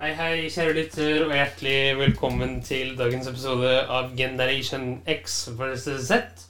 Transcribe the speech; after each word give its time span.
Hei, 0.00 0.14
hei, 0.16 0.36
kjære 0.48 0.72
lytter, 0.78 1.26
og 1.26 1.32
hjertelig 1.36 1.98
velkommen 1.98 2.54
til 2.64 2.94
dagens 2.96 3.26
episode 3.28 3.68
av 3.84 4.14
Generation 4.16 4.94
X 5.04 5.34
versus 5.58 6.06
Z. 6.08 6.46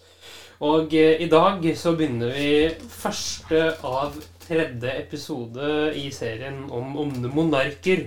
Og 0.63 0.95
eh, 0.95 1.19
i 1.25 1.27
dag 1.27 1.67
så 1.75 1.97
begynner 1.99 2.31
vi 2.31 2.53
første 2.95 3.65
av 3.83 4.15
tredje 4.47 4.95
episode 5.03 5.73
i 5.99 6.07
serien 6.15 6.63
om 6.71 6.95
onde 7.03 7.35
monarker. 7.35 8.07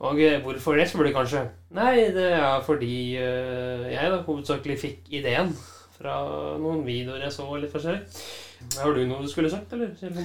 Og 0.00 0.24
eh, 0.24 0.40
hvorfor 0.40 0.80
det, 0.80 0.88
spør 0.88 1.10
du 1.10 1.16
kanskje? 1.20 1.44
Nei, 1.76 2.08
det 2.16 2.32
er 2.40 2.64
fordi 2.64 2.96
eh, 3.20 3.88
jeg 3.98 4.16
da 4.16 4.24
hovedsakelig 4.24 4.80
fikk 4.80 5.16
ideen 5.20 5.52
fra 6.00 6.22
noen 6.56 6.86
videoer 6.88 7.28
jeg 7.28 7.36
så 7.36 7.52
litt 7.52 7.76
forskjellig. 7.76 8.22
Har 8.80 8.96
du 8.96 9.04
noe 9.04 9.20
du 9.20 9.28
skulle 9.28 9.52
sagt, 9.52 9.76
eller? 9.76 9.92
Kjell 10.00 10.16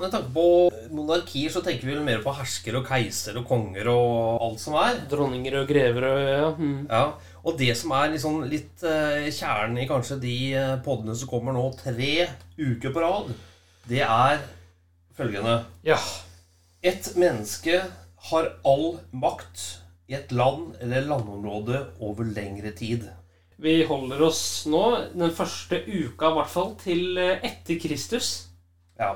Med 0.00 0.12
tanke 0.12 0.32
på 0.34 0.46
monarkier 0.94 1.52
så 1.52 1.62
tenker 1.64 1.88
vi 1.88 1.94
vel 1.94 2.04
mer 2.06 2.22
på 2.24 2.34
hersker 2.36 2.76
og 2.78 2.88
keiser 2.88 3.38
og 3.40 3.46
konger 3.48 3.88
og 3.92 4.42
alt 4.44 4.62
som 4.62 4.76
er. 4.80 5.00
Dronninger 5.10 5.60
og 5.62 5.70
grever 5.70 6.08
og 6.08 6.20
ja. 6.26 6.50
Mm. 6.58 6.78
Ja, 6.90 7.04
Og 7.46 7.58
det 7.58 7.72
som 7.78 7.94
er 7.96 8.12
liksom 8.12 8.42
litt 8.50 8.84
eh, 8.86 9.28
kjernen 9.32 9.80
i 9.82 9.88
kanskje 9.88 10.20
de 10.22 10.36
podene 10.52 10.82
poddene 10.86 11.16
som 11.18 11.30
kommer 11.30 11.56
nå 11.56 11.64
tre 11.78 12.28
uker 12.58 12.92
på 12.92 13.02
rad, 13.04 13.32
det 13.86 14.02
er 14.04 14.40
følgende 15.16 15.60
ja. 15.86 15.98
Et 16.82 17.08
menneske 17.16 17.80
har 18.30 18.50
all 18.66 18.98
makt 19.14 19.62
i 20.10 20.16
et 20.18 20.32
land 20.34 20.76
eller 20.82 21.06
landområde 21.08 21.84
over 22.00 22.28
lengre 22.30 22.72
tid. 22.76 23.06
Vi 23.56 23.78
holder 23.88 24.20
oss 24.26 24.66
nå, 24.68 24.82
den 25.14 25.32
første 25.34 25.80
uka 25.86 26.28
i 26.28 26.36
hvert 26.36 26.52
fall, 26.52 26.74
til 26.82 27.16
eh, 27.20 27.40
etter 27.46 27.80
Kristus. 27.80 28.50
Ja. 29.00 29.14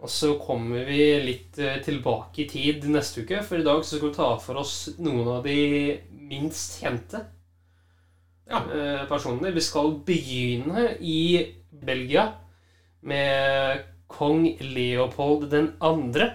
Og 0.00 0.08
så 0.08 0.30
kommer 0.40 0.86
vi 0.88 1.02
litt 1.20 1.58
eh, 1.60 1.76
tilbake 1.84 2.44
i 2.44 2.48
tid 2.48 2.86
neste 2.88 3.20
uke, 3.26 3.42
for 3.44 3.60
i 3.60 3.66
dag 3.66 3.82
så 3.84 3.98
skal 3.98 4.08
vi 4.08 4.16
ta 4.16 4.30
for 4.40 4.60
oss 4.62 4.74
noen 4.98 5.28
av 5.28 5.44
de 5.44 6.00
minst 6.30 6.78
kjente 6.80 7.20
Ja. 8.50 8.62
eh, 8.72 9.04
personene. 9.10 9.52
Vi 9.54 9.60
skal 9.62 9.92
begynne 10.06 10.96
i 11.00 11.46
Belgia 11.70 12.30
med 13.02 13.84
kong 14.10 14.56
Leopold 14.60 15.50
den 15.52 15.72
andre. 15.80 16.30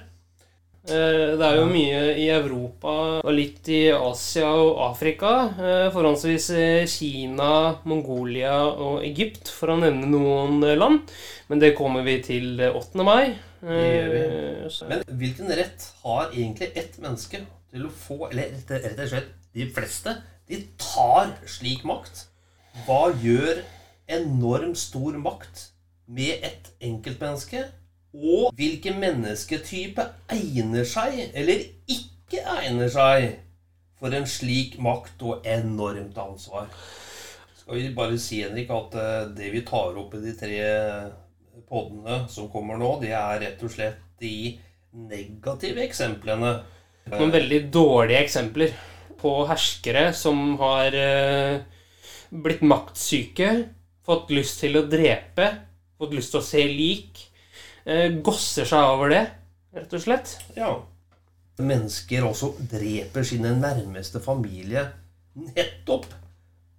Eh, 0.87 1.33
Det 1.35 1.41
er 1.41 1.55
jo 1.57 1.65
mye 1.65 2.15
i 2.21 2.29
Europa 2.29 2.93
og 3.25 3.33
litt 3.33 3.67
i 3.73 3.89
Asia 3.91 4.47
og 4.53 4.77
Afrika. 4.91 5.49
Forholdsvis 5.91 6.51
Kina, 6.93 7.79
Mongolia 7.83 8.59
og 8.69 9.01
Egypt, 9.03 9.49
for 9.49 9.73
å 9.73 9.79
nevne 9.81 10.05
noen 10.07 10.61
land. 10.77 11.01
Men 11.49 11.59
det 11.59 11.75
kommer 11.75 12.03
vi 12.05 12.19
til 12.21 12.59
eh, 12.61 12.71
8. 12.71 13.03
mai. 13.03 13.33
Gjør 13.65 14.15
Eh, 14.65 14.87
Men 14.89 15.03
hvilken 15.19 15.51
rett 15.57 15.87
har 16.03 16.31
egentlig 16.33 16.71
ett 16.75 16.97
menneske 17.01 17.43
til 17.71 17.85
å 17.85 17.91
få 17.91 18.29
Eller 18.31 18.53
rett, 18.55 18.71
rett 18.71 18.99
og 18.99 19.11
slett 19.11 19.31
de 19.55 19.69
fleste. 19.71 20.15
De 20.49 20.59
tar 20.77 21.31
slik 21.49 21.85
makt. 21.87 22.27
Hva 22.85 23.13
gjør 23.21 23.63
enormt 24.11 24.77
stor 24.77 25.17
makt 25.17 25.69
med 26.07 26.43
et 26.43 26.69
enkeltmenneske? 26.83 27.63
Og 28.15 28.51
hvilken 28.55 28.99
mennesketype 28.99 30.03
egner 30.31 30.85
seg, 30.87 31.17
eller 31.33 31.65
ikke 31.91 32.43
egner 32.61 32.91
seg, 32.91 33.39
for 33.99 34.13
en 34.15 34.27
slik 34.27 34.77
makt 34.79 35.23
og 35.23 35.47
enormt 35.47 36.17
ansvar? 36.19 36.69
Skal 37.57 37.79
vi 37.79 37.93
bare 37.95 38.19
si, 38.21 38.43
Henrik, 38.43 38.69
at 38.69 38.95
eh, 39.01 39.27
det 39.35 39.51
vi 39.55 39.63
tar 39.67 39.97
opp 39.97 40.13
i 40.15 40.23
de 40.23 40.35
tre 40.37 40.59
poddene 41.69 42.25
som 42.31 42.49
kommer 42.51 42.79
nå, 42.79 42.95
det 43.01 43.13
er 43.17 43.41
rett 43.41 43.63
og 43.65 43.71
slett 43.73 44.01
de 44.21 44.55
negative 44.95 45.83
eksemplene. 45.85 46.51
Noen 47.11 47.33
veldig 47.33 47.61
dårlige 47.73 48.23
eksempler 48.25 48.73
på 49.19 49.33
herskere 49.49 50.09
som 50.15 50.55
har 50.61 50.95
eh, 50.97 51.61
blitt 52.29 52.63
maktsyke, 52.65 53.51
fått 54.05 54.33
lyst 54.35 54.61
til 54.63 54.77
å 54.79 54.85
drepe, 54.89 55.49
fått 55.97 56.13
lyst 56.17 56.33
til 56.33 56.41
å 56.41 56.45
se 56.45 56.65
lik, 56.69 57.23
eh, 57.85 58.09
gosser 58.25 58.67
seg 58.69 58.91
over 58.95 59.13
det, 59.13 59.23
rett 59.75 59.97
og 59.97 60.05
slett. 60.05 60.35
Ja. 60.57 60.75
Mennesker 61.55 62.25
også 62.27 62.51
dreper 62.59 63.23
sine 63.23 63.53
nærmeste 63.55 64.19
familie 64.23 64.89
nettopp 65.35 66.07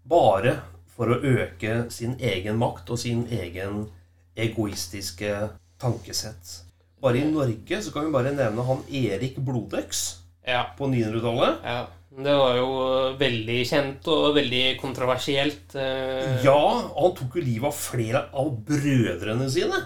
bare 0.07 0.57
for 0.97 1.13
å 1.13 1.21
øke 1.21 1.87
sin 1.93 2.17
egen 2.21 2.59
makt 2.61 2.93
og 2.93 3.01
sin 3.01 3.25
egen 3.33 3.87
egoistiske 4.37 5.33
tankesett. 5.81 6.63
Bare 7.03 7.21
i 7.21 7.27
Norge 7.29 7.83
så 7.85 7.93
kan 7.93 8.07
vi 8.09 8.13
bare 8.15 8.33
nevne 8.35 8.65
han 8.67 8.83
Erik 8.91 9.37
Blodøks 9.45 10.05
Ja. 10.47 10.65
på 10.79 10.89
900-tallet. 10.89 11.63
ja. 11.65 11.87
Det 12.17 12.33
var 12.33 12.55
jo 12.57 12.69
veldig 13.21 13.57
kjent 13.69 14.07
og 14.09 14.35
veldig 14.39 14.79
kontroversielt. 14.81 15.75
eh, 15.75 16.39
Ja, 16.43 16.81
han 16.97 17.13
tok 17.19 17.35
jo 17.37 17.43
livet 17.45 17.67
av 17.69 17.75
flere 17.77 18.23
av 18.33 18.49
brødrene 18.65 19.51
sine. 19.51 19.83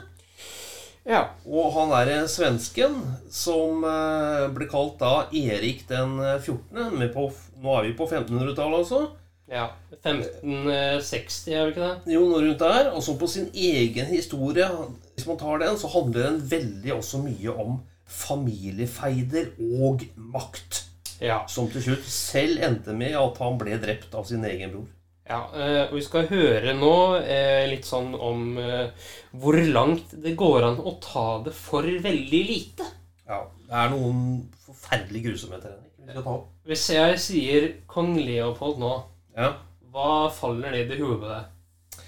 ja. 1.04 1.24
Og 1.44 1.72
han 1.74 1.90
derre 1.90 2.28
svensken 2.28 2.94
som 3.32 3.82
eh, 3.82 4.46
ble 4.54 4.68
kalt 4.70 4.98
da 5.00 5.26
Erik 5.32 5.86
den 5.88 6.18
14. 6.38 6.92
Med 6.98 7.12
på, 7.14 7.32
nå 7.62 7.78
er 7.80 7.88
vi 7.88 7.96
på 7.98 8.06
1500-tallet, 8.06 8.78
altså. 8.84 9.10
Ja. 9.50 9.66
1560, 9.98 11.52
er 11.52 11.64
det 11.66 11.72
ikke 11.74 11.86
det? 11.86 12.14
Jo, 12.14 12.24
noe 12.30 12.42
rundt 12.44 12.62
der. 12.62 12.92
Og 12.94 13.02
så 13.04 13.16
på 13.18 13.28
sin 13.30 13.48
egen 13.54 14.12
historie. 14.12 14.68
Hvis 15.14 15.26
man 15.28 15.40
tar 15.40 15.60
den, 15.62 15.78
så 15.78 15.90
handler 15.92 16.30
den 16.30 16.44
veldig 16.50 16.94
også 16.96 17.22
mye 17.24 17.56
om 17.66 17.80
familiefeider 18.10 19.52
og 19.82 20.06
makt. 20.16 20.84
Ja. 21.20 21.42
Som 21.50 21.68
til 21.72 21.84
slutt 21.84 22.06
selv 22.08 22.62
endte 22.64 22.94
med 22.96 23.18
at 23.18 23.42
han 23.42 23.58
ble 23.60 23.76
drept 23.82 24.14
av 24.16 24.24
sin 24.28 24.46
egen 24.48 24.72
bror. 24.72 24.88
Ja, 25.30 25.44
eh, 25.54 25.84
og 25.84 25.94
vi 25.94 26.02
skal 26.02 26.26
høre 26.26 26.72
nå 26.74 26.94
eh, 27.20 27.68
litt 27.70 27.86
sånn 27.86 28.16
om 28.18 28.56
eh, 28.58 29.10
hvor 29.38 29.54
langt 29.62 30.16
det 30.24 30.32
går 30.38 30.66
an 30.72 30.80
å 30.82 30.96
ta 31.04 31.26
det 31.44 31.52
for 31.54 31.86
veldig 31.86 32.40
lite. 32.48 32.88
Ja, 33.28 33.44
Det 33.46 33.76
er 33.78 33.92
noen 33.92 34.24
forferdelige 34.64 35.30
grusomheter 35.30 35.76
Henrik. 35.76 36.48
Hvis 36.66 36.88
jeg 36.90 37.20
sier 37.22 37.68
kong 37.86 38.16
Leopold 38.18 38.80
nå, 38.82 38.94
Ja. 39.40 39.50
hva 39.90 40.28
faller 40.34 40.70
ned 40.74 40.92
i 40.94 41.00
hodet 41.00 41.20
med 41.22 41.30
deg? 41.34 42.04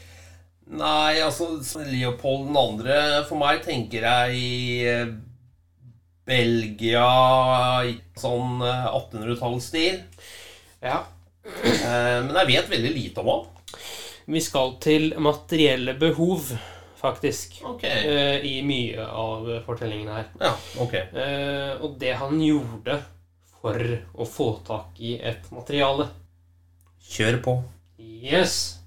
Nei, 0.78 1.18
altså 1.20 1.48
Leopold 1.84 2.52
2. 2.54 2.96
For 3.28 3.36
meg 3.40 3.62
tenker 3.66 4.04
jeg 4.06 4.36
i 4.38 4.92
Belgia 6.28 7.06
sånn 8.20 8.62
eh, 8.62 8.86
1800-tallsstil. 8.94 9.98
Ja. 10.82 11.00
Eh, 11.44 12.20
Men 12.22 12.36
jeg 12.42 12.50
vet 12.52 12.70
veldig 12.70 12.92
lite 12.94 13.24
om 13.24 13.32
han. 13.32 13.48
Vi 14.32 14.40
skal 14.44 14.76
til 14.80 15.08
materielle 15.18 15.96
behov, 15.98 16.52
faktisk. 17.00 17.58
Ok. 17.66 17.82
eh, 17.84 18.38
I 18.46 18.60
mye 18.66 19.02
av 19.04 19.48
fortellingen 19.66 20.12
her. 20.14 20.28
Ja, 20.40 20.54
ok. 20.84 20.94
Eh, 20.94 21.72
Og 21.82 21.98
det 22.00 22.14
han 22.22 22.38
gjorde 22.40 23.00
for 23.62 23.78
å 24.14 24.26
få 24.26 24.48
tak 24.66 24.98
i 25.02 25.16
et 25.18 25.50
materiale. 25.54 26.06
Kjør 27.08 27.42
på. 27.42 27.62
Yes! 27.98 28.78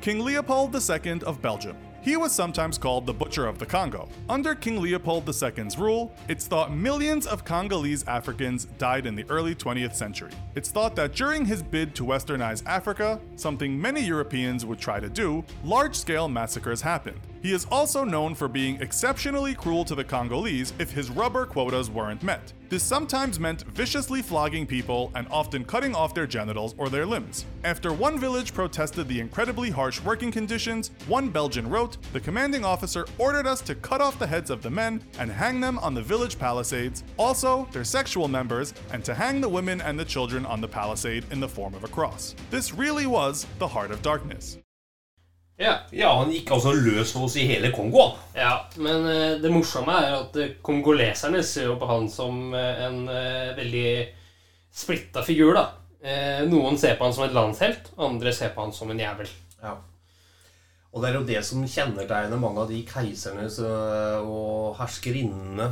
King 0.00 0.24
Leopold 0.24 0.74
II 0.74 1.22
of 1.26 1.40
Belgium. 1.42 1.76
He 2.00 2.16
was 2.16 2.32
sometimes 2.32 2.78
called 2.78 3.06
the 3.06 3.12
Butcher 3.12 3.46
of 3.46 3.58
the 3.58 3.66
Congo. 3.66 4.08
Under 4.28 4.54
King 4.54 4.80
Leopold 4.80 5.28
II's 5.28 5.76
rule, 5.76 6.14
it's 6.28 6.46
thought 6.46 6.72
millions 6.72 7.26
of 7.26 7.44
Congolese 7.44 8.04
Africans 8.06 8.66
died 8.78 9.04
in 9.04 9.16
the 9.16 9.26
early 9.28 9.54
20th 9.54 9.94
century. 9.94 10.30
It's 10.54 10.70
thought 10.70 10.94
that 10.96 11.14
during 11.14 11.44
his 11.44 11.62
bid 11.62 11.94
to 11.96 12.04
westernize 12.04 12.62
Africa, 12.66 13.20
something 13.36 13.80
many 13.80 14.00
Europeans 14.00 14.64
would 14.64 14.78
try 14.78 15.00
to 15.00 15.08
do, 15.08 15.44
large 15.64 15.96
scale 15.96 16.28
massacres 16.28 16.80
happened. 16.80 17.20
He 17.42 17.52
is 17.52 17.66
also 17.70 18.04
known 18.04 18.34
for 18.34 18.48
being 18.48 18.80
exceptionally 18.80 19.54
cruel 19.54 19.84
to 19.84 19.94
the 19.94 20.04
Congolese 20.04 20.72
if 20.78 20.90
his 20.90 21.10
rubber 21.10 21.46
quotas 21.46 21.88
weren't 21.90 22.22
met. 22.22 22.52
This 22.68 22.82
sometimes 22.82 23.40
meant 23.40 23.62
viciously 23.68 24.20
flogging 24.20 24.66
people 24.66 25.10
and 25.14 25.26
often 25.30 25.64
cutting 25.64 25.94
off 25.94 26.14
their 26.14 26.26
genitals 26.26 26.74
or 26.76 26.90
their 26.90 27.06
limbs. 27.06 27.46
After 27.64 27.92
one 27.92 28.18
village 28.18 28.52
protested 28.52 29.08
the 29.08 29.20
incredibly 29.20 29.70
harsh 29.70 30.02
working 30.02 30.30
conditions, 30.30 30.90
one 31.06 31.30
Belgian 31.30 31.68
wrote, 31.70 31.96
The 32.12 32.20
commanding 32.20 32.64
officer 32.64 33.06
ordered 33.16 33.46
us 33.46 33.62
to 33.62 33.74
cut 33.74 34.00
off 34.00 34.18
the 34.18 34.26
heads 34.26 34.50
of 34.50 34.62
the 34.62 34.70
men 34.70 35.02
and 35.18 35.30
hang 35.30 35.60
them 35.60 35.78
on 35.78 35.94
the 35.94 36.02
village 36.02 36.38
palisades, 36.38 37.04
also 37.16 37.66
their 37.72 37.84
sexual 37.84 38.28
members, 38.28 38.74
and 38.92 39.04
to 39.04 39.14
hang 39.14 39.40
the 39.40 39.48
women 39.48 39.80
and 39.80 39.98
the 39.98 40.04
children 40.04 40.44
on 40.44 40.60
the 40.60 40.68
palisade 40.68 41.24
in 41.30 41.40
the 41.40 41.48
form 41.48 41.74
of 41.74 41.84
a 41.84 41.88
cross. 41.88 42.34
This 42.50 42.74
really 42.74 43.06
was 43.06 43.46
the 43.58 43.68
heart 43.68 43.90
of 43.90 44.02
darkness. 44.02 44.58
Ja. 45.58 45.72
Ja, 45.90 46.12
han 46.20 46.30
gikk 46.30 46.52
altså 46.54 46.70
løs 46.70 47.10
på 47.12 47.24
oss 47.26 47.34
i 47.40 47.46
hele 47.48 47.72
Kongo. 47.74 48.12
ja. 48.36 48.54
Men 48.78 49.02
uh, 49.08 49.40
det 49.42 49.50
morsomme 49.50 49.96
er 49.98 50.14
at 50.20 50.38
uh, 50.38 50.54
kongoleserne 50.62 51.42
ser 51.42 51.66
jo 51.72 51.76
på 51.80 51.88
han 51.90 52.06
som 52.12 52.54
uh, 52.54 52.84
en 52.86 53.02
veldig 53.58 53.90
splitta 54.78 55.24
figur, 55.26 55.56
da. 55.58 55.66
Noen 56.46 56.76
ser 56.78 56.94
på 56.94 57.02
han 57.02 57.14
som 57.16 57.24
et 57.24 57.32
landshelt, 57.34 57.88
andre 57.98 58.30
ser 58.32 58.52
på 58.54 58.62
han 58.62 58.70
som 58.72 58.92
en 58.92 59.00
jævel. 59.02 59.26
Ja. 59.58 59.72
Og 60.94 61.02
det 61.02 61.08
er 61.08 61.16
jo 61.16 61.22
det 61.26 61.40
som 61.44 61.64
kjennetegner 61.66 62.38
mange 62.38 62.62
av 62.62 62.70
de 62.70 62.78
keiserne 62.86 63.48
og 64.22 64.78
herskerinnene 64.78 65.66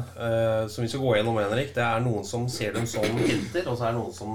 som 0.66 0.82
vi 0.82 0.90
skal 0.90 1.04
gå 1.04 1.12
gjennom, 1.14 1.38
Henrik. 1.38 1.70
Det 1.76 1.84
er 1.84 2.02
noen 2.02 2.26
som 2.26 2.48
ser 2.50 2.74
dem 2.74 2.88
som 2.90 3.06
helter, 3.22 3.70
og 3.70 3.78
så 3.78 3.86
er 3.86 3.94
det 3.94 4.00
noen 4.00 4.16
som 4.18 4.34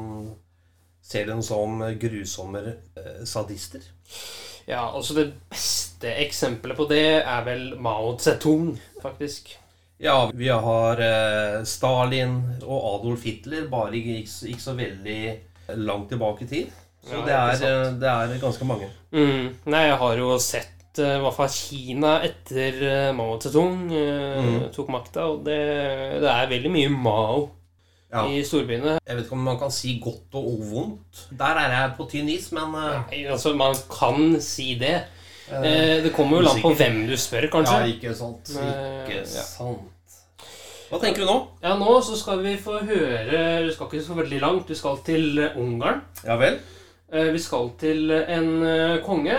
ser 1.11 1.27
dem 1.27 1.43
som 1.43 1.83
grusomme 1.99 2.63
sadister. 3.27 3.83
Ja, 4.69 4.83
altså 4.95 5.15
Det 5.17 5.27
beste 5.49 6.11
eksempelet 6.23 6.77
på 6.77 6.87
det 6.89 7.03
er 7.21 7.43
vel 7.45 7.75
Mao 7.81 8.15
Zedong, 8.19 8.75
faktisk. 9.01 9.55
Ja, 10.01 10.31
vi 10.33 10.47
har 10.49 10.97
eh, 11.05 11.61
Stalin 11.69 12.39
og 12.65 12.79
Adolf 12.95 13.23
Hitler 13.27 13.67
bare 13.69 13.99
ikke, 13.99 14.57
så 14.59 14.73
veldig 14.73 15.19
langt 15.77 16.09
tilbake 16.09 16.45
i 16.45 16.49
tid. 16.49 16.71
Så 17.05 17.19
Ja, 17.19 17.25
det, 17.25 17.33
er, 17.65 17.85
eh, 17.85 17.93
det 18.01 18.09
er 18.09 18.39
ganske 18.41 18.65
mange. 18.65 18.89
Mm. 19.13 19.51
Nei, 19.69 19.83
jeg 19.91 19.97
har 20.01 20.17
jo 20.17 20.37
sett 20.41 20.99
eh, 20.99 21.17
i 21.19 21.21
hvert 21.21 21.37
fall 21.37 21.53
Kina 21.53 22.15
etter 22.25 23.13
Mao 23.13 23.37
Zedong 23.41 23.87
Mm. 23.91 24.69
tok 24.73 24.89
makta, 24.89 25.27
og 25.35 25.45
det, 25.45 25.59
det 26.21 26.29
er 26.29 26.49
veldig 26.49 26.71
mye 26.73 26.89
Mao 26.89 27.49
Ja. 28.11 28.25
i 28.27 28.41
storbyene. 28.43 28.97
Jeg 29.07 29.15
vet 29.17 29.25
ikke 29.25 29.37
om 29.37 29.45
man 29.47 29.57
kan 29.61 29.71
si 29.71 29.93
godt 30.03 30.35
og 30.35 30.59
vondt. 30.71 31.21
Der 31.39 31.59
er 31.61 31.71
jeg 31.77 31.93
på 31.97 32.07
tynn 32.11 32.29
is, 32.33 32.49
men 32.51 32.73
eh, 32.75 32.97
Nei, 33.11 33.21
altså, 33.31 33.53
man 33.55 33.75
kan 33.89 34.35
si 34.43 34.73
det. 34.81 34.97
Eh, 35.51 36.01
det 36.03 36.11
kommer 36.15 36.41
jo 36.43 36.49
an 36.51 36.59
på 36.63 36.73
hvem 36.75 37.05
du 37.07 37.15
spør, 37.19 37.47
kanskje. 37.53 37.77
Ja, 37.79 37.93
ikke 37.95 38.13
sant. 38.15 38.51
Eh, 38.59 39.07
Ikke 39.07 39.23
sant. 39.27 39.87
Hva 40.91 40.99
tenker 40.99 41.23
du 41.23 41.29
nå? 41.29 41.37
Ja, 41.63 41.77
nå 41.79 41.93
så 42.03 42.17
skal 42.19 42.41
vi 42.43 42.57
få 42.59 42.81
høre 42.83 43.63
Vi 43.63 43.71
skal 43.71 43.87
ikke 43.87 44.03
så 44.03 44.15
veldig 44.17 44.39
langt. 44.43 44.67
Vi 44.67 44.75
skal 44.75 44.97
til 45.07 45.39
eh, 45.39 45.55
Ungarn. 45.59 46.01
Ja 46.27 46.35
vel? 46.41 46.59
Eh, 47.11 47.29
Vi 47.31 47.39
skal 47.39 47.71
til 47.79 48.11
en 48.11 48.49
eh, 48.67 48.97
konge 49.05 49.37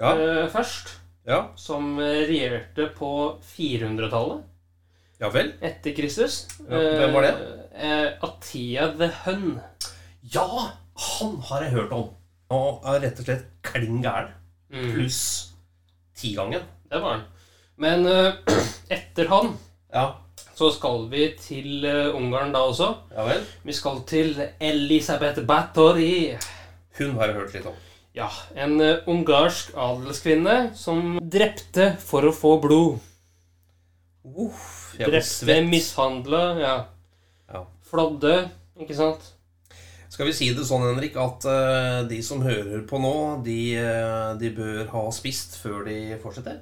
Ja. 0.00 0.12
eh, 0.12 0.44
først, 0.52 0.96
Ja, 1.28 1.46
som 1.56 1.98
eh, 2.00 2.26
regjerte 2.28 2.90
på 2.96 3.10
400-tallet 3.56 4.44
ja 5.20 5.28
vel? 5.34 5.52
etter 5.60 5.92
Kristus. 5.96 6.46
Ja, 6.68 6.78
hvem 7.00 7.12
var 7.16 7.26
det? 7.28 7.32
Eh, 7.80 8.06
Atia 8.26 8.88
the 8.98 9.10
Hun. 9.24 9.60
Ja, 10.34 10.46
han 11.00 11.36
har 11.48 11.62
jeg 11.66 11.74
hørt 11.76 11.92
om. 11.96 12.08
Og 12.50 12.82
er 12.90 13.00
rett 13.04 13.20
og 13.22 13.28
slett 13.28 13.44
klin 13.64 14.00
gæren. 14.04 14.32
Mm. 14.72 14.88
Pluss 14.94 15.20
tigangen. 16.18 16.64
Det 16.90 17.00
var 17.02 17.18
han. 17.18 17.22
Men 17.80 18.06
eh, 18.06 18.32
etter 18.96 19.28
han 19.30 19.54
Ja. 19.92 20.06
så 20.54 20.68
skal 20.74 21.06
vi 21.12 21.28
til 21.40 21.84
eh, 21.88 22.14
Ungarn 22.16 22.52
da 22.54 22.60
også. 22.68 22.90
ja 23.14 23.24
vel? 23.28 23.44
Vi 23.64 23.72
skal 23.76 24.02
til 24.06 24.34
Elisabeth 24.60 25.40
Bathory. 25.48 26.36
Hun 26.98 27.14
har 27.16 27.30
jeg 27.30 27.38
hørt 27.38 27.54
litt 27.56 27.66
om. 27.70 27.78
Ja, 28.14 28.26
en 28.58 28.80
eh, 28.82 29.04
ungarsk 29.08 29.70
adelskvinne 29.78 30.72
som 30.76 31.18
drepte 31.22 31.92
for 32.02 32.26
å 32.28 32.34
få 32.34 32.56
blod. 32.62 32.98
Uff, 34.24 34.79
Drepte, 35.08 35.60
mishandle, 35.64 35.68
mishandla, 35.70 36.42
ja. 36.60 36.74
Ja. 37.52 37.66
Flådde, 37.90 38.34
ikke 38.80 38.96
sant? 38.98 39.32
Skal 40.10 40.26
vi 40.26 40.32
si 40.34 40.48
det 40.50 40.64
sånn, 40.66 40.82
Henrik, 40.88 41.14
at 41.22 41.44
uh, 41.46 42.00
de 42.10 42.16
som 42.26 42.40
hører 42.42 42.80
på 42.90 42.98
nå, 42.98 43.12
de, 43.46 43.76
uh, 43.78 44.32
de 44.40 44.48
bør 44.56 44.88
ha 44.90 45.02
spist 45.14 45.54
før 45.62 45.84
de 45.86 46.16
fortsetter? 46.18 46.56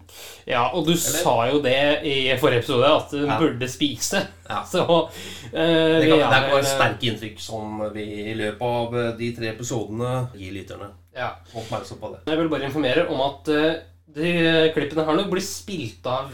Ja, 0.47 0.67
og 0.77 0.85
du 0.85 0.93
sa 1.01 1.47
jo 1.49 1.63
det 1.65 1.79
i 2.05 2.19
forrige 2.39 2.61
episode, 2.61 2.91
at 2.93 3.15
de 3.17 3.23
Ja. 3.25 3.39
burde 3.41 3.69
spise. 3.73 4.21
Ja. 4.45 4.61
Så 4.73 4.85
uh, 4.85 5.09
Det, 5.51 6.11
kan, 6.11 6.21
kan, 6.21 6.35
det 6.37 6.43
er 6.53 6.59
er 6.59 6.69
sterke 6.69 7.09
inntrykk 7.09 7.41
som 7.41 7.81
vi 7.95 8.05
i 8.29 8.37
løpet 8.37 8.67
av 8.69 8.99
de 9.17 9.31
tre 9.41 9.55
episodene 9.55 10.13
gir 10.37 10.53
lytterne. 10.53 10.91
Ja. 11.17 11.31
Oppmerksom 11.57 12.03
på 12.05 12.13
det. 12.13 12.27
Jeg 12.29 12.43
vil 12.43 12.53
bare 12.53 12.69
informere 12.69 13.09
om 13.09 13.25
at 13.31 13.49
de 14.19 14.35
klippene 14.77 15.09
her 15.09 15.17
nå 15.17 15.25
blir 15.33 15.45
spilt 15.45 16.05
av 16.07 16.29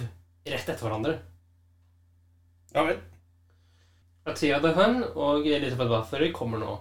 rett 0.45 0.67
etter 0.67 0.83
hverandre. 0.83 1.15
Ja 2.75 2.85
vel. 2.85 2.99
Atia 4.27 4.61
the 4.61 4.73
Hun 4.73 5.05
og 5.15 5.47
Elisabeth 5.47 5.91
Bathory 5.91 6.33
kommer 6.33 6.59
nå. 6.59 6.79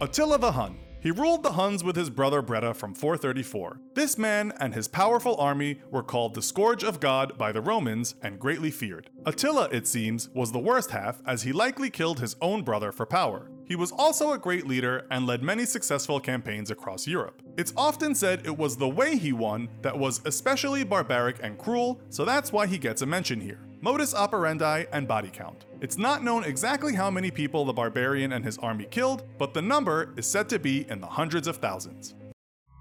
Attila 0.00 0.38
the 0.38 0.52
Hun. 0.52 0.76
He 1.00 1.10
ruled 1.12 1.44
the 1.44 1.52
Huns 1.52 1.84
with 1.84 1.94
his 1.94 2.10
brother 2.10 2.42
Breda 2.42 2.74
from 2.74 2.92
434. 2.92 3.78
This 3.94 4.18
man 4.18 4.52
and 4.58 4.74
his 4.74 4.88
powerful 4.88 5.36
army 5.36 5.80
were 5.90 6.02
called 6.02 6.34
the 6.34 6.42
Scourge 6.42 6.82
of 6.82 6.98
God 6.98 7.38
by 7.38 7.52
the 7.52 7.60
Romans 7.60 8.16
and 8.22 8.40
greatly 8.40 8.72
feared. 8.72 9.08
Attila, 9.24 9.68
it 9.70 9.86
seems, 9.86 10.30
was 10.34 10.50
the 10.50 10.58
worst 10.58 10.90
half, 10.90 11.22
as 11.24 11.42
he 11.42 11.52
likely 11.52 11.90
killed 11.90 12.18
his 12.18 12.34
own 12.40 12.64
brother 12.64 12.90
for 12.90 13.06
power. 13.06 13.48
He 13.66 13.76
was 13.76 13.92
also 13.92 14.32
a 14.32 14.38
great 14.38 14.66
leader 14.66 15.06
and 15.10 15.26
led 15.26 15.42
many 15.42 15.64
successful 15.64 16.18
campaigns 16.18 16.70
across 16.70 17.06
Europe. 17.06 17.40
It's 17.56 17.74
often 17.76 18.14
said 18.14 18.44
it 18.44 18.58
was 18.58 18.76
the 18.76 18.88
way 18.88 19.16
he 19.16 19.32
won 19.32 19.68
that 19.82 19.98
was 19.98 20.20
especially 20.24 20.82
barbaric 20.82 21.36
and 21.40 21.56
cruel, 21.58 22.00
so 22.10 22.24
that's 22.24 22.52
why 22.52 22.66
he 22.66 22.78
gets 22.78 23.02
a 23.02 23.06
mention 23.06 23.40
here. 23.40 23.60
Modus 23.86 24.14
operandi 24.14 24.84
and 24.92 25.06
body 25.06 25.30
count. 25.30 25.64
It's 25.80 25.96
not 25.96 26.24
known 26.24 26.42
exactly 26.42 26.92
how 26.92 27.08
many 27.08 27.30
people 27.30 27.64
the 27.64 27.72
barbarian 27.72 28.32
and 28.32 28.44
his 28.44 28.58
army 28.58 28.84
killed, 28.90 29.22
but 29.38 29.54
the 29.54 29.62
number 29.62 30.12
is 30.16 30.26
said 30.26 30.48
to 30.48 30.58
be 30.58 30.84
in 30.90 31.00
the 31.00 31.06
hundreds 31.06 31.46
of 31.46 31.58
thousands. 31.58 32.12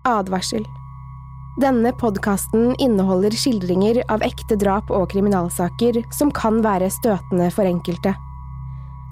Advarsel. 0.07 0.65
Denne 1.61 1.91
podkasten 1.93 2.73
inneholder 2.79 3.37
skildringer 3.37 4.01
av 4.09 4.25
ekte 4.25 4.57
drap 4.57 4.89
og 4.89 5.11
kriminalsaker 5.13 6.01
som 6.09 6.31
kan 6.33 6.63
være 6.65 6.89
støtende 6.89 7.51
for 7.53 7.69
enkelte. 7.69 8.15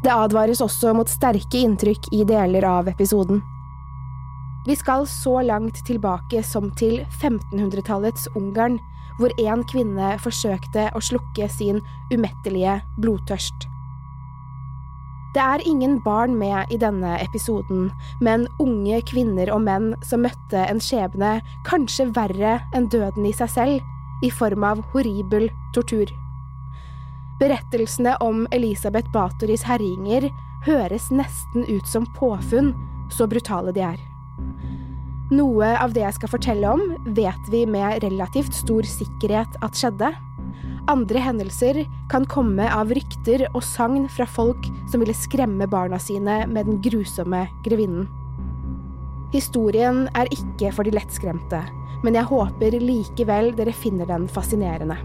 Det 0.01 0.15
advares 0.17 0.65
også 0.65 0.95
mot 0.97 1.13
sterke 1.13 1.61
inntrykk 1.61 2.09
i 2.09 2.23
deler 2.25 2.65
av 2.65 2.89
episoden. 2.89 3.45
Vi 4.65 4.73
skal 4.81 5.05
så 5.05 5.43
langt 5.45 5.85
tilbake 5.85 6.41
som 6.41 6.73
til 6.73 7.03
1500-tallets 7.21 8.31
Ungarn, 8.33 8.81
hvor 9.19 9.33
en 9.41 9.63
kvinne 9.69 10.15
forsøkte 10.23 10.89
å 10.95 11.03
slukke 11.03 11.49
sin 11.51 11.81
umettelige 12.13 12.79
blodtørst. 13.01 13.67
Det 15.33 15.41
er 15.41 15.63
ingen 15.65 15.97
barn 16.05 16.35
med 16.37 16.69
i 16.69 16.77
denne 16.77 17.15
episoden, 17.23 17.87
men 18.21 18.45
unge 18.61 18.99
kvinner 19.09 19.49
og 19.55 19.63
menn 19.65 19.87
som 20.05 20.21
møtte 20.27 20.61
en 20.69 20.81
skjebne 20.83 21.39
kanskje 21.65 22.11
verre 22.13 22.59
enn 22.77 22.85
døden 22.93 23.25
i 23.25 23.33
seg 23.33 23.49
selv, 23.49 23.89
i 24.23 24.29
form 24.29 24.63
av 24.63 24.83
horribel 24.93 25.49
tortur. 25.73 26.05
Berettelsene 27.41 28.13
om 28.21 28.45
Elisabeth 28.53 29.09
Batoris 29.11 29.65
herjinger 29.65 30.29
høres 30.67 31.09
nesten 31.11 31.65
ut 31.65 31.89
som 31.89 32.05
påfunn, 32.15 32.71
så 33.11 33.25
brutale 33.27 33.73
de 33.73 33.81
er. 33.89 34.12
Noe 35.33 35.71
av 35.81 35.93
det 35.95 36.03
jeg 36.03 36.17
skal 36.17 36.29
fortelle 36.29 36.69
om, 36.75 36.81
vet 37.15 37.47
vi 37.49 37.63
med 37.69 38.03
relativt 38.03 38.53
stor 38.53 38.85
sikkerhet 38.85 39.55
at 39.65 39.77
skjedde. 39.79 40.11
Andre 40.91 41.21
hendelser 41.23 41.79
kan 42.11 42.27
komme 42.29 42.67
av 42.67 42.91
rykter 42.93 43.45
og 43.53 43.63
sagn 43.65 44.05
fra 44.11 44.27
folk 44.29 44.67
som 44.91 45.01
ville 45.01 45.15
skremme 45.17 45.65
barna 45.71 45.97
sine 46.01 46.43
med 46.51 46.67
den 46.69 46.81
grusomme 46.85 47.45
grevinnen. 47.65 48.05
Historien 49.33 50.03
er 50.13 50.29
ikke 50.35 50.69
for 50.75 50.85
de 50.85 50.93
lettskremte, 50.93 51.63
men 52.03 52.19
jeg 52.19 52.29
håper 52.29 52.77
likevel 52.83 53.53
dere 53.57 53.73
finner 53.73 54.11
den 54.11 54.27
fascinerende. 54.29 54.99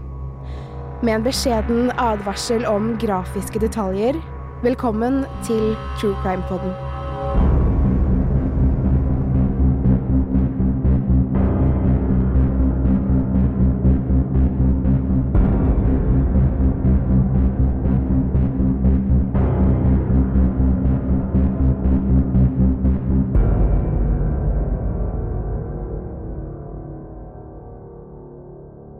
Med 1.01 1.15
en 1.15 1.25
beskjeden 1.25 1.89
advarsel 1.95 2.67
om 2.69 2.91
grafiske 3.01 3.63
detaljer, 3.63 4.19
velkommen 4.67 5.23
til 5.47 5.73
True 5.97 6.13
Crime 6.21 6.45
Podden. 6.51 6.75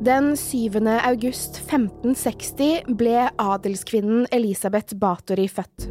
Den 0.10 0.32
7. 0.38 0.72
august 1.06 1.60
1560 1.70 2.96
ble 2.98 3.28
adelskvinnen 3.38 4.24
Elisabeth 4.34 4.96
Bathory 4.98 5.44
født. 5.46 5.84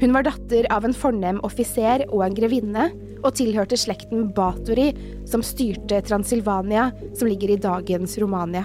Hun 0.00 0.14
var 0.16 0.24
datter 0.26 0.66
av 0.74 0.82
en 0.82 0.94
fornem 0.96 1.38
offiser 1.46 2.02
og 2.08 2.24
en 2.26 2.34
grevinne, 2.34 2.88
og 3.22 3.36
tilhørte 3.38 3.78
slekten 3.78 4.32
Bathory, 4.34 4.88
som 5.30 5.44
styrte 5.46 6.00
Transilvania, 6.08 6.88
som 7.14 7.30
ligger 7.30 7.52
i 7.54 7.60
dagens 7.62 8.16
Romania. 8.18 8.64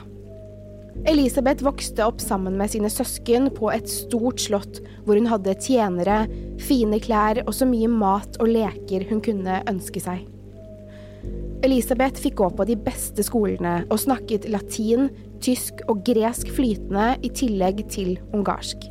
Elisabeth 1.06 1.62
vokste 1.68 2.02
opp 2.08 2.24
sammen 2.24 2.58
med 2.58 2.74
sine 2.74 2.90
søsken 2.90 3.52
på 3.54 3.70
et 3.76 3.86
stort 3.92 4.42
slott, 4.42 4.82
hvor 5.06 5.20
hun 5.20 5.30
hadde 5.30 5.60
tjenere, 5.62 6.24
fine 6.58 6.98
klær 7.06 7.44
og 7.46 7.54
så 7.54 7.70
mye 7.70 7.92
mat 7.92 8.42
og 8.42 8.50
leker 8.50 9.06
hun 9.12 9.22
kunne 9.22 9.62
ønske 9.70 10.02
seg. 10.02 10.26
Elisabeth 11.66 12.22
fikk 12.22 12.36
gå 12.38 12.50
på 12.54 12.66
de 12.70 12.76
beste 12.78 13.24
skolene 13.26 13.80
og 13.90 13.98
snakket 14.04 14.46
latin, 14.54 15.08
tysk 15.42 15.82
og 15.90 16.04
gresk 16.06 16.52
flytende 16.54 17.16
i 17.26 17.32
tillegg 17.34 17.82
til 17.94 18.18
ungarsk. 18.36 18.86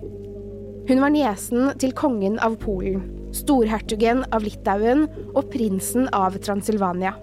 Hun 0.86 1.02
var 1.02 1.12
niesen 1.14 1.70
til 1.82 1.94
kongen 1.98 2.40
av 2.42 2.58
Polen, 2.62 3.04
storhertugen 3.34 4.24
av 4.34 4.42
Litauen 4.46 5.06
og 5.32 5.46
prinsen 5.52 6.10
av 6.14 6.38
Transilvania. 6.42 7.14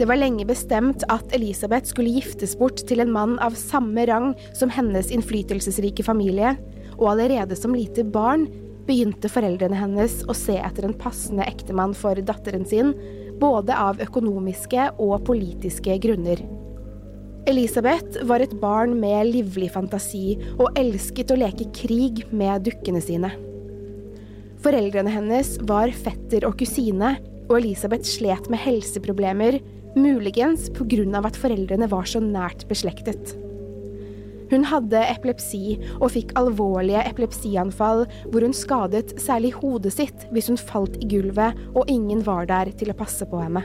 Det 0.00 0.08
var 0.08 0.18
lenge 0.18 0.46
bestemt 0.48 1.04
at 1.12 1.32
Elisabeth 1.36 1.88
skulle 1.92 2.12
giftes 2.16 2.56
bort 2.58 2.80
til 2.88 3.00
en 3.04 3.12
mann 3.12 3.36
av 3.44 3.56
samme 3.56 4.04
rang 4.08 4.32
som 4.56 4.72
hennes 4.72 5.12
innflytelsesrike 5.12 6.04
familie, 6.04 6.56
og 6.98 7.14
allerede 7.14 7.56
som 7.56 7.76
lite 7.76 8.04
barn 8.04 8.46
begynte 8.88 9.30
foreldrene 9.30 9.76
hennes 9.76 10.20
å 10.28 10.36
se 10.36 10.56
etter 10.58 10.88
en 10.88 10.96
passende 10.96 11.46
ektemann 11.48 11.94
for 11.96 12.18
datteren 12.26 12.66
sin, 12.68 12.94
både 13.40 13.76
av 13.76 14.00
økonomiske 14.04 14.90
og 15.00 15.22
politiske 15.26 15.96
grunner. 16.02 16.42
Elisabeth 17.48 18.20
var 18.28 18.44
et 18.44 18.52
barn 18.60 18.92
med 19.00 19.30
livlig 19.32 19.70
fantasi 19.74 20.36
og 20.58 20.76
elsket 20.78 21.32
å 21.32 21.38
leke 21.40 21.70
krig 21.74 22.26
med 22.36 22.66
dukkene 22.68 23.00
sine. 23.02 23.32
Foreldrene 24.60 25.12
hennes 25.12 25.54
var 25.64 25.88
fetter 25.96 26.44
og 26.44 26.58
kusine, 26.60 27.14
og 27.48 27.56
Elisabeth 27.62 28.06
slet 28.06 28.50
med 28.52 28.60
helseproblemer, 28.62 29.58
muligens 29.96 30.68
pga. 30.70 31.24
at 31.24 31.36
foreldrene 31.36 31.88
var 31.90 32.04
så 32.04 32.20
nært 32.20 32.68
beslektet. 32.68 33.34
Hun 34.50 34.66
hadde 34.66 35.02
epilepsi 35.12 35.76
og 36.00 36.10
fikk 36.16 36.34
alvorlige 36.38 37.04
epilepsianfall 37.06 38.06
hvor 38.30 38.46
hun 38.46 38.56
skadet 38.56 39.14
særlig 39.22 39.54
hodet 39.60 39.94
sitt 39.94 40.26
hvis 40.34 40.50
hun 40.50 40.58
falt 40.60 40.98
i 40.98 41.10
gulvet 41.10 41.58
og 41.74 41.86
ingen 41.90 42.24
var 42.26 42.50
der 42.50 42.72
til 42.74 42.90
å 42.90 42.98
passe 42.98 43.28
på 43.30 43.42
henne. 43.42 43.62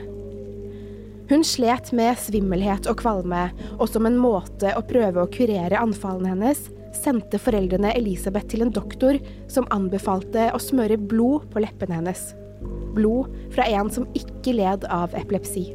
Hun 1.26 1.42
slet 1.42 1.90
med 1.96 2.14
svimmelhet 2.22 2.86
og 2.86 3.00
kvalme, 3.00 3.48
og 3.80 3.88
som 3.90 4.06
en 4.06 4.18
måte 4.20 4.70
å 4.78 4.84
prøve 4.86 5.24
å 5.24 5.30
kurere 5.34 5.80
anfallene 5.80 6.36
hennes, 6.36 6.60
sendte 6.94 7.40
foreldrene 7.42 7.90
Elisabeth 7.98 8.46
til 8.52 8.62
en 8.62 8.70
doktor 8.70 9.18
som 9.50 9.66
anbefalte 9.74 10.52
å 10.54 10.60
smøre 10.62 11.00
blod 11.00 11.48
på 11.50 11.64
leppene 11.64 11.98
hennes. 11.98 12.28
Blod 12.94 13.34
fra 13.56 13.66
en 13.74 13.90
som 13.90 14.06
ikke 14.14 14.54
led 14.54 14.86
av 14.86 15.18
epilepsi. 15.18 15.66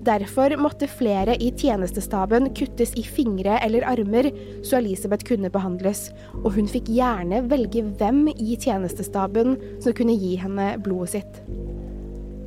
Derfor 0.00 0.54
måtte 0.56 0.86
flere 0.88 1.34
i 1.36 1.50
tjenestestaben 1.52 2.48
kuttes 2.56 2.94
i 2.96 3.02
fingre 3.04 3.58
eller 3.60 3.84
armer 3.84 4.30
så 4.64 4.78
Elisabeth 4.78 5.26
kunne 5.28 5.50
behandles, 5.52 6.06
og 6.40 6.54
hun 6.54 6.70
fikk 6.70 6.88
gjerne 6.88 7.42
velge 7.50 7.82
hvem 8.00 8.22
i 8.32 8.56
tjenestestaben 8.56 9.58
som 9.84 9.96
kunne 9.96 10.16
gi 10.16 10.38
henne 10.40 10.72
blodet 10.80 11.18
sitt. 11.18 11.42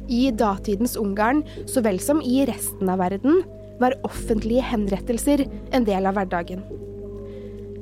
I 0.09 0.31
datidens 0.35 0.97
Ungarn, 0.99 1.43
så 1.69 1.83
vel 1.85 2.01
som 2.01 2.23
i 2.25 2.41
resten 2.49 2.89
av 2.89 3.03
verden, 3.03 3.43
var 3.79 3.95
offentlige 4.07 4.65
henrettelser 4.65 5.45
en 5.73 5.85
del 5.85 6.09
av 6.09 6.17
hverdagen. 6.17 6.63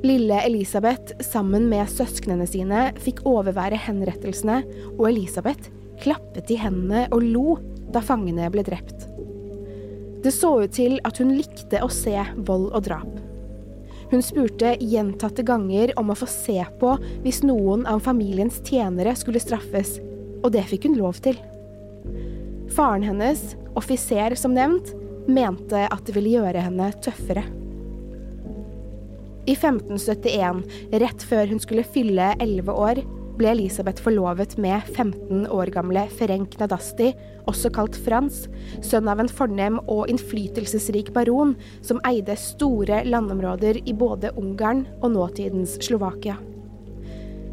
Lille 0.04 0.40
Elisabeth, 0.44 1.14
sammen 1.24 1.68
med 1.70 1.88
søsknene 1.88 2.44
sine, 2.50 2.90
fikk 3.00 3.22
overvære 3.28 3.78
henrettelsene, 3.78 4.60
og 4.98 5.08
Elisabeth 5.12 5.72
klappet 6.02 6.50
i 6.52 6.58
hendene 6.60 7.06
og 7.14 7.24
lo 7.24 7.56
da 7.94 8.02
fangene 8.04 8.50
ble 8.52 8.66
drept. 8.66 9.11
Det 10.22 10.30
så 10.34 10.52
ut 10.62 10.74
til 10.76 10.98
at 11.06 11.18
hun 11.18 11.34
likte 11.34 11.82
å 11.82 11.90
se 11.90 12.14
vold 12.46 12.70
og 12.70 12.84
drap. 12.86 13.20
Hun 14.12 14.22
spurte 14.22 14.74
gjentatte 14.78 15.42
ganger 15.48 15.94
om 15.98 16.12
å 16.12 16.18
få 16.18 16.28
se 16.28 16.58
på 16.80 16.94
hvis 17.24 17.40
noen 17.46 17.86
av 17.88 18.04
familiens 18.04 18.60
tjenere 18.66 19.14
skulle 19.16 19.40
straffes, 19.42 19.96
og 20.42 20.52
det 20.54 20.66
fikk 20.68 20.86
hun 20.88 20.98
lov 21.00 21.18
til. 21.24 21.38
Faren 22.72 23.06
hennes, 23.06 23.54
offiser 23.78 24.36
som 24.38 24.54
nevnt, 24.54 24.92
mente 25.26 25.86
at 25.88 26.04
det 26.06 26.14
ville 26.16 26.36
gjøre 26.36 26.62
henne 26.66 26.90
tøffere. 27.04 27.44
I 29.42 29.56
1571, 29.56 30.62
rett 31.02 31.24
før 31.26 31.48
hun 31.50 31.60
skulle 31.62 31.86
fylle 31.88 32.34
elleve 32.42 32.74
år, 32.78 33.02
ble 33.38 33.50
Elisabeth 33.54 34.02
forlovet 34.04 34.56
med 34.60 34.84
15 34.94 35.46
år 35.52 35.72
gamle 35.74 36.04
Ferenc 36.18 36.54
Nadasti, 36.60 37.12
også 37.50 37.72
kalt 37.74 37.98
Frans, 38.04 38.46
sønn 38.84 39.10
av 39.10 39.22
en 39.22 39.30
fornem 39.30 39.80
og 39.90 40.08
innflytelsesrik 40.12 41.12
baron 41.16 41.56
som 41.84 42.00
eide 42.08 42.36
store 42.38 43.02
landområder 43.08 43.82
i 43.82 43.94
både 43.96 44.32
Ungarn 44.38 44.86
og 45.00 45.14
nåtidens 45.16 45.78
Slovakia. 45.82 46.38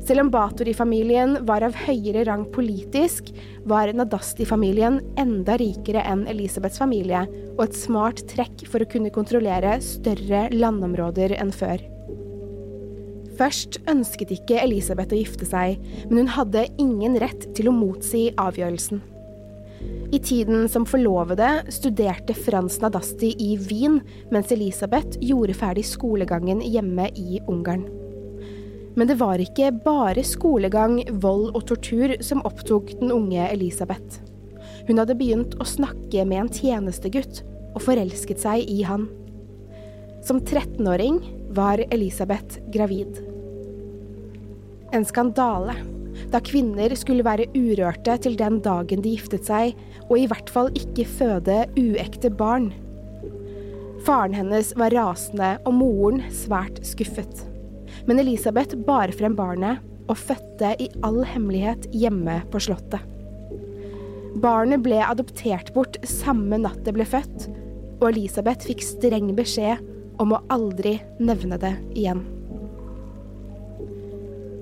Selv 0.10 0.24
om 0.24 0.32
Batori-familien 0.34 1.36
var 1.46 1.62
av 1.62 1.76
høyere 1.78 2.24
rang 2.26 2.48
politisk, 2.56 3.28
var 3.70 3.92
Nadasti-familien 3.94 4.98
enda 5.22 5.58
rikere 5.62 6.02
enn 6.08 6.24
Elisabeths 6.32 6.82
familie, 6.82 7.28
og 7.60 7.68
et 7.68 7.78
smart 7.78 8.24
trekk 8.32 8.66
for 8.72 8.82
å 8.82 8.90
kunne 8.90 9.14
kontrollere 9.14 9.76
større 9.86 10.48
landområder 10.56 11.36
enn 11.38 11.54
før. 11.54 11.84
Først 13.40 13.78
ønsket 13.88 14.34
ikke 14.36 14.60
Elisabeth 14.60 15.16
å 15.16 15.22
gifte 15.22 15.48
seg, 15.48 15.80
men 16.10 16.26
hun 16.26 16.34
hadde 16.36 16.66
ingen 16.82 17.16
rett 17.24 17.48
til 17.56 17.70
å 17.72 17.76
motsi 17.76 18.28
avgjørelsen. 18.36 19.00
I 20.12 20.20
tiden 20.20 20.66
som 20.68 20.88
forlovede 20.90 21.48
studerte 21.72 22.34
Frans 22.36 22.80
Nadasti 22.84 23.30
i 23.40 23.54
Wien, 23.70 24.00
mens 24.34 24.52
Elisabeth 24.52 25.22
gjorde 25.24 25.56
ferdig 25.56 25.86
skolegangen 25.88 26.64
hjemme 26.66 27.08
i 27.16 27.40
Ungarn. 27.48 27.86
Men 28.98 29.08
det 29.08 29.20
var 29.22 29.40
ikke 29.40 29.70
bare 29.86 30.26
skolegang, 30.26 30.98
vold 31.24 31.54
og 31.54 31.64
tortur 31.70 32.18
som 32.26 32.44
opptok 32.50 32.92
den 33.00 33.14
unge 33.16 33.46
Elisabeth. 33.54 34.20
Hun 34.90 35.00
hadde 35.00 35.16
begynt 35.16 35.56
å 35.62 35.70
snakke 35.70 36.26
med 36.28 36.44
en 36.44 36.52
tjenestegutt 36.52 37.44
og 37.72 37.84
forelsket 37.86 38.44
seg 38.44 38.68
i 38.68 38.82
han. 38.84 39.08
Som 40.26 40.42
13-åring 40.42 41.22
var 41.56 41.86
Elisabeth 41.94 42.60
gravid. 42.74 43.29
En 44.96 45.06
skandale, 45.06 45.76
da 46.34 46.40
kvinner 46.42 46.94
skulle 46.98 47.26
være 47.26 47.46
urørte 47.54 48.16
til 48.24 48.38
den 48.40 48.58
dagen 48.66 49.04
de 49.06 49.14
giftet 49.14 49.46
seg, 49.46 49.76
og 50.10 50.16
i 50.18 50.26
hvert 50.30 50.50
fall 50.50 50.72
ikke 50.78 51.06
føde 51.06 51.60
uekte 51.78 52.32
barn. 52.34 52.72
Faren 54.08 54.34
hennes 54.34 54.72
var 54.80 54.96
rasende 54.96 55.58
og 55.68 55.76
moren 55.78 56.24
svært 56.34 56.82
skuffet. 56.88 57.44
Men 58.08 58.22
Elisabeth 58.22 58.78
bar 58.88 59.14
frem 59.14 59.36
barnet 59.38 59.84
og 60.10 60.18
fødte 60.18 60.74
i 60.82 60.90
all 61.06 61.22
hemmelighet 61.28 61.90
hjemme 61.94 62.40
på 62.50 62.62
slottet. 62.64 63.04
Barnet 64.40 64.82
ble 64.86 65.02
adoptert 65.04 65.74
bort 65.76 66.00
samme 66.08 66.58
natt 66.62 66.82
det 66.86 66.96
ble 66.96 67.06
født, 67.06 67.50
og 68.00 68.10
Elisabeth 68.14 68.66
fikk 68.70 68.82
streng 68.86 69.34
beskjed 69.38 69.84
om 70.22 70.34
å 70.34 70.44
aldri 70.54 70.98
nevne 71.22 71.60
det 71.62 71.76
igjen. 71.94 72.24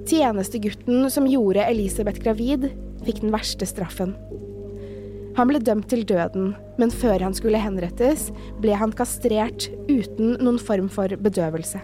Tjenestegutten 0.07 1.09
som 1.11 1.25
gjorde 1.27 1.65
Elisabeth 1.67 2.21
gravid, 2.23 2.69
fikk 3.03 3.19
den 3.25 3.33
verste 3.33 3.67
straffen. 3.67 4.13
Han 5.35 5.49
ble 5.51 5.59
dømt 5.59 5.89
til 5.91 6.05
døden, 6.07 6.53
men 6.79 6.93
før 6.93 7.25
han 7.25 7.35
skulle 7.35 7.59
henrettes, 7.59 8.29
ble 8.63 8.77
han 8.79 8.95
kastrert 8.95 9.67
uten 9.89 10.37
noen 10.39 10.57
form 10.63 10.87
for 10.89 11.11
bedøvelse. 11.11 11.81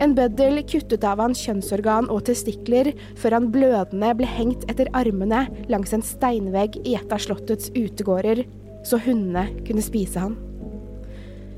En 0.00 0.14
bøddel 0.16 0.62
kuttet 0.70 1.02
av 1.04 1.20
han 1.20 1.34
kjønnsorgan 1.36 2.06
og 2.14 2.22
testikler 2.30 2.92
før 3.20 3.36
han 3.36 3.50
blødende 3.52 4.14
ble 4.16 4.30
hengt 4.30 4.62
etter 4.70 4.88
armene 4.96 5.42
langs 5.68 5.92
en 5.92 6.06
steinvegg 6.06 6.78
i 6.86 6.94
et 6.96 7.12
av 7.12 7.20
slottets 7.20 7.74
utegårder, 7.74 8.46
så 8.86 9.02
hundene 9.02 9.48
kunne 9.66 9.84
spise 9.84 10.22
han. 10.22 10.38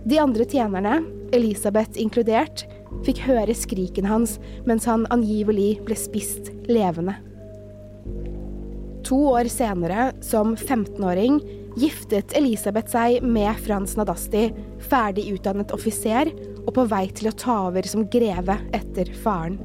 De 0.09 0.19
andre 0.19 0.49
tjenerne, 0.49 1.05
Elisabeth 1.37 2.01
inkludert, 2.01 2.65
fikk 3.07 3.25
høre 3.27 3.55
skriken 3.57 4.09
hans 4.09 4.39
mens 4.69 4.87
han 4.91 5.09
angivelig 5.15 5.81
ble 5.87 5.99
spist 5.99 6.53
levende. 6.71 7.19
To 9.09 9.19
år 9.35 9.49
senere, 9.51 10.13
som 10.23 10.55
15-åring, 10.57 11.41
giftet 11.77 12.33
Elisabeth 12.39 12.93
seg 12.95 13.25
med 13.27 13.59
Frans 13.65 13.97
Nadasti, 13.99 14.47
ferdig 14.89 15.27
utdannet 15.35 15.75
offiser 15.75 16.31
og 16.63 16.73
på 16.77 16.87
vei 16.89 17.07
til 17.11 17.33
å 17.33 17.37
ta 17.37 17.59
over 17.67 17.87
som 17.89 18.07
greve 18.13 18.57
etter 18.77 19.11
faren. 19.25 19.59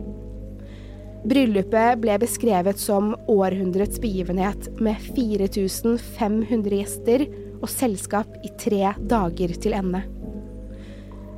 Bryllupet 1.28 2.00
ble 2.00 2.16
beskrevet 2.22 2.80
som 2.80 3.12
århundrets 3.30 4.00
begivenhet, 4.02 4.70
med 4.80 5.02
4500 5.16 6.78
gjester 6.78 7.26
og 7.58 7.68
selskap 7.72 8.38
i 8.48 8.52
tre 8.62 8.94
dager 9.12 9.56
til 9.60 9.76
ende. 9.78 10.06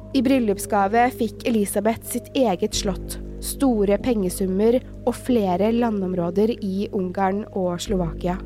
I 0.10 0.24
bryllupsgave 0.26 1.04
fikk 1.14 1.44
Elisabeth 1.46 2.08
sitt 2.10 2.32
eget 2.34 2.74
slott, 2.74 3.20
store 3.46 4.00
pengesummer 4.02 4.80
og 5.06 5.14
flere 5.14 5.70
landområder 5.76 6.56
i 6.66 6.88
Ungarn 6.98 7.44
og 7.54 7.76
Slovakia. 7.84 8.40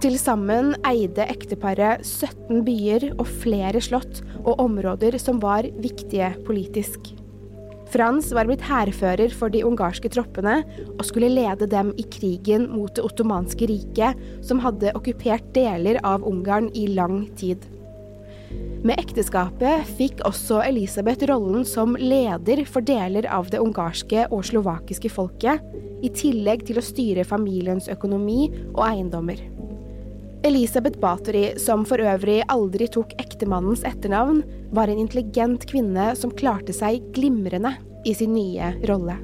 Til 0.00 0.16
sammen 0.20 0.72
eide 0.88 1.28
ekteparet 1.28 2.00
17 2.04 2.64
byer 2.64 3.10
og 3.18 3.28
flere 3.44 3.80
slott 3.84 4.22
og 4.42 4.56
områder 4.64 5.18
som 5.20 5.40
var 5.44 5.68
viktige 5.84 6.32
politisk. 6.48 7.12
Frans 7.92 8.32
var 8.34 8.48
blitt 8.48 8.64
hærfører 8.66 9.30
for 9.36 9.52
de 9.52 9.62
ungarske 9.68 10.08
troppene 10.12 10.62
og 10.96 11.04
skulle 11.06 11.28
lede 11.28 11.68
dem 11.70 11.92
i 12.00 12.08
krigen 12.08 12.70
mot 12.72 12.96
det 12.96 13.04
ottomanske 13.04 13.68
riket, 13.68 14.16
som 14.40 14.64
hadde 14.64 14.96
okkupert 14.96 15.52
deler 15.54 16.00
av 16.04 16.24
Ungarn 16.24 16.72
i 16.74 16.88
lang 16.96 17.26
tid. 17.36 17.60
Med 18.86 19.00
ekteskapet 19.02 19.88
fikk 19.98 20.20
også 20.28 20.60
Elisabeth 20.62 21.26
rollen 21.26 21.64
som 21.66 21.96
leder 21.98 22.62
for 22.68 22.86
deler 22.86 23.26
av 23.32 23.48
det 23.50 23.58
ungarske 23.62 24.28
og 24.30 24.44
slovakiske 24.46 25.10
folket, 25.10 25.64
i 26.04 26.10
tillegg 26.12 26.66
til 26.68 26.78
å 26.78 26.84
styre 26.84 27.24
familiens 27.26 27.88
økonomi 27.90 28.50
og 28.76 28.82
eiendommer. 28.86 29.40
Elisabeth 30.46 31.00
Bathory, 31.02 31.56
som 31.58 31.82
for 31.88 31.98
øvrig 31.98 32.42
aldri 32.52 32.86
tok 32.92 33.16
ektemannens 33.18 33.82
etternavn, 33.88 34.44
var 34.76 34.92
en 34.92 35.00
intelligent 35.02 35.64
kvinne 35.66 36.12
som 36.14 36.34
klarte 36.36 36.76
seg 36.76 37.08
glimrende 37.16 37.72
i 38.06 38.14
sin 38.14 38.36
nye 38.36 38.74
rolle. 38.86 39.16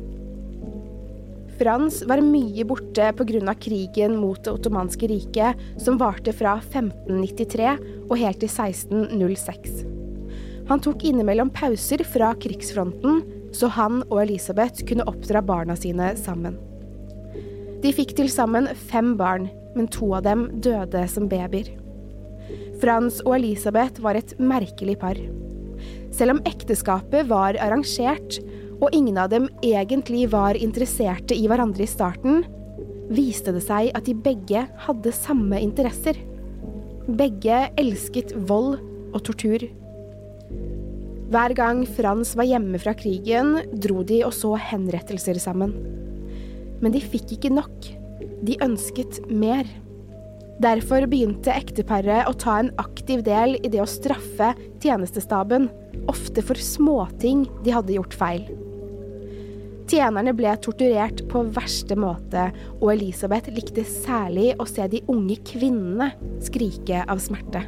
Frans 1.61 2.01
var 2.09 2.23
mye 2.25 2.65
borte 2.65 3.11
pga. 3.17 3.55
krigen 3.55 4.17
mot 4.17 4.43
det 4.45 4.53
ottomanske 4.53 5.09
riket, 5.09 5.59
som 5.79 5.99
varte 5.99 6.33
fra 6.33 6.57
1593 6.61 7.77
og 8.09 8.17
helt 8.19 8.41
til 8.41 8.49
1606. 8.49 9.85
Han 10.69 10.81
tok 10.81 11.05
innimellom 11.05 11.51
pauser 11.51 12.05
fra 12.05 12.33
krigsfronten, 12.35 13.23
så 13.53 13.69
han 13.69 14.03
og 14.09 14.23
Elisabeth 14.23 14.87
kunne 14.89 15.05
oppdra 15.05 15.43
barna 15.45 15.77
sine 15.77 16.15
sammen. 16.17 16.57
De 17.83 17.93
fikk 17.93 18.15
til 18.17 18.31
sammen 18.31 18.69
fem 18.89 19.17
barn, 19.19 19.51
men 19.77 19.89
to 19.91 20.13
av 20.15 20.25
dem 20.25 20.47
døde 20.63 21.03
som 21.11 21.29
babyer. 21.29 21.69
Frans 22.83 23.21
og 23.27 23.37
Elisabeth 23.37 24.03
var 24.03 24.17
et 24.19 24.35
merkelig 24.41 24.97
par. 25.03 25.19
Selv 26.15 26.37
om 26.37 26.43
ekteskapet 26.49 27.29
var 27.31 27.59
arrangert, 27.61 28.39
og 28.83 28.95
ingen 28.97 29.19
av 29.21 29.31
dem 29.31 29.47
egentlig 29.63 30.27
var 30.33 30.59
interesserte 30.59 31.37
i 31.39 31.47
hverandre 31.51 31.85
i 31.87 31.91
starten, 31.91 32.43
viste 33.13 33.55
det 33.55 33.63
seg 33.65 33.93
at 33.95 34.09
de 34.09 34.15
begge 34.19 34.65
hadde 34.87 35.15
samme 35.15 35.61
interesser. 35.63 36.19
Begge 37.07 37.69
elsket 37.79 38.35
vold 38.49 38.81
og 39.13 39.21
tortur. 39.29 39.65
Hver 41.33 41.55
gang 41.57 41.85
Frans 41.89 42.35
var 42.37 42.49
hjemme 42.49 42.81
fra 42.83 42.93
krigen, 42.99 43.55
dro 43.73 44.03
de 44.05 44.21
og 44.27 44.35
så 44.37 44.53
henrettelser 44.61 45.39
sammen. 45.41 45.73
Men 46.83 46.93
de 46.93 47.01
fikk 47.01 47.37
ikke 47.39 47.53
nok. 47.55 47.87
De 48.43 48.59
ønsket 48.65 49.23
mer. 49.31 49.69
Derfor 50.63 51.07
begynte 51.11 51.55
ekteparet 51.55 52.29
å 52.29 52.35
ta 52.39 52.59
en 52.61 52.73
aktiv 52.83 53.23
del 53.27 53.57
i 53.63 53.71
det 53.73 53.81
å 53.83 53.89
straffe 53.89 54.53
tjenestestaben, 54.83 55.71
ofte 56.11 56.45
for 56.45 56.59
småting 56.59 57.47
de 57.65 57.75
hadde 57.75 57.97
gjort 57.97 58.19
feil. 58.19 58.45
Tjenerne 59.93 60.33
ble 60.33 60.49
torturert 60.65 61.19
på 61.29 61.43
verste 61.53 61.99
måte, 62.01 62.47
og 62.79 62.95
Elisabeth 62.95 63.53
likte 63.53 63.83
særlig 63.85 64.55
å 64.57 64.65
se 64.65 64.87
de 64.89 65.03
unge 65.13 65.37
kvinnene 65.45 66.07
skrike 66.41 67.03
av 67.05 67.21
smerte. 67.21 67.61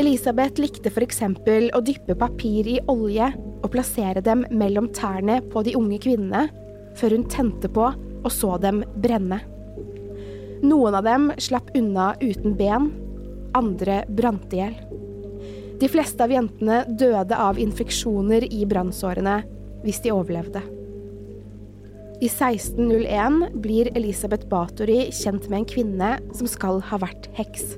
Elisabeth 0.00 0.62
likte 0.62 0.88
f.eks. 0.88 1.20
å 1.20 1.82
dyppe 1.84 2.16
papir 2.16 2.70
i 2.72 2.78
olje 2.88 3.28
og 3.36 3.68
plassere 3.74 4.24
dem 4.24 4.46
mellom 4.56 4.88
tærne 4.96 5.42
på 5.52 5.66
de 5.68 5.76
unge 5.76 6.00
kvinnene, 6.00 6.48
før 6.96 7.18
hun 7.18 7.28
tente 7.28 7.68
på 7.68 7.90
og 7.92 8.32
så 8.32 8.56
dem 8.56 8.80
brenne. 9.04 9.42
Noen 10.64 10.96
av 10.96 11.04
dem 11.04 11.28
slapp 11.44 11.74
unna 11.76 12.14
uten 12.24 12.56
ben, 12.56 12.88
andre 13.52 14.00
brant 14.08 14.56
i 14.56 14.64
hjel. 14.64 14.78
De 15.76 15.90
fleste 15.92 16.24
av 16.24 16.32
jentene 16.32 16.86
døde 16.88 17.36
av 17.36 17.60
infeksjoner 17.60 18.48
i 18.48 18.64
brannsårene, 18.64 19.42
hvis 19.84 20.00
de 20.04 20.12
overlevde. 20.14 20.62
I 22.24 22.28
1601 22.30 23.50
blir 23.60 23.90
Elisabeth 23.98 24.46
Bathory 24.48 25.10
kjent 25.12 25.48
med 25.50 25.60
en 25.60 25.66
kvinne 25.68 26.10
som 26.32 26.48
skal 26.48 26.80
ha 26.88 27.00
vært 27.02 27.26
heks. 27.36 27.74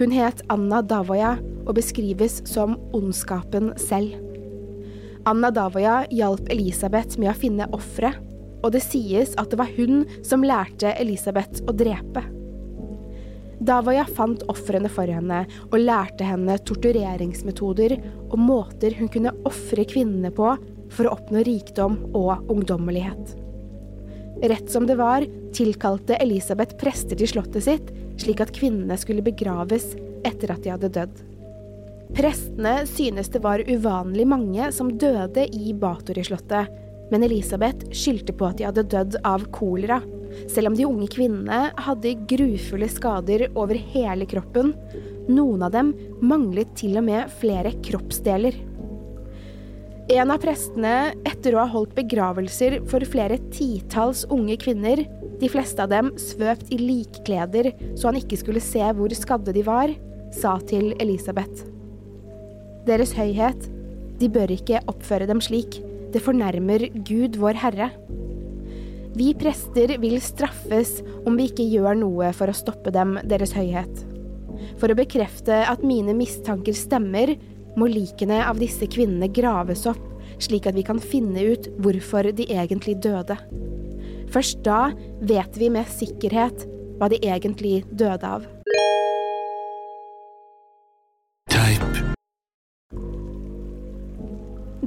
Hun 0.00 0.14
het 0.16 0.40
Anna 0.50 0.80
Davoya 0.82 1.36
og 1.66 1.76
beskrives 1.76 2.40
som 2.48 2.78
ondskapen 2.96 3.74
selv. 3.78 4.16
Anna 5.28 5.50
Davoya 5.52 6.00
hjalp 6.08 6.48
Elisabeth 6.50 7.20
med 7.20 7.30
å 7.34 7.36
finne 7.36 7.68
ofre, 7.76 8.14
og 8.64 8.72
det 8.72 8.82
sies 8.86 9.36
at 9.40 9.52
det 9.52 9.60
var 9.60 9.70
hun 9.76 10.06
som 10.26 10.42
lærte 10.44 10.94
Elisabeth 10.96 11.60
å 11.68 11.76
drepe. 11.76 12.24
Davoya 13.60 14.06
fant 14.08 14.42
ofrene 14.48 14.88
for 14.88 15.04
henne 15.12 15.44
og 15.68 15.78
lærte 15.82 16.24
henne 16.24 16.56
tortureringsmetoder 16.64 17.98
og 18.30 18.38
måter 18.40 18.96
hun 18.96 19.12
kunne 19.12 19.36
ofre 19.48 19.84
kvinnene 19.84 20.32
på 20.32 20.54
for 20.90 21.06
å 21.06 21.14
oppnå 21.16 21.44
rikdom 21.46 21.98
og 22.16 22.50
ungdommelighet. 22.50 23.36
Rett 24.42 24.70
som 24.72 24.86
det 24.88 24.96
var, 24.96 25.26
tilkalte 25.52 26.16
Elisabeth 26.22 26.78
prester 26.80 27.18
til 27.18 27.28
slottet 27.28 27.66
sitt, 27.66 27.90
slik 28.20 28.40
at 28.40 28.52
kvinnene 28.56 28.96
skulle 29.00 29.24
begraves 29.24 29.92
etter 30.26 30.54
at 30.54 30.64
de 30.64 30.72
hadde 30.72 30.92
dødd. 30.94 31.18
Prestene 32.16 32.80
synes 32.90 33.30
det 33.30 33.42
var 33.44 33.62
uvanlig 33.68 34.26
mange 34.26 34.70
som 34.74 34.90
døde 34.98 35.44
i 35.54 35.74
Bathory-slottet, 35.78 36.70
men 37.10 37.26
Elisabeth 37.26 37.90
skyldte 37.94 38.34
på 38.38 38.48
at 38.48 38.58
de 38.58 38.66
hadde 38.66 38.86
dødd 38.90 39.18
av 39.26 39.44
kolera, 39.54 40.00
selv 40.50 40.70
om 40.70 40.78
de 40.78 40.86
unge 40.86 41.10
kvinnene 41.10 41.60
hadde 41.84 42.16
grufulle 42.30 42.88
skader 42.90 43.48
over 43.58 43.78
hele 43.92 44.26
kroppen. 44.30 44.72
Noen 45.30 45.66
av 45.66 45.74
dem 45.74 45.92
manglet 46.22 46.72
til 46.78 46.98
og 46.98 47.06
med 47.10 47.30
flere 47.42 47.74
kroppsdeler. 47.84 48.56
En 50.10 50.32
av 50.34 50.40
prestene, 50.42 51.12
etter 51.22 51.54
å 51.54 51.60
ha 51.60 51.70
holdt 51.70 51.92
begravelser 51.94 52.80
for 52.90 53.04
flere 53.06 53.36
titalls 53.54 54.24
unge 54.34 54.56
kvinner, 54.58 55.04
de 55.38 55.48
fleste 55.48 55.84
av 55.84 55.92
dem 55.92 56.08
svøpt 56.18 56.72
i 56.74 56.80
likkleder 56.80 57.68
så 57.94 58.08
han 58.08 58.18
ikke 58.18 58.40
skulle 58.40 58.62
se 58.64 58.82
hvor 58.96 59.14
skadde 59.14 59.54
de 59.54 59.62
var, 59.68 59.92
sa 60.34 60.56
til 60.66 60.96
Elisabeth. 60.98 61.62
Deres 62.88 63.14
høyhet, 63.14 63.68
de 64.18 64.26
bør 64.34 64.50
ikke 64.56 64.82
oppføre 64.90 65.30
dem 65.30 65.38
slik, 65.44 65.78
det 66.10 66.24
fornærmer 66.24 66.88
Gud 67.06 67.38
vår 67.38 67.62
Herre. 67.62 67.92
Vi 69.14 69.30
prester 69.38 69.94
vil 70.02 70.18
straffes 70.22 70.96
om 71.22 71.38
vi 71.38 71.46
ikke 71.52 71.68
gjør 71.70 72.02
noe 72.02 72.32
for 72.34 72.50
å 72.50 72.56
stoppe 72.56 72.90
dem, 72.94 73.14
Deres 73.30 73.54
høyhet. 73.54 74.02
For 74.82 74.90
å 74.90 74.98
bekrefte 74.98 75.62
at 75.70 75.86
mine 75.86 76.18
mistanker 76.18 76.74
stemmer, 76.74 77.36
må 77.78 77.88
likene 77.90 78.40
av 78.46 78.60
disse 78.60 78.88
kvinnene 78.90 79.30
graves 79.32 79.86
opp, 79.90 80.02
slik 80.40 80.66
at 80.70 80.76
vi 80.78 80.84
kan 80.86 81.00
finne 81.02 81.44
ut 81.52 81.68
hvorfor 81.82 82.30
de 82.34 82.48
egentlig 82.50 82.98
døde. 83.04 83.36
Først 84.30 84.62
da 84.66 84.90
vet 85.26 85.58
vi 85.58 85.70
med 85.74 85.90
sikkerhet 85.90 86.66
hva 87.00 87.10
de 87.10 87.18
egentlig 87.24 87.82
døde 87.90 88.26
av. 88.38 88.46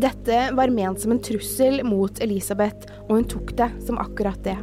Dette 0.04 0.38
var 0.52 0.72
ment 0.74 1.00
som 1.00 1.14
en 1.14 1.22
trussel 1.24 1.80
mot 1.88 2.18
Elisabeth, 2.24 2.90
og 3.08 3.18
hun 3.18 3.28
tok 3.30 3.54
det 3.60 3.70
som 3.86 4.00
akkurat 4.02 4.42
det. 4.44 4.58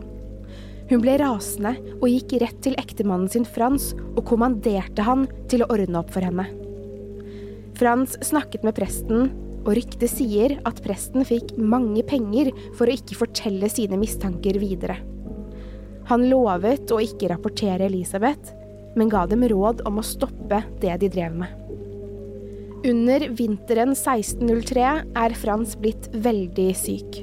Hun 0.91 1.01
ble 1.01 1.15
rasende 1.23 1.77
og 2.01 2.09
gikk 2.11 2.35
rett 2.43 2.59
til 2.67 2.77
ektemannen 2.81 3.31
sin 3.31 3.47
Frans 3.47 3.93
og 4.11 4.25
kommanderte 4.29 5.07
han 5.07 5.29
til 5.49 5.63
å 5.65 5.71
ordne 5.71 6.03
opp 6.03 6.11
for 6.13 6.27
henne. 6.27 6.49
Frans 7.81 8.19
snakket 8.21 8.61
med 8.67 8.75
presten, 8.77 9.31
og 9.65 9.71
ryktet 9.73 10.11
sier 10.13 10.59
at 10.69 10.83
presten 10.85 11.25
fikk 11.25 11.55
mange 11.57 12.03
penger 12.05 12.51
for 12.77 12.85
å 12.85 12.93
ikke 12.93 13.17
fortelle 13.17 13.71
sine 13.73 13.97
mistanker 13.97 14.59
videre. 14.61 14.99
Han 16.11 16.27
lovet 16.29 16.93
å 16.93 16.99
ikke 17.01 17.31
rapportere 17.33 17.87
Elisabeth, 17.87 18.53
men 19.01 19.09
ga 19.09 19.23
dem 19.31 19.47
råd 19.49 19.81
om 19.89 19.97
å 19.97 20.05
stoppe 20.05 20.59
det 20.83 20.99
de 21.01 21.09
drev 21.15 21.39
med. 21.41 21.57
Under 22.91 23.25
vinteren 23.39 23.95
1603 23.97 24.85
er 25.23 25.39
Frans 25.41 25.73
blitt 25.81 26.11
veldig 26.13 26.69
syk. 26.77 27.23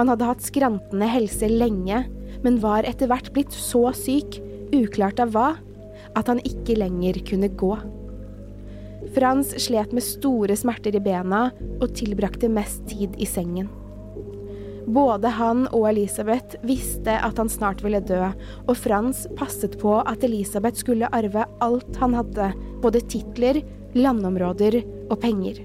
Han 0.00 0.10
hadde 0.10 0.32
hatt 0.32 0.42
skrantende 0.42 1.12
helse 1.14 1.46
lenge, 1.46 2.02
men 2.42 2.58
var 2.62 2.90
etter 2.90 3.10
hvert 3.10 3.30
blitt 3.36 3.54
så 3.54 3.86
syk, 3.94 4.42
uklart 4.74 5.22
av 5.22 5.30
hva, 5.36 5.48
at 6.18 6.26
han 6.26 6.42
ikke 6.42 6.78
lenger 6.82 7.22
kunne 7.30 7.54
gå. 7.54 7.74
Frans 9.14 9.52
slet 9.64 9.92
med 9.92 10.04
store 10.06 10.56
smerter 10.56 10.94
i 10.94 11.02
bena 11.02 11.48
og 11.80 11.90
tilbrakte 11.98 12.50
mest 12.52 12.84
tid 12.90 13.16
i 13.18 13.26
sengen. 13.26 13.70
Både 14.90 15.30
han 15.36 15.66
og 15.70 15.86
Elisabeth 15.90 16.58
visste 16.66 17.14
at 17.14 17.38
han 17.38 17.50
snart 17.52 17.82
ville 17.84 18.00
dø, 18.02 18.22
og 18.66 18.78
Frans 18.78 19.26
passet 19.38 19.76
på 19.80 19.98
at 20.00 20.24
Elisabeth 20.26 20.80
skulle 20.82 21.10
arve 21.14 21.44
alt 21.62 22.00
han 22.00 22.16
hadde, 22.18 22.50
både 22.82 23.02
titler, 23.10 23.60
landområder 23.94 24.80
og 25.10 25.18
penger. 25.22 25.62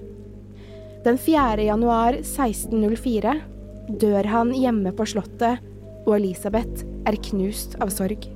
Den 1.06 1.18
4. 1.22 1.66
januar 1.68 2.20
1604 2.22 3.36
dør 4.02 4.30
han 4.30 4.54
hjemme 4.58 4.94
på 4.98 5.06
slottet, 5.10 5.62
og 6.06 6.18
Elisabeth 6.20 6.86
er 7.06 7.18
knust 7.30 7.78
av 7.82 7.94
sorg. 7.94 8.35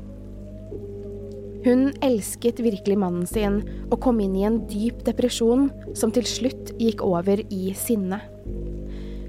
Hun 1.70 1.92
elsket 2.02 2.58
virkelig 2.66 2.96
mannen 2.98 3.28
sin 3.30 3.60
og 3.92 4.00
kom 4.02 4.18
inn 4.24 4.34
i 4.40 4.46
en 4.48 4.64
dyp 4.72 5.04
depresjon 5.06 5.68
som 5.94 6.10
til 6.16 6.26
slutt 6.26 6.72
gikk 6.82 7.04
over 7.06 7.44
i 7.54 7.76
sinne. 7.78 8.18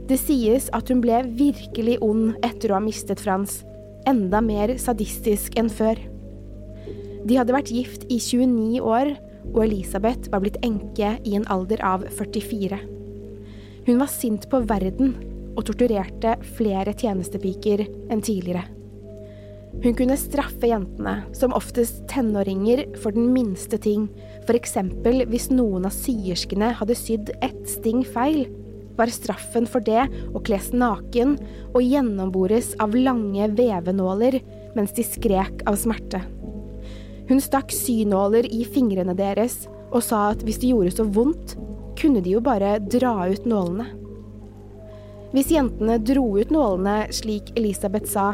Det 0.09 0.17
sies 0.19 0.71
at 0.73 0.89
hun 0.89 1.03
ble 1.05 1.21
virkelig 1.37 1.99
ond 2.01 2.33
etter 2.47 2.73
å 2.73 2.79
ha 2.79 2.81
mistet 2.81 3.21
Frans, 3.21 3.61
enda 4.09 4.41
mer 4.41 4.73
sadistisk 4.81 5.61
enn 5.61 5.69
før. 5.69 6.01
De 7.29 7.37
hadde 7.37 7.55
vært 7.55 7.75
gift 7.77 8.09
i 8.09 8.17
29 8.17 8.81
år, 8.81 9.13
og 9.53 9.63
Elisabeth 9.67 10.33
var 10.33 10.41
blitt 10.41 10.59
enke 10.65 11.13
i 11.21 11.37
en 11.37 11.47
alder 11.53 11.85
av 11.85 12.09
44. 12.17 12.81
Hun 13.85 14.01
var 14.01 14.13
sint 14.17 14.49
på 14.49 14.65
verden 14.65 15.13
og 15.59 15.67
torturerte 15.69 16.39
flere 16.57 16.97
tjenestepiker 16.97 17.85
enn 17.85 18.25
tidligere. 18.25 18.65
Hun 19.81 19.95
kunne 19.97 20.17
straffe 20.19 20.69
jentene, 20.69 21.21
som 21.33 21.55
oftest 21.57 22.03
tenåringer, 22.11 22.83
for 23.01 23.15
den 23.15 23.31
minste 23.33 23.79
ting, 23.81 24.09
f.eks. 24.45 24.77
hvis 25.31 25.49
noen 25.55 25.87
av 25.89 25.95
syerskene 25.95 26.73
hadde 26.77 26.97
sydd 26.99 27.31
ett 27.41 27.63
sting 27.71 28.03
feil, 28.05 28.49
var 28.99 29.13
straffen 29.15 29.65
for 29.71 29.81
det 29.81 30.03
å 30.35 30.43
kles 30.45 30.73
naken 30.77 31.39
og 31.71 31.81
gjennombores 31.81 32.75
av 32.83 32.93
lange 32.99 33.47
vevenåler 33.57 34.41
mens 34.77 34.93
de 34.99 35.07
skrek 35.07 35.65
av 35.71 35.79
smerte. 35.81 36.21
Hun 37.31 37.41
stakk 37.41 37.73
synåler 37.73 38.49
i 38.51 38.65
fingrene 38.67 39.15
deres 39.17 39.63
og 39.95 40.03
sa 40.05 40.27
at 40.35 40.45
hvis 40.45 40.61
det 40.61 40.75
gjorde 40.75 40.93
så 40.99 41.07
vondt, 41.07 41.57
kunne 42.01 42.21
de 42.25 42.35
jo 42.35 42.45
bare 42.45 42.77
dra 42.91 43.15
ut 43.31 43.47
nålene. 43.49 43.87
Hvis 45.31 45.53
jentene 45.55 46.01
dro 46.03 46.27
ut 46.37 46.51
nålene 46.51 47.05
slik 47.15 47.53
Elisabeth 47.55 48.11
sa, 48.11 48.33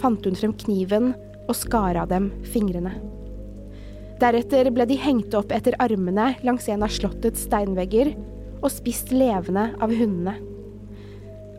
fant 0.00 0.24
hun 0.26 0.38
frem 0.38 0.54
kniven 0.64 1.12
og 1.46 1.54
skar 1.56 1.98
av 2.00 2.10
dem 2.10 2.30
fingrene. 2.52 2.94
Deretter 4.20 4.70
ble 4.72 4.86
de 4.88 4.96
hengt 4.96 5.34
opp 5.36 5.52
etter 5.52 5.76
armene 5.82 6.30
langs 6.46 6.68
en 6.72 6.84
av 6.86 6.92
slottets 6.92 7.44
steinvegger 7.44 8.14
og 8.62 8.70
spist 8.72 9.12
levende 9.12 9.68
av 9.82 9.92
hundene. 9.92 10.38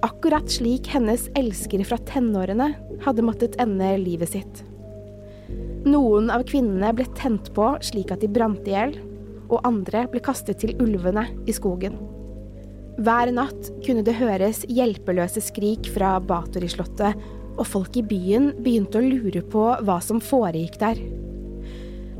Akkurat 0.05 0.49
slik 0.51 0.89
hennes 0.93 1.27
elskere 1.37 1.85
fra 1.85 1.97
tenårene 2.09 2.71
hadde 3.05 3.25
måttet 3.25 3.57
ende 3.61 3.91
livet 4.01 4.33
sitt. 4.33 4.63
Noen 5.87 6.31
av 6.33 6.43
kvinnene 6.49 6.89
ble 6.95 7.05
tent 7.17 7.51
på 7.55 7.69
slik 7.85 8.11
at 8.13 8.21
de 8.21 8.29
brant 8.31 8.65
i 8.67 8.73
hjel, 8.73 8.97
og 9.47 9.63
andre 9.67 10.03
ble 10.11 10.19
kastet 10.23 10.59
til 10.59 10.75
ulvene 10.83 11.23
i 11.47 11.55
skogen. 11.55 11.95
Hver 12.97 13.29
natt 13.31 13.69
kunne 13.85 14.03
det 14.03 14.17
høres 14.17 14.63
hjelpeløse 14.67 15.43
skrik 15.45 15.87
fra 15.93 16.15
Bathory-slottet, 16.19 17.13
og 17.57 17.67
folk 17.67 17.97
i 17.99 18.05
byen 18.05 18.51
begynte 18.63 18.99
å 18.99 19.05
lure 19.05 19.43
på 19.51 19.65
hva 19.83 19.97
som 20.03 20.21
foregikk 20.23 20.77
der. 20.81 21.01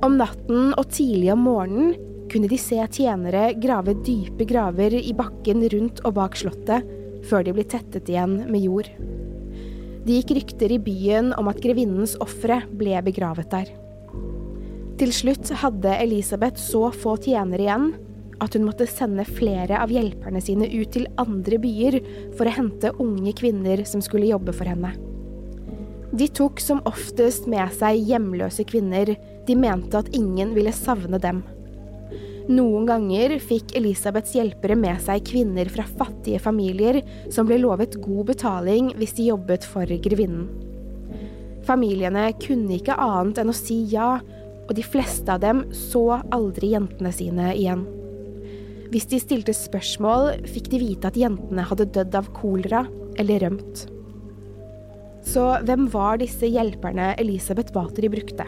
Om 0.06 0.18
natten 0.20 0.74
og 0.78 0.90
tidlig 0.94 1.32
om 1.34 1.46
morgenen 1.48 1.96
kunne 2.32 2.50
de 2.52 2.60
se 2.60 2.78
tjenere 2.92 3.54
grave 3.62 3.96
dype 4.06 4.46
graver 4.50 4.98
i 5.00 5.14
bakken 5.16 5.64
rundt 5.74 6.04
og 6.06 6.18
bak 6.20 6.36
slottet, 6.38 6.86
før 7.28 7.46
de 7.48 7.54
ble 7.56 7.66
tettet 7.68 8.10
igjen 8.12 8.44
med 8.52 8.66
jord. 8.66 8.90
Det 10.08 10.22
gikk 10.22 10.36
rykter 10.38 10.72
i 10.72 10.80
byen 10.80 11.34
om 11.36 11.50
at 11.52 11.60
grevinnens 11.64 12.16
ofre 12.24 12.62
ble 12.80 13.00
begravet 13.04 13.50
der. 13.52 13.72
Til 14.98 15.12
slutt 15.14 15.52
hadde 15.62 15.98
Elisabeth 16.02 16.62
så 16.62 16.88
få 16.96 17.18
tjenere 17.22 17.66
igjen 17.66 17.90
at 18.42 18.54
hun 18.54 18.68
måtte 18.68 18.88
sende 18.90 19.26
flere 19.28 19.82
av 19.82 19.92
hjelperne 19.94 20.42
sine 20.44 20.70
ut 20.70 20.94
til 20.94 21.10
andre 21.22 21.60
byer 21.62 22.00
for 22.38 22.48
å 22.48 22.56
hente 22.56 22.94
unge 23.02 23.34
kvinner 23.38 23.84
som 23.90 24.04
skulle 24.06 24.30
jobbe 24.30 24.56
for 24.56 24.70
henne. 24.70 24.94
De 26.18 26.26
tok 26.28 26.60
som 26.64 26.80
oftest 26.90 27.46
med 27.52 27.70
seg 27.78 28.00
hjemløse 28.10 28.64
kvinner, 28.66 29.12
de 29.46 29.56
mente 29.60 30.00
at 30.00 30.10
ingen 30.18 30.56
ville 30.56 30.74
savne 30.74 31.20
dem. 31.22 31.44
Noen 32.48 32.88
ganger 32.88 33.36
fikk 33.44 33.74
Elisabeths 33.78 34.34
hjelpere 34.38 34.78
med 34.80 35.02
seg 35.04 35.26
kvinner 35.28 35.68
fra 35.70 35.84
fattige 35.86 36.40
familier 36.42 37.02
som 37.34 37.46
ble 37.50 37.60
lovet 37.60 38.00
god 38.02 38.32
betaling 38.32 38.94
hvis 38.98 39.18
de 39.18 39.28
jobbet 39.28 39.68
for 39.68 39.84
grevinnen. 39.84 40.48
Familiene 41.68 42.30
kunne 42.40 42.78
ikke 42.78 42.96
annet 42.96 43.42
enn 43.44 43.52
å 43.52 43.58
si 43.58 43.82
ja, 43.92 44.16
og 44.68 44.72
de 44.76 44.86
fleste 44.88 45.36
av 45.36 45.44
dem 45.44 45.66
så 45.76 46.22
aldri 46.34 46.72
jentene 46.72 47.12
sine 47.14 47.52
igjen. 47.52 47.84
Hvis 48.88 49.10
de 49.12 49.20
stilte 49.20 49.54
spørsmål, 49.54 50.48
fikk 50.48 50.72
de 50.72 50.82
vite 50.82 51.12
at 51.12 51.20
jentene 51.20 51.68
hadde 51.68 51.90
dødd 52.00 52.16
av 52.16 52.32
kolera 52.40 52.86
eller 53.20 53.44
rømt. 53.44 53.86
Så 55.28 55.44
hvem 55.68 55.90
var 55.92 56.22
disse 56.22 56.48
hjelperne 56.48 57.12
Elisabeth 57.20 57.74
Bathory 57.76 58.10
brukte? 58.12 58.46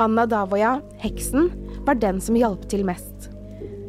Anna 0.00 0.24
Davoya, 0.26 0.78
heksen, 1.02 1.50
var 1.86 1.98
den 2.00 2.20
som 2.22 2.38
hjalp 2.38 2.64
til 2.72 2.84
mest. 2.88 3.28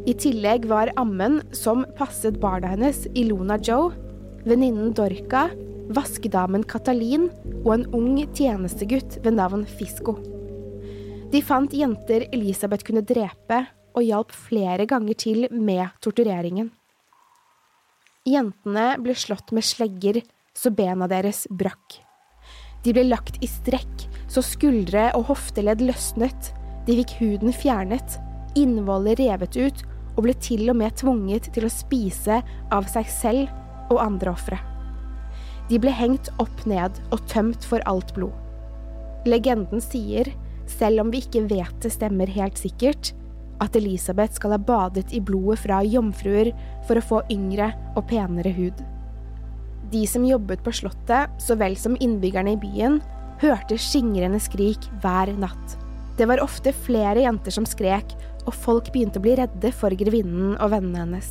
I 0.04 0.12
tillegg 0.20 0.68
var 0.68 0.92
ammen, 1.00 1.40
som 1.56 1.86
passet 1.96 2.42
barna 2.44 2.74
hennes, 2.74 3.06
Ilona 3.16 3.56
Joe, 3.64 3.94
venninnen 4.44 4.92
Dorka, 4.98 5.48
vaskedamen 5.96 6.66
Katalin 6.68 7.30
og 7.64 7.72
en 7.78 7.88
ung 7.96 8.20
tjenestegutt 8.36 9.22
ved 9.24 9.38
navn 9.40 9.64
Fisko. 9.80 10.18
De 11.32 11.40
fant 11.42 11.72
jenter 11.74 12.28
Elisabeth 12.36 12.86
kunne 12.86 13.06
drepe, 13.08 13.64
og 13.94 14.04
hjalp 14.04 14.32
flere 14.34 14.88
ganger 14.90 15.16
til 15.18 15.44
med 15.54 15.86
tortureringen. 16.02 16.72
Jentene 18.26 18.94
ble 19.04 19.14
slått 19.18 19.54
med 19.54 19.66
slegger 19.68 20.24
så 20.58 20.72
bena 20.74 21.08
deres 21.12 21.46
brakk. 21.50 22.00
De 22.84 22.92
ble 22.96 23.06
lagt 23.08 23.40
i 23.44 23.48
strekk 23.48 24.08
så 24.34 24.44
skuldre 24.46 25.10
og 25.18 25.28
hofteledd 25.30 25.84
løsnet, 25.86 26.52
de 26.88 26.98
fikk 27.00 27.16
huden 27.22 27.54
fjernet, 27.56 28.18
innvollet 28.60 29.22
revet 29.22 29.58
ut 29.58 29.84
og 30.14 30.26
ble 30.26 30.36
til 30.44 30.68
og 30.70 30.78
med 30.82 30.96
tvunget 31.00 31.50
til 31.56 31.68
å 31.68 31.74
spise 31.74 32.42
av 32.74 32.88
seg 32.92 33.10
selv 33.10 33.92
og 33.94 34.02
andre 34.04 34.34
ofre. 34.34 34.60
De 35.70 35.80
ble 35.82 35.94
hengt 35.96 36.30
opp 36.44 36.66
ned 36.70 37.00
og 37.14 37.24
tømt 37.32 37.66
for 37.66 37.84
alt 37.90 38.14
blod. 38.18 38.36
Legenden 39.30 39.82
sier, 39.82 40.28
selv 40.68 41.06
om 41.06 41.12
vi 41.14 41.24
ikke 41.24 41.46
vet 41.48 41.76
det 41.84 41.94
stemmer 41.96 42.30
helt 42.30 42.60
sikkert, 42.60 43.14
at 43.64 43.78
Elisabeth 43.80 44.36
skal 44.36 44.58
ha 44.58 44.60
badet 44.60 45.14
i 45.16 45.22
blodet 45.24 45.62
fra 45.64 45.80
jomfruer 45.88 46.52
for 46.88 47.00
å 47.00 47.06
få 47.06 47.22
yngre 47.32 47.72
og 47.96 48.04
penere 48.12 48.52
hud. 48.58 48.82
De 49.94 50.08
som 50.10 50.26
jobbet 50.26 50.64
på 50.66 50.74
slottet, 50.74 51.30
så 51.38 51.58
vel 51.60 51.76
som 51.78 51.98
innbyggerne 52.02 52.56
i 52.56 52.60
byen, 52.60 52.98
hørte 53.44 53.78
skingrende 53.78 54.40
skrik 54.42 54.88
hver 55.04 55.30
natt. 55.38 55.76
Det 56.18 56.26
var 56.30 56.42
ofte 56.42 56.74
flere 56.86 57.26
jenter 57.26 57.54
som 57.54 57.68
skrek, 57.68 58.16
og 58.48 58.56
folk 58.58 58.90
begynte 58.94 59.22
å 59.22 59.26
bli 59.26 59.36
redde 59.38 59.72
for 59.76 59.94
grevinnen 59.98 60.56
og 60.56 60.72
vennene 60.74 61.04
hennes. 61.04 61.30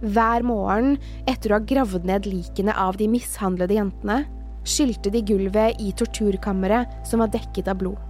Hver 0.00 0.44
morgen, 0.46 0.94
etter 1.28 1.52
å 1.52 1.58
ha 1.58 1.64
gravd 1.72 2.06
ned 2.08 2.28
likene 2.28 2.76
av 2.76 2.96
de 3.00 3.08
mishandlede 3.12 3.76
jentene, 3.76 4.22
skylte 4.64 5.12
de 5.12 5.24
gulvet 5.24 5.80
i 5.80 5.92
torturkammeret 5.96 7.08
som 7.08 7.24
var 7.24 7.32
dekket 7.32 7.68
av 7.68 7.80
blod. 7.80 8.00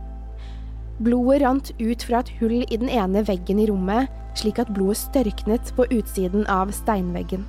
Blodet 1.01 1.41
rant 1.43 1.71
ut 1.79 2.03
fra 2.05 2.21
et 2.21 2.35
hull 2.41 2.61
i 2.67 2.77
den 2.77 2.91
ene 2.91 3.23
veggen 3.27 3.63
i 3.63 3.71
rommet, 3.71 4.11
slik 4.39 4.61
at 4.63 4.71
blodet 4.75 5.01
størknet 5.01 5.73
på 5.79 5.89
utsiden 5.95 6.47
av 6.51 6.75
steinveggen. 6.75 7.47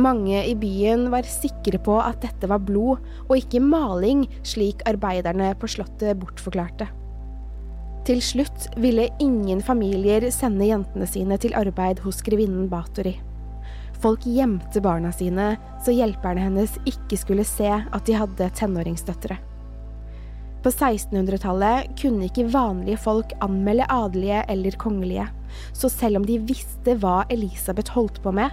Mange 0.00 0.38
i 0.48 0.54
byen 0.56 1.10
var 1.12 1.26
sikre 1.28 1.76
på 1.84 1.98
at 2.00 2.22
dette 2.24 2.48
var 2.48 2.62
blod 2.64 3.02
og 3.26 3.34
ikke 3.36 3.60
maling, 3.60 4.24
slik 4.46 4.80
arbeiderne 4.88 5.50
på 5.60 5.68
slottet 5.68 6.16
bortforklarte. 6.20 6.88
Til 8.08 8.22
slutt 8.24 8.70
ville 8.80 9.10
ingen 9.22 9.60
familier 9.62 10.24
sende 10.34 10.66
jentene 10.66 11.06
sine 11.06 11.36
til 11.38 11.52
arbeid 11.54 12.00
hos 12.02 12.22
grevinnen 12.24 12.70
Bathory. 12.72 13.18
Folk 14.02 14.24
gjemte 14.26 14.80
barna 14.82 15.12
sine, 15.14 15.52
så 15.84 15.94
hjelperne 15.94 16.42
hennes 16.42 16.74
ikke 16.88 17.20
skulle 17.20 17.46
se 17.46 17.68
at 17.70 18.08
de 18.08 18.16
hadde 18.18 18.48
tenåringsdøtre. 18.58 19.36
På 20.62 20.70
1600-tallet 20.70 21.92
kunne 21.98 22.26
ikke 22.26 22.48
vanlige 22.50 22.98
folk 23.04 23.36
anmelde 23.42 23.86
adelige 23.90 24.42
eller 24.50 24.78
kongelige, 24.78 25.28
så 25.76 25.90
selv 25.92 26.22
om 26.22 26.26
de 26.26 26.40
visste 26.48 26.96
hva 27.02 27.22
Elisabeth 27.34 27.94
holdt 27.94 28.22
på 28.24 28.34
med, 28.34 28.50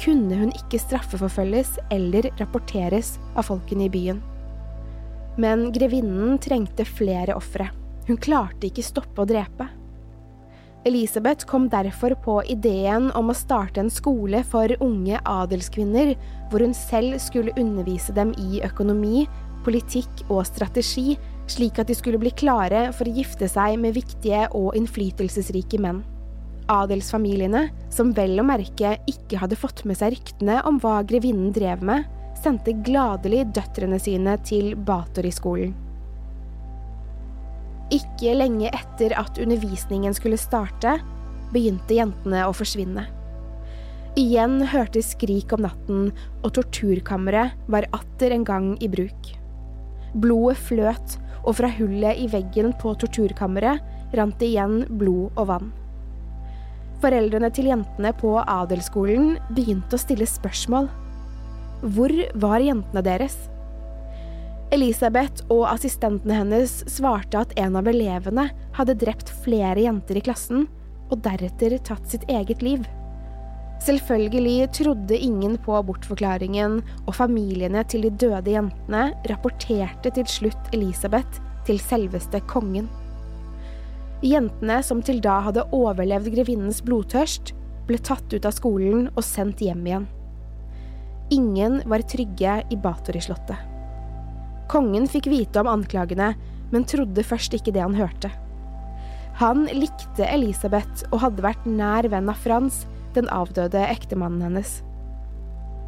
kunne 0.00 0.38
hun 0.40 0.52
ikke 0.54 0.80
straffeforfølges 0.82 1.76
eller 1.94 2.30
rapporteres 2.40 3.16
av 3.34 3.48
folkene 3.50 3.88
i 3.88 3.92
byen. 3.92 4.20
Men 5.40 5.70
grevinnen 5.74 6.38
trengte 6.42 6.86
flere 6.86 7.34
ofre. 7.34 7.70
Hun 8.06 8.20
klarte 8.20 8.68
ikke 8.68 8.84
stoppe 8.84 9.24
å 9.24 9.28
drepe. 9.28 9.66
Elisabeth 10.84 11.46
kom 11.48 11.70
derfor 11.72 12.12
på 12.20 12.40
ideen 12.52 13.08
om 13.16 13.32
å 13.32 13.36
starte 13.36 13.80
en 13.80 13.90
skole 13.90 14.42
for 14.44 14.68
unge 14.84 15.20
adelskvinner, 15.24 16.12
hvor 16.52 16.60
hun 16.60 16.76
selv 16.76 17.16
skulle 17.24 17.54
undervise 17.56 18.12
dem 18.12 18.34
i 18.36 18.60
økonomi, 18.66 19.24
politikk 19.64 20.26
og 20.28 20.44
strategi, 20.44 21.16
slik 21.48 21.80
at 21.80 21.88
de 21.88 21.96
skulle 21.96 22.20
bli 22.20 22.34
klare 22.36 22.90
for 22.92 23.08
å 23.08 23.16
gifte 23.16 23.48
seg 23.48 23.78
med 23.80 23.96
viktige 23.96 24.44
og 24.52 24.76
innflytelsesrike 24.76 25.80
menn. 25.80 26.04
Adelsfamiliene, 26.72 27.68
som 27.92 28.12
vel 28.16 28.38
å 28.40 28.46
merke 28.46 28.94
ikke 29.10 29.40
hadde 29.42 29.58
fått 29.58 29.82
med 29.88 29.98
seg 30.00 30.14
ryktene 30.14 30.62
om 30.68 30.78
hva 30.80 31.02
grevinnen 31.04 31.52
drev 31.52 31.84
med, 31.84 32.06
sendte 32.40 32.76
gladelig 32.84 33.44
døtrene 33.56 33.98
sine 34.00 34.36
til 34.48 34.72
Bathory-skolen. 34.86 35.74
Ikke 37.92 38.32
lenge 38.32 38.70
etter 38.72 39.12
at 39.20 39.38
undervisningen 39.40 40.16
skulle 40.16 40.40
starte, 40.40 40.96
begynte 41.52 41.98
jentene 41.98 42.46
å 42.48 42.56
forsvinne. 42.56 43.04
Igjen 44.18 44.60
hørtes 44.70 45.12
skrik 45.12 45.52
om 45.56 45.64
natten, 45.66 46.10
og 46.40 46.54
torturkammeret 46.56 47.58
var 47.70 47.86
atter 47.96 48.32
en 48.34 48.46
gang 48.46 48.72
i 48.82 48.88
bruk. 48.90 49.32
Blodet 50.14 50.60
fløt, 50.68 51.16
og 51.44 51.58
fra 51.58 51.68
hullet 51.76 52.22
i 52.22 52.28
veggen 52.32 52.72
på 52.80 52.94
torturkammeret 53.02 54.14
rant 54.16 54.38
det 54.40 54.54
igjen 54.54 54.84
blod 54.96 55.34
og 55.34 55.50
vann. 55.50 55.72
Foreldrene 57.02 57.50
til 57.54 57.70
jentene 57.72 58.12
på 58.16 58.36
adelsskolen 58.40 59.34
begynte 59.56 59.96
å 59.96 60.00
stille 60.00 60.28
spørsmål. 60.28 60.88
Hvor 61.94 62.12
var 62.40 62.64
jentene 62.64 63.02
deres? 63.04 63.36
Elisabeth 64.74 65.44
og 65.52 65.66
assistentene 65.70 66.40
hennes 66.40 66.80
svarte 66.90 67.44
at 67.44 67.52
en 67.60 67.76
av 67.78 67.88
elevene 67.90 68.48
hadde 68.74 68.96
drept 69.02 69.30
flere 69.44 69.84
jenter 69.84 70.18
i 70.18 70.24
klassen, 70.24 70.66
og 71.12 71.20
deretter 71.22 71.76
tatt 71.84 72.08
sitt 72.10 72.24
eget 72.32 72.64
liv. 72.64 72.86
Selvfølgelig 73.84 74.70
trodde 74.72 75.18
ingen 75.18 75.58
på 75.60 75.76
bortforklaringen, 75.86 76.78
og 77.04 77.16
familiene 77.18 77.84
til 77.90 78.06
de 78.06 78.12
døde 78.24 78.54
jentene 78.54 79.10
rapporterte 79.28 80.14
til 80.16 80.28
slutt 80.30 80.72
Elisabeth 80.72 81.42
til 81.68 81.80
selveste 81.82 82.40
kongen. 82.48 82.88
Jentene 84.24 84.78
som 84.80 85.02
til 85.04 85.18
da 85.20 85.36
hadde 85.44 85.66
overlevd 85.76 86.30
grevinnens 86.32 86.80
blodtørst, 86.84 87.52
ble 87.84 87.98
tatt 88.00 88.32
ut 88.32 88.46
av 88.48 88.54
skolen 88.56 89.10
og 89.12 89.24
sendt 89.26 89.60
hjem 89.60 89.82
igjen. 89.84 90.06
Ingen 91.34 91.82
var 91.88 92.04
trygge 92.08 92.54
i 92.72 92.78
Bathory-slottet. 92.80 93.60
Kongen 94.72 95.04
fikk 95.12 95.28
vite 95.28 95.60
om 95.60 95.68
anklagene, 95.68 96.32
men 96.72 96.88
trodde 96.88 97.24
først 97.26 97.52
ikke 97.56 97.74
det 97.76 97.84
han 97.84 97.96
hørte. 97.98 98.30
Han 99.42 99.66
likte 99.74 100.24
Elisabeth 100.30 101.04
og 101.10 101.20
hadde 101.24 101.44
vært 101.44 101.68
nær 101.68 102.08
venn 102.08 102.30
av 102.30 102.40
Frans, 102.40 102.84
den 103.16 103.28
avdøde 103.34 103.82
ektemannen 103.90 104.46
hennes. 104.46 104.78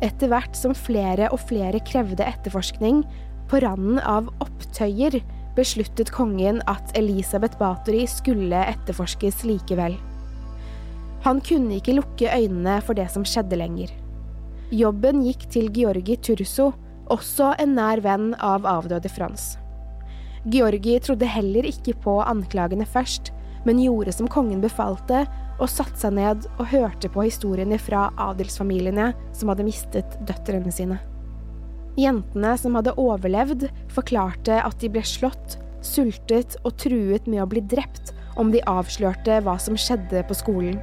Etter 0.04 0.28
hvert 0.28 0.58
som 0.58 0.76
flere 0.76 1.30
og 1.32 1.40
flere 1.46 1.80
krevde 1.88 2.26
etterforskning, 2.26 3.00
på 3.46 3.60
randen 3.62 4.00
av 4.02 4.28
opptøyer, 4.42 5.20
besluttet 5.56 6.12
kongen 6.14 6.60
at 6.70 6.92
Elisabeth 6.98 7.58
Bathory 7.60 8.04
skulle 8.10 8.60
etterforskes 8.74 9.42
likevel. 9.48 9.96
Han 11.26 11.40
kunne 11.42 11.80
ikke 11.80 11.96
lukke 11.96 12.30
øynene 12.30 12.78
for 12.86 12.94
det 12.98 13.08
som 13.10 13.24
skjedde 13.26 13.58
lenger. 13.58 13.90
Jobben 14.74 15.24
gikk 15.26 15.48
til 15.50 15.70
Georgi 15.74 16.18
Turso, 16.22 16.72
også 17.10 17.52
en 17.62 17.76
nær 17.78 18.02
venn 18.02 18.32
av 18.42 18.66
avdøde 18.66 19.10
Frans. 19.10 19.54
Georgi 20.50 20.98
trodde 21.02 21.26
heller 21.26 21.66
ikke 21.66 21.96
på 22.04 22.20
anklagene 22.22 22.86
først, 22.86 23.32
men 23.66 23.82
gjorde 23.82 24.14
som 24.14 24.30
kongen 24.30 24.62
befalte, 24.62 25.24
og 25.56 25.70
satte 25.72 25.98
seg 25.98 26.14
ned 26.18 26.46
og 26.58 26.68
hørte 26.70 27.08
på 27.10 27.24
historiene 27.26 27.78
fra 27.80 28.10
adelsfamiliene 28.28 29.12
som 29.34 29.50
hadde 29.50 29.66
mistet 29.66 30.18
døtrene 30.28 30.74
sine. 30.74 31.00
Jentene 31.96 32.52
som 32.60 32.76
hadde 32.76 32.92
overlevd, 33.00 33.70
forklarte 33.92 34.58
at 34.60 34.76
de 34.82 34.90
ble 34.92 35.02
slått, 35.06 35.56
sultet 35.84 36.58
og 36.64 36.76
truet 36.82 37.28
med 37.30 37.40
å 37.40 37.48
bli 37.48 37.62
drept 37.64 38.12
om 38.36 38.50
de 38.52 38.60
avslørte 38.68 39.40
hva 39.46 39.56
som 39.62 39.78
skjedde 39.80 40.20
på 40.28 40.36
skolen. 40.36 40.76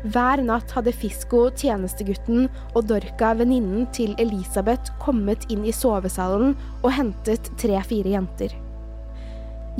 Hver 0.00 0.40
natt 0.40 0.70
hadde 0.72 0.94
Fisko, 0.96 1.50
tjenestegutten, 1.60 2.46
og 2.72 2.86
Dorka, 2.88 3.34
venninnen 3.36 3.84
til 3.92 4.14
Elisabeth, 4.22 4.94
kommet 5.02 5.44
inn 5.52 5.66
i 5.68 5.74
sovesalen 5.76 6.54
og 6.80 6.94
hentet 6.96 7.50
tre-fire 7.60 8.14
jenter. 8.14 8.54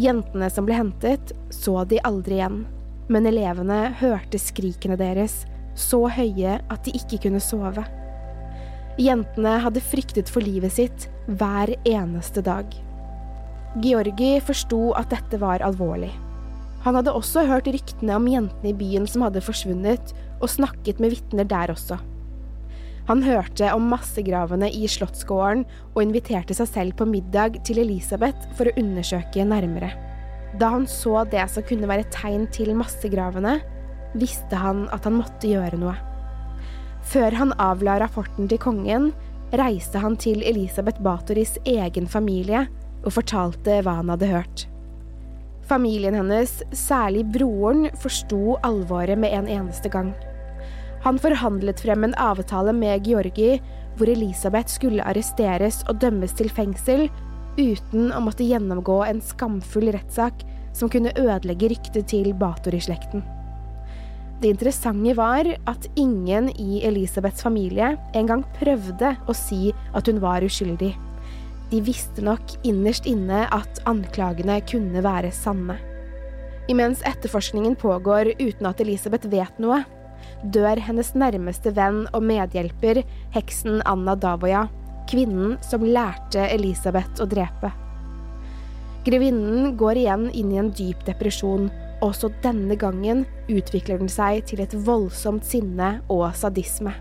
Jentene 0.00 0.50
som 0.52 0.66
ble 0.68 0.76
hentet, 0.76 1.32
så 1.54 1.86
de 1.88 2.02
aldri 2.04 2.36
igjen, 2.36 2.64
men 3.08 3.30
elevene 3.30 3.94
hørte 4.02 4.38
skrikene 4.42 4.98
deres, 5.00 5.44
så 5.78 6.04
høye 6.12 6.58
at 6.68 6.84
de 6.84 6.98
ikke 6.98 7.22
kunne 7.24 7.40
sove. 7.42 7.86
Jentene 9.00 9.54
hadde 9.64 9.80
fryktet 9.80 10.28
for 10.28 10.44
livet 10.44 10.74
sitt 10.76 11.06
hver 11.40 11.72
eneste 11.88 12.42
dag. 12.44 12.68
Georgi 13.80 14.34
forsto 14.44 14.90
at 14.98 15.08
dette 15.14 15.38
var 15.40 15.64
alvorlig. 15.64 16.10
Han 16.84 16.96
hadde 16.98 17.14
også 17.16 17.46
hørt 17.48 17.68
ryktene 17.70 18.18
om 18.18 18.28
jentene 18.28 18.72
i 18.72 18.76
byen 18.76 19.06
som 19.08 19.24
hadde 19.24 19.42
forsvunnet, 19.44 20.12
og 20.40 20.52
snakket 20.52 21.00
med 21.00 21.14
vitner 21.14 21.48
der 21.48 21.72
også. 21.72 21.96
Han 23.08 23.24
hørte 23.24 23.72
om 23.72 23.88
massegravene 23.90 24.68
i 24.68 24.84
slottsgården 24.88 25.64
og 25.94 26.02
inviterte 26.02 26.56
seg 26.56 26.68
selv 26.68 26.98
på 27.00 27.08
middag 27.08 27.56
til 27.64 27.80
Elisabeth 27.82 28.52
for 28.58 28.68
å 28.68 28.76
undersøke 28.80 29.48
nærmere. 29.48 29.94
Da 30.60 30.74
han 30.76 30.84
så 30.90 31.24
det 31.30 31.46
som 31.52 31.64
kunne 31.64 31.88
være 31.88 32.08
tegn 32.12 32.46
til 32.52 32.74
massegravene, 32.76 33.58
visste 34.18 34.60
han 34.60 34.88
at 34.92 35.08
han 35.08 35.20
måtte 35.22 35.48
gjøre 35.48 35.80
noe. 35.80 35.96
Før 37.10 37.34
han 37.34 37.50
avla 37.58 37.96
rapporten 37.98 38.46
til 38.50 38.60
kongen, 38.62 39.08
reiste 39.58 39.98
han 39.98 40.14
til 40.20 40.44
Elisabeth 40.46 41.02
Batoris 41.02 41.56
egen 41.66 42.06
familie 42.06 42.68
og 43.02 43.16
fortalte 43.16 43.80
hva 43.82 43.96
han 43.98 44.12
hadde 44.12 44.28
hørt. 44.30 44.66
Familien 45.66 46.14
hennes, 46.14 46.60
særlig 46.74 47.24
broren, 47.34 47.88
forsto 47.98 48.56
alvoret 48.66 49.18
med 49.18 49.34
en 49.34 49.50
eneste 49.50 49.90
gang. 49.90 50.12
Han 51.02 51.18
forhandlet 51.18 51.82
frem 51.82 52.06
en 52.06 52.14
avtale 52.20 52.74
med 52.76 53.06
Georgi 53.06 53.56
hvor 53.98 54.10
Elisabeth 54.10 54.70
skulle 54.70 55.02
arresteres 55.02 55.80
og 55.88 55.98
dømmes 56.02 56.36
til 56.38 56.50
fengsel 56.52 57.08
uten 57.58 58.12
å 58.14 58.22
måtte 58.22 58.46
gjennomgå 58.46 59.00
en 59.08 59.22
skamfull 59.24 59.90
rettssak 59.96 60.46
som 60.76 60.92
kunne 60.92 61.14
ødelegge 61.18 61.72
ryktet 61.74 62.10
til 62.12 62.30
Bathory-slekten. 62.38 63.24
Det 64.40 64.48
interessante 64.48 65.12
var 65.14 65.44
at 65.68 65.86
ingen 66.00 66.48
i 66.56 66.80
Elisabeths 66.88 67.42
familie 67.44 67.92
engang 68.16 68.40
prøvde 68.56 69.12
å 69.28 69.34
si 69.36 69.74
at 69.92 70.08
hun 70.08 70.20
var 70.22 70.46
uskyldig. 70.46 70.94
De 71.70 71.80
visste 71.84 72.24
nok 72.24 72.54
innerst 72.66 73.04
inne 73.06 73.44
at 73.52 73.82
anklagene 73.90 74.56
kunne 74.64 75.04
være 75.04 75.28
sanne. 75.36 75.76
Imens 76.72 77.02
etterforskningen 77.04 77.76
pågår 77.76 78.32
uten 78.40 78.70
at 78.70 78.80
Elisabeth 78.80 79.28
vet 79.28 79.60
noe, 79.60 79.82
dør 80.40 80.80
hennes 80.88 81.12
nærmeste 81.18 81.74
venn 81.76 82.06
og 82.14 82.24
medhjelper, 82.24 83.02
heksen 83.36 83.82
Anna 83.84 84.16
Davoya, 84.16 84.64
kvinnen 85.10 85.58
som 85.66 85.84
lærte 85.84 86.46
Elisabeth 86.48 87.20
å 87.20 87.28
drepe. 87.28 87.74
Grevinnen 89.04 89.76
går 89.80 90.00
igjen 90.00 90.28
inn 90.32 90.52
i 90.54 90.60
en 90.62 90.72
dyp 90.76 91.04
depresjon, 91.04 91.68
også 92.04 92.30
denne 92.44 92.76
gangen 92.80 93.24
utvikler 93.50 94.00
den 94.00 94.10
seg 94.10 94.44
til 94.48 94.62
et 94.64 94.74
voldsomt 94.86 95.46
sinne 95.46 95.98
og 96.12 96.30
sadisme. 96.38 96.94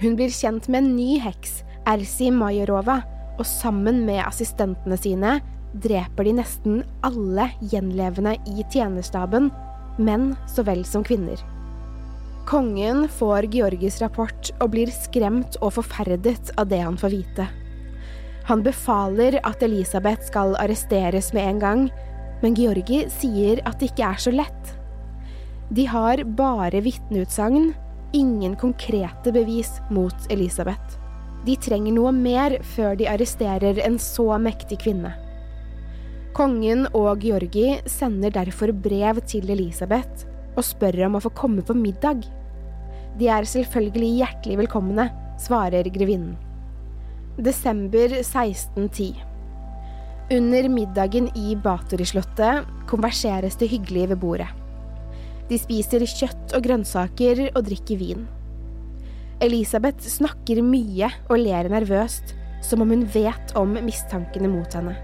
Hun 0.00 0.16
blir 0.18 0.32
kjent 0.32 0.68
med 0.68 0.82
en 0.82 0.96
ny 0.96 1.16
heks, 1.24 1.62
Ersi 1.88 2.30
Majerova, 2.34 3.00
og 3.36 3.46
sammen 3.48 4.04
med 4.06 4.22
assistentene 4.24 4.96
sine 5.00 5.38
dreper 5.84 6.26
de 6.26 6.36
nesten 6.38 6.80
alle 7.04 7.50
gjenlevende 7.60 8.36
i 8.48 8.64
tjenerstaben, 8.72 9.50
menn 9.96 10.32
så 10.50 10.64
vel 10.66 10.84
som 10.88 11.04
kvinner. 11.04 11.40
Kongen 12.46 13.08
får 13.10 13.48
Georgis 13.50 13.98
rapport 14.02 14.52
og 14.60 14.70
blir 14.76 14.92
skremt 14.94 15.56
og 15.60 15.74
forferdet 15.80 16.52
av 16.54 16.68
det 16.70 16.78
han 16.84 16.98
får 17.00 17.14
vite. 17.16 17.46
Han 18.46 18.62
befaler 18.62 19.40
at 19.42 19.64
Elisabeth 19.66 20.28
skal 20.28 20.54
arresteres 20.62 21.32
med 21.34 21.48
en 21.50 21.62
gang, 21.64 21.80
men 22.42 22.56
Georgi 22.58 23.04
sier 23.12 23.62
at 23.66 23.80
det 23.80 23.92
ikke 23.92 24.10
er 24.10 24.22
så 24.22 24.32
lett. 24.34 24.72
De 25.74 25.86
har 25.90 26.22
bare 26.38 26.82
vitneutsagn, 26.84 27.72
ingen 28.14 28.54
konkrete 28.56 29.32
bevis 29.34 29.76
mot 29.90 30.30
Elisabeth. 30.30 31.00
De 31.46 31.56
trenger 31.62 31.94
noe 31.94 32.12
mer 32.14 32.58
før 32.74 32.96
de 32.98 33.08
arresterer 33.10 33.80
en 33.86 33.98
så 34.02 34.28
mektig 34.42 34.80
kvinne. 34.84 35.12
Kongen 36.36 36.84
og 36.92 37.22
Georgi 37.24 37.78
sender 37.88 38.34
derfor 38.34 38.72
brev 38.72 39.22
til 39.26 39.48
Elisabeth 39.50 40.26
og 40.56 40.64
spør 40.66 41.06
om 41.06 41.16
å 41.16 41.22
få 41.24 41.32
komme 41.36 41.64
på 41.64 41.76
middag. 41.76 42.26
De 43.16 43.30
er 43.32 43.48
selvfølgelig 43.48 44.10
hjertelig 44.20 44.58
velkomne, 44.64 45.08
svarer 45.40 45.88
grevinnen. 45.92 46.36
Desember 47.36 48.12
1610. 48.22 49.25
Under 50.26 50.66
middagen 50.66 51.28
i 51.38 51.52
Bathory-slottet 51.54 52.66
konverseres 52.90 53.54
det 53.60 53.68
hyggelig 53.70 54.08
ved 54.10 54.18
bordet. 54.18 54.48
De 55.46 55.54
spiser 55.62 56.02
kjøtt 56.02 56.54
og 56.56 56.64
grønnsaker 56.64 57.44
og 57.52 57.60
drikker 57.68 58.00
vin. 58.00 58.24
Elisabeth 59.44 60.02
snakker 60.10 60.58
mye 60.66 61.12
og 61.28 61.38
ler 61.38 61.68
nervøst, 61.70 62.32
som 62.64 62.82
om 62.82 62.90
hun 62.90 63.04
vet 63.14 63.52
om 63.54 63.76
mistankene 63.86 64.50
mot 64.50 64.74
henne. 64.74 64.96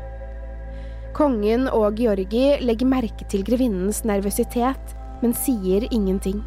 Kongen 1.14 1.68
og 1.70 2.00
Georgi 2.00 2.56
legger 2.64 2.90
merke 2.90 3.28
til 3.30 3.44
grevinnens 3.46 4.02
nervøsitet, 4.08 4.96
men 5.22 5.36
sier 5.38 5.86
ingenting. 5.92 6.40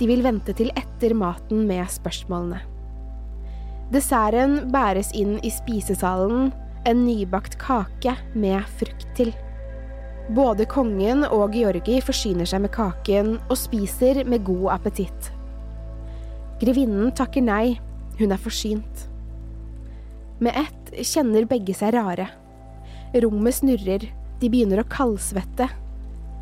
De 0.00 0.08
vil 0.10 0.24
vente 0.26 0.50
til 0.58 0.72
etter 0.74 1.14
maten 1.14 1.62
med 1.68 1.86
spørsmålene. 1.94 2.58
Desserten 3.94 4.72
bæres 4.72 5.12
inn 5.14 5.36
i 5.44 5.52
spisesalen, 5.52 6.50
en 6.88 7.04
nybakt 7.06 7.58
kake 7.62 8.14
med 8.34 8.66
frukt 8.78 9.06
til. 9.18 9.32
Både 10.32 10.66
kongen 10.70 11.24
og 11.28 11.54
Georgi 11.56 11.98
forsyner 12.04 12.48
seg 12.48 12.64
med 12.64 12.72
kaken 12.74 13.36
og 13.48 13.58
spiser 13.58 14.22
med 14.28 14.44
god 14.46 14.68
appetitt. 14.78 15.30
Grevinnen 16.62 17.10
takker 17.18 17.42
nei, 17.42 17.78
hun 18.20 18.34
er 18.34 18.40
forsynt. 18.40 19.06
Med 20.42 20.54
ett 20.58 21.06
kjenner 21.06 21.46
begge 21.50 21.74
seg 21.74 21.94
rare. 21.96 22.28
Rommet 23.22 23.58
snurrer, 23.58 24.06
de 24.40 24.50
begynner 24.50 24.82
å 24.82 24.88
kaldsvette. 24.90 25.68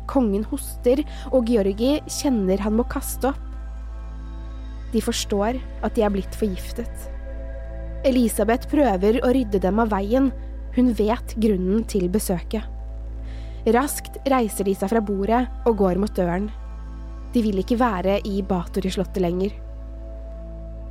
Kongen 0.09 0.45
hoster, 0.49 1.03
og 1.29 1.49
Georgi 1.49 1.99
kjenner 2.09 2.61
han 2.63 2.77
må 2.77 2.85
kaste 2.89 3.31
opp. 3.31 3.47
De 4.91 5.01
forstår 5.03 5.59
at 5.85 5.95
de 5.95 6.03
er 6.03 6.13
blitt 6.13 6.35
forgiftet. 6.35 7.10
Elisabeth 8.07 8.65
prøver 8.71 9.19
å 9.21 9.29
rydde 9.29 9.59
dem 9.61 9.79
av 9.81 9.91
veien, 9.93 10.31
hun 10.73 10.93
vet 10.97 11.35
grunnen 11.43 11.83
til 11.89 12.07
besøket. 12.09 12.65
Raskt 13.75 14.17
reiser 14.31 14.65
de 14.65 14.73
seg 14.73 14.89
fra 14.89 15.01
bordet 15.05 15.43
og 15.69 15.77
går 15.83 15.99
mot 16.01 16.13
døren. 16.17 16.47
De 17.31 17.43
vil 17.45 17.61
ikke 17.61 17.77
være 17.77 18.17
i 18.25 18.41
Batori-slottet 18.41 19.21
lenger. 19.21 19.53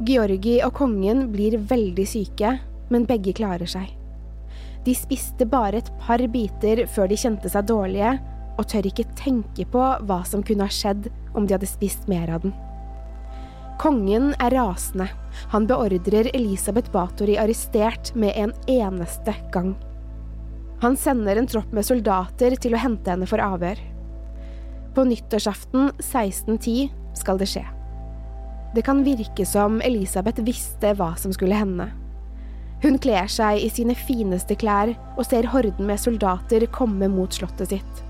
Georgi 0.07 0.61
og 0.64 0.73
kongen 0.79 1.27
blir 1.35 1.59
veldig 1.59 2.07
syke, 2.09 2.55
men 2.94 3.09
begge 3.11 3.35
klarer 3.37 3.68
seg. 3.68 3.90
De 4.87 4.94
spiste 4.96 5.44
bare 5.51 5.83
et 5.83 5.90
par 6.01 6.23
biter 6.33 6.87
før 6.88 7.11
de 7.11 7.18
kjente 7.20 7.51
seg 7.53 7.66
dårlige, 7.68 8.14
og 8.55 8.68
tør 8.70 8.87
ikke 8.87 9.11
tenke 9.18 9.66
på 9.73 9.83
hva 10.07 10.23
som 10.29 10.44
kunne 10.46 10.66
ha 10.68 10.73
skjedd 10.73 11.11
om 11.35 11.46
de 11.46 11.57
hadde 11.57 11.68
spist 11.68 12.07
mer 12.09 12.31
av 12.33 12.46
den. 12.46 12.55
Kongen 13.81 14.35
er 14.37 14.53
rasende. 14.53 15.07
Han 15.55 15.64
beordrer 15.64 16.29
Elisabeth 16.37 16.90
Bathory 16.93 17.38
arrestert 17.40 18.11
med 18.14 18.37
en 18.37 18.53
eneste 18.69 19.33
gang. 19.55 19.73
Han 20.83 20.97
sender 21.01 21.37
en 21.40 21.49
tropp 21.49 21.73
med 21.73 21.87
soldater 21.88 22.59
til 22.61 22.77
å 22.77 22.81
hente 22.83 23.09
henne 23.09 23.29
for 23.29 23.40
avhør. 23.40 23.81
På 24.93 25.07
nyttårsaften 25.09 25.95
1610 25.97 26.90
skal 27.16 27.40
det 27.40 27.49
skje. 27.49 27.64
Det 28.77 28.85
kan 28.85 29.01
virke 29.07 29.49
som 29.49 29.81
Elisabeth 29.81 30.45
visste 30.45 30.93
hva 30.99 31.14
som 31.16 31.33
skulle 31.33 31.57
hende. 31.57 31.88
Hun 32.85 33.01
kler 33.01 33.33
seg 33.33 33.64
i 33.64 33.73
sine 33.73 33.97
fineste 33.97 34.61
klær 34.61 34.93
og 35.16 35.25
ser 35.25 35.49
horden 35.55 35.88
med 35.88 36.01
soldater 36.05 36.69
komme 36.77 37.09
mot 37.12 37.33
slottet 37.33 37.73
sitt. 37.73 38.05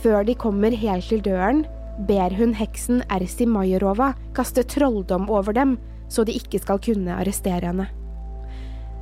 Før 0.00 0.24
de 0.24 0.40
kommer 0.40 0.72
helt 0.72 1.12
til 1.12 1.20
døren, 1.24 1.66
ber 1.98 2.34
hun 2.36 2.54
heksen 2.56 3.02
Ersi 3.12 3.46
Majorova 3.46 4.12
kaste 4.36 4.64
trolldom 4.64 5.28
over 5.30 5.52
dem, 5.56 5.76
så 6.08 6.24
de 6.24 6.34
ikke 6.36 6.60
skal 6.62 6.80
kunne 6.82 7.16
arrestere 7.16 7.68
henne. 7.68 7.88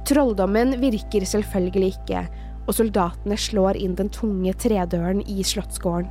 Trolldommen 0.08 0.74
virker 0.80 1.26
selvfølgelig 1.28 1.94
ikke, 1.94 2.24
og 2.66 2.76
soldatene 2.76 3.36
slår 3.38 3.78
inn 3.78 3.96
den 3.98 4.10
tunge 4.14 4.54
tredøren 4.58 5.22
i 5.28 5.44
slottsgården. 5.46 6.10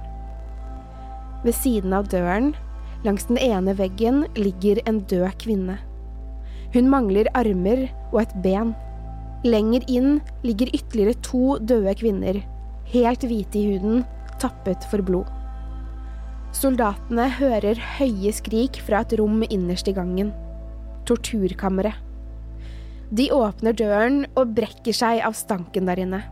Ved 1.43 1.55
siden 1.55 1.95
av 1.95 2.09
døren, 2.11 2.51
langs 3.05 3.29
den 3.29 3.39
ene 3.39 3.75
veggen, 3.79 4.25
ligger 4.35 4.81
en 4.89 5.01
død 5.07 5.31
kvinne. 5.39 5.77
Hun 6.73 6.89
mangler 6.91 7.29
armer 7.37 7.87
og 8.11 8.21
et 8.25 8.35
ben. 8.43 8.75
Lenger 9.47 9.85
inn 9.87 10.19
ligger 10.43 10.71
ytterligere 10.75 11.15
to 11.23 11.57
døde 11.63 11.95
kvinner, 11.97 12.41
helt 12.91 13.23
hvite 13.23 13.59
i 13.59 13.67
huden, 13.71 14.03
tappet 14.39 14.83
for 14.91 15.03
blod. 15.05 15.38
Soldatene 16.55 17.27
hører 17.37 17.77
høye 17.99 18.31
skrik 18.33 18.79
fra 18.81 19.03
et 19.03 19.13
rom 19.19 19.43
innerst 19.45 19.89
i 19.91 19.93
gangen. 19.93 20.31
Torturkammeret. 21.05 21.93
De 23.13 23.27
åpner 23.33 23.73
døren 23.77 24.23
og 24.37 24.55
brekker 24.57 24.93
seg 24.93 25.21
av 25.25 25.37
stanken 25.37 25.89
der 25.89 26.01
inne. 26.01 26.23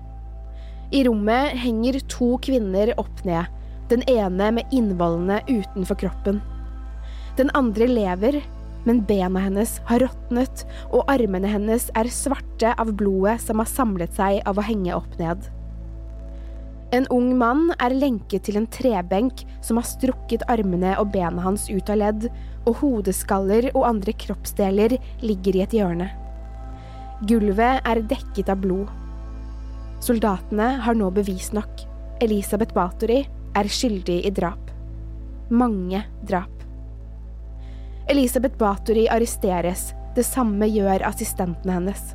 I 0.93 1.03
rommet 1.05 1.57
henger 1.61 1.99
to 2.09 2.35
kvinner 2.41 2.93
opp 3.01 3.23
ned, 3.27 3.49
den 3.91 4.03
ene 4.09 4.51
med 4.57 4.73
innvollene 4.73 5.41
utenfor 5.49 5.99
kroppen. 6.01 6.39
Den 7.37 7.51
andre 7.57 7.89
lever, 7.89 8.39
men 8.87 9.03
bena 9.05 9.41
hennes 9.43 9.77
har 9.89 10.01
råtnet, 10.01 10.63
og 10.89 11.05
armene 11.11 11.49
hennes 11.51 11.89
er 11.97 12.09
svarte 12.13 12.73
av 12.79 12.93
blodet 12.97 13.37
som 13.43 13.61
har 13.61 13.69
samlet 13.69 14.17
seg 14.17 14.41
av 14.49 14.57
å 14.57 14.65
henge 14.65 14.95
opp 14.95 15.17
ned. 15.21 15.45
En 16.95 17.03
ung 17.11 17.33
mann 17.35 17.73
er 17.83 17.91
lenket 17.91 18.45
til 18.47 18.57
en 18.61 18.67
trebenk 18.71 19.41
som 19.65 19.79
har 19.79 19.87
strukket 19.87 20.45
armene 20.47 20.93
og 21.01 21.09
bena 21.11 21.43
hans 21.43 21.65
ut 21.67 21.89
av 21.91 21.99
ledd, 21.99 22.29
og 22.67 22.79
hodeskaller 22.79 23.69
og 23.73 23.83
andre 23.89 24.13
kroppsdeler 24.15 24.95
ligger 25.23 25.57
i 25.57 25.63
et 25.65 25.75
hjørne. 25.75 26.07
Gulvet 27.27 27.83
er 27.83 28.03
dekket 28.07 28.51
av 28.53 28.61
blod. 28.63 28.87
Soldatene 30.03 30.77
har 30.85 30.95
nå 30.95 31.09
bevis 31.11 31.49
nok. 31.55 31.83
Elisabeth 32.23 32.75
Bathory 32.75 33.23
er 33.57 33.71
skyldig 33.71 34.21
i 34.27 34.31
drap. 34.31 34.71
Mange 35.49 36.03
drap. 36.27 36.53
Elisabeth 38.07 38.55
Bathory 38.59 39.07
arresteres, 39.11 39.89
det 40.15 40.23
samme 40.23 40.69
gjør 40.71 41.03
assistentene 41.09 41.75
hennes. 41.81 42.13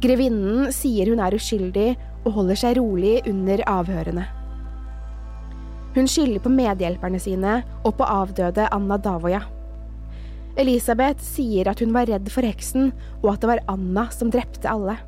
Grevinnen 0.00 0.70
sier 0.74 1.12
hun 1.12 1.20
er 1.22 1.36
uskyldig 1.36 1.92
og 2.24 2.34
holder 2.36 2.58
seg 2.58 2.76
rolig 2.78 3.20
under 3.28 3.62
avhørene. 3.70 4.26
Hun 5.94 6.06
skylder 6.06 6.42
på 6.44 6.52
medhjelperne 6.54 7.18
sine 7.18 7.60
og 7.82 7.96
på 7.98 8.06
avdøde 8.06 8.68
Anna 8.70 8.98
Davoya. 9.02 9.42
Elisabeth 10.60 11.22
sier 11.24 11.70
at 11.70 11.80
hun 11.82 11.94
var 11.94 12.10
redd 12.10 12.28
for 12.30 12.46
heksen, 12.46 12.92
og 13.22 13.32
at 13.34 13.42
det 13.42 13.50
var 13.50 13.64
Anna 13.70 14.06
som 14.14 14.30
drepte 14.30 14.70
alle. 14.70 14.98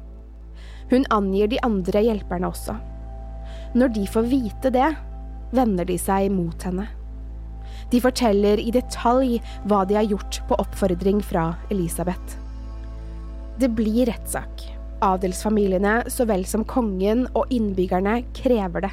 Hun 0.91 1.07
angir 1.15 1.51
de 1.53 1.61
andre 1.67 2.03
hjelperne 2.05 2.51
også. 2.51 2.77
Når 3.79 3.95
de 3.95 4.09
får 4.11 4.29
vite 4.29 4.73
det, 4.75 4.91
vender 5.55 5.89
de 5.89 5.99
seg 6.01 6.33
mot 6.35 6.67
henne. 6.67 6.89
De 7.93 8.01
forteller 8.01 8.61
i 8.61 8.73
detalj 8.73 9.39
hva 9.69 9.83
de 9.89 9.99
har 9.99 10.09
gjort 10.09 10.41
på 10.49 10.59
oppfordring 10.61 11.21
fra 11.25 11.53
Elisabeth. 11.71 12.39
Det 13.61 13.69
blir 13.77 14.09
rettssak. 14.09 14.72
Adelsfamiliene 15.03 16.03
så 16.13 16.27
vel 16.31 16.45
som 16.49 16.67
kongen 16.69 17.27
og 17.33 17.51
innbyggerne 17.55 18.21
krever 18.37 18.87
det. 18.87 18.93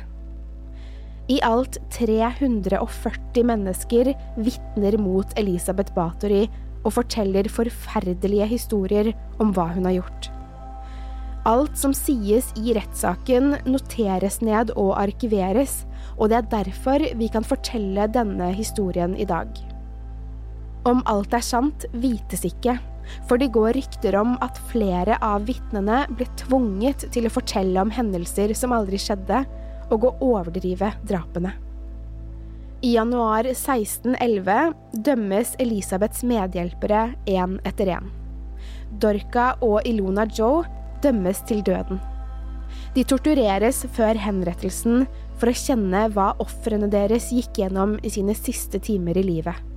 I 1.30 1.38
alt 1.46 1.78
340 1.94 3.46
mennesker 3.46 4.10
vitner 4.42 4.98
mot 4.98 5.38
Elisabeth 5.38 5.94
Bathory 5.94 6.48
og 6.82 6.96
forteller 6.96 7.50
forferdelige 7.54 8.48
historier 8.50 9.12
om 9.38 9.54
hva 9.54 9.68
hun 9.76 9.86
har 9.86 10.00
gjort. 10.00 10.32
Alt 11.48 11.78
som 11.80 11.94
sies 11.96 12.50
i 12.60 12.74
rettssaken, 12.76 13.54
noteres 13.70 14.40
ned 14.44 14.74
og 14.76 14.96
arkiveres, 15.00 15.84
og 16.18 16.32
det 16.32 16.40
er 16.40 16.50
derfor 16.52 17.06
vi 17.18 17.30
kan 17.32 17.46
fortelle 17.48 18.10
denne 18.12 18.50
historien 18.58 19.16
i 19.16 19.28
dag. 19.30 19.48
Om 20.90 21.04
alt 21.12 21.34
er 21.36 21.46
sant, 21.46 21.86
vites 21.94 22.44
ikke, 22.48 22.78
for 23.30 23.42
det 23.42 23.52
går 23.56 23.74
rykter 23.78 24.18
om 24.20 24.36
at 24.46 24.60
flere 24.72 25.18
av 25.26 25.48
vitnene 25.48 26.04
ble 26.12 26.28
tvunget 26.40 27.08
til 27.14 27.28
å 27.28 27.34
fortelle 27.34 27.82
om 27.82 27.94
hendelser 27.94 28.54
som 28.58 28.76
aldri 28.76 29.00
skjedde, 29.02 29.44
og 29.90 30.06
å 30.06 30.14
overdrive 30.22 30.92
drapene. 31.10 31.56
I 32.86 32.94
januar 32.96 33.44
1611 33.50 34.74
dømmes 35.04 35.56
Elisabeths 35.60 36.24
medhjelpere 36.24 37.10
én 37.28 37.58
etter 37.68 37.92
én. 37.98 38.12
Dorca 39.02 39.52
og 39.66 39.82
Ilona 39.90 40.24
Joe 40.30 40.64
dømmes 41.04 41.44
til 41.50 41.64
døden. 41.66 42.00
De 42.96 43.04
tortureres 43.04 43.84
før 43.96 44.18
henrettelsen 44.22 45.04
for 45.40 45.52
å 45.52 45.58
kjenne 45.58 46.06
hva 46.14 46.32
ofrene 46.44 46.90
deres 46.92 47.32
gikk 47.34 47.62
gjennom 47.62 47.98
i 48.04 48.14
sine 48.14 48.36
siste 48.38 48.80
timer 48.84 49.20
i 49.20 49.26
livet. 49.26 49.69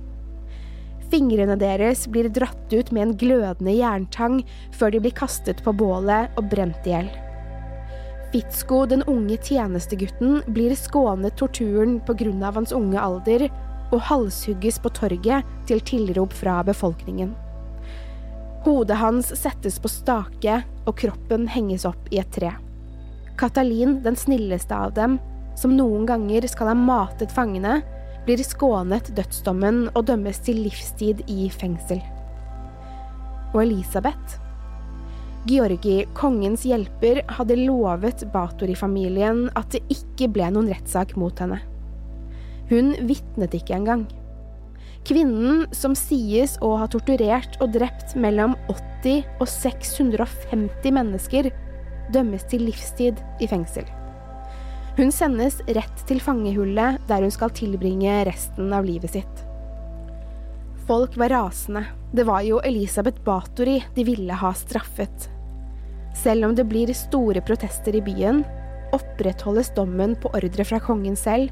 Fingrene 1.13 1.53
deres 1.61 2.07
blir 2.09 2.25
dratt 2.33 2.71
ut 2.73 2.87
med 2.89 3.03
en 3.03 3.17
glødende 3.21 3.75
jerntang 3.77 4.39
før 4.73 4.95
de 4.95 5.01
blir 5.03 5.13
kastet 5.13 5.59
på 5.61 5.69
bålet 5.77 6.33
og 6.39 6.47
brent 6.49 6.87
i 6.89 6.95
hjel. 6.95 7.11
Fitzko, 8.33 8.79
den 8.89 9.03
unge 9.05 9.37
tjenestegutten, 9.37 10.39
blir 10.55 10.73
skånet 10.73 11.37
torturen 11.37 11.99
av 12.41 12.57
hans 12.57 12.73
unge 12.73 12.97
alder 12.97 13.45
og 13.93 14.01
halshugges 14.09 14.81
på 14.81 14.89
torget 14.89 15.45
til 15.69 15.85
tilrop 15.85 16.33
fra 16.33 16.63
befolkningen. 16.65 17.35
Hodet 18.65 18.97
hans 18.97 19.29
settes 19.37 19.77
på 19.77 19.91
stake, 19.91 20.63
og 20.87 20.97
kroppen 20.97 21.45
henges 21.45 21.85
opp 21.85 22.09
i 22.09 22.17
et 22.23 22.31
tre. 22.33 22.55
Katalin, 23.37 24.01
den 24.01 24.15
snilleste 24.15 24.73
av 24.73 24.97
dem, 24.97 25.19
som 25.55 25.77
noen 25.77 26.07
ganger 26.09 26.47
skal 26.49 26.71
ha 26.71 26.73
matet 26.73 27.29
fangene, 27.29 27.83
blir 28.27 28.43
skånet 28.45 29.11
dødsdommen 29.17 29.89
og 29.93 30.07
dømmes 30.07 30.39
til 30.45 30.61
livstid 30.63 31.23
i 31.31 31.49
fengsel. 31.51 31.99
Og 33.53 33.63
Elisabeth? 33.65 34.39
Georgi, 35.43 36.05
kongens 36.15 36.63
hjelper, 36.63 37.19
hadde 37.35 37.59
lovet 37.59 38.23
Batori-familien 38.31 39.49
at 39.59 39.73
det 39.75 39.83
ikke 39.91 40.29
ble 40.31 40.47
noen 40.55 40.69
rettssak 40.71 41.17
mot 41.19 41.35
henne. 41.43 41.59
Hun 42.71 42.93
vitnet 43.03 43.57
ikke 43.57 43.75
engang. 43.75 44.05
Kvinnen 45.03 45.65
som 45.75 45.97
sies 45.99 46.55
å 46.63 46.77
ha 46.79 46.87
torturert 46.87 47.57
og 47.59 47.73
drept 47.75 48.15
mellom 48.15 48.55
80 48.71 49.25
og 49.43 49.49
650 49.51 50.95
mennesker, 50.95 51.51
dømmes 52.15 52.47
til 52.47 52.63
livstid 52.69 53.19
i 53.43 53.51
fengsel. 53.51 53.83
Hun 54.93 55.09
sendes 55.11 55.55
rett 55.73 56.03
til 56.05 56.19
fangehullet 56.21 57.01
der 57.09 57.23
hun 57.25 57.33
skal 57.33 57.53
tilbringe 57.57 58.19
resten 58.27 58.69
av 58.77 58.85
livet 58.85 59.15
sitt. 59.15 59.39
Folk 60.85 61.15
var 61.17 61.33
rasende. 61.33 61.85
Det 62.13 62.27
var 62.27 62.43
jo 62.45 62.59
Elisabeth 62.61 63.23
Bathory 63.25 63.79
de 63.95 64.05
ville 64.05 64.37
ha 64.37 64.51
straffet. 64.53 65.29
Selv 66.13 66.45
om 66.45 66.53
det 66.55 66.67
blir 66.69 66.93
store 66.93 67.41
protester 67.41 67.95
i 67.97 68.03
byen, 68.05 68.43
opprettholdes 68.93 69.71
dommen 69.73 70.13
på 70.21 70.29
ordre 70.37 70.65
fra 70.67 70.77
kongen 70.83 71.17
selv, 71.17 71.49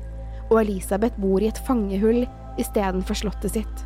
og 0.51 0.59
Elisabeth 0.61 1.17
bor 1.17 1.41
i 1.41 1.49
et 1.49 1.61
fangehull 1.65 2.27
istedenfor 2.61 3.17
slottet 3.17 3.55
sitt. 3.55 3.85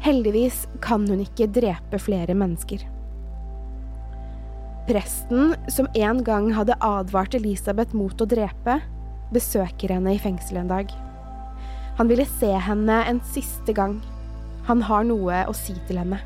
Heldigvis 0.00 0.64
kan 0.80 1.04
hun 1.10 1.20
ikke 1.26 1.50
drepe 1.52 2.00
flere 2.00 2.38
mennesker. 2.38 2.80
Presten, 4.88 5.52
som 5.68 5.84
en 5.94 6.22
gang 6.24 6.46
hadde 6.56 6.76
advart 6.80 7.34
Elisabeth 7.36 7.92
mot 7.92 8.22
å 8.24 8.26
drepe, 8.28 8.78
besøker 9.34 9.92
henne 9.92 10.14
i 10.16 10.20
fengselet 10.22 10.62
en 10.62 10.70
dag. 10.70 10.94
Han 11.98 12.08
ville 12.08 12.24
se 12.38 12.48
henne 12.64 12.96
en 13.10 13.20
siste 13.34 13.74
gang. 13.76 13.98
Han 14.64 14.80
har 14.88 15.04
noe 15.04 15.42
å 15.44 15.52
si 15.56 15.74
til 15.90 16.00
henne. 16.00 16.22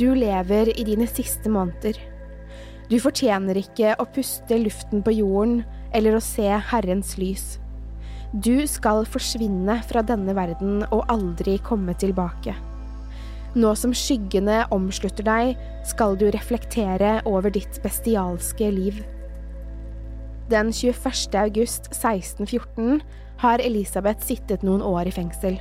Du 0.00 0.08
lever 0.16 0.72
i 0.74 0.86
dine 0.88 1.06
siste 1.06 1.52
måneder. 1.52 1.94
Du 2.90 2.96
fortjener 2.98 3.60
ikke 3.60 3.92
å 4.02 4.08
puste 4.10 4.58
luften 4.58 5.04
på 5.06 5.14
jorden 5.20 5.60
eller 5.94 6.16
å 6.16 6.24
se 6.24 6.48
Herrens 6.72 7.14
lys. 7.22 7.60
Du 8.34 8.66
skal 8.66 9.06
forsvinne 9.06 9.78
fra 9.86 10.02
denne 10.06 10.34
verden 10.34 10.82
og 10.90 11.06
aldri 11.12 11.60
komme 11.62 11.94
tilbake. 11.94 12.56
Nå 13.58 13.72
som 13.74 13.90
skyggene 13.96 14.62
omslutter 14.70 15.26
deg, 15.26 15.56
skal 15.88 16.14
du 16.18 16.28
reflektere 16.30 17.18
over 17.26 17.50
ditt 17.50 17.80
bestialske 17.82 18.68
liv. 18.70 19.00
Den 20.50 20.70
21. 20.74 21.34
august 21.38 21.88
1614 21.90 23.00
har 23.42 23.62
Elisabeth 23.62 24.22
sittet 24.26 24.62
noen 24.66 24.82
år 24.86 25.10
i 25.10 25.14
fengsel. 25.14 25.58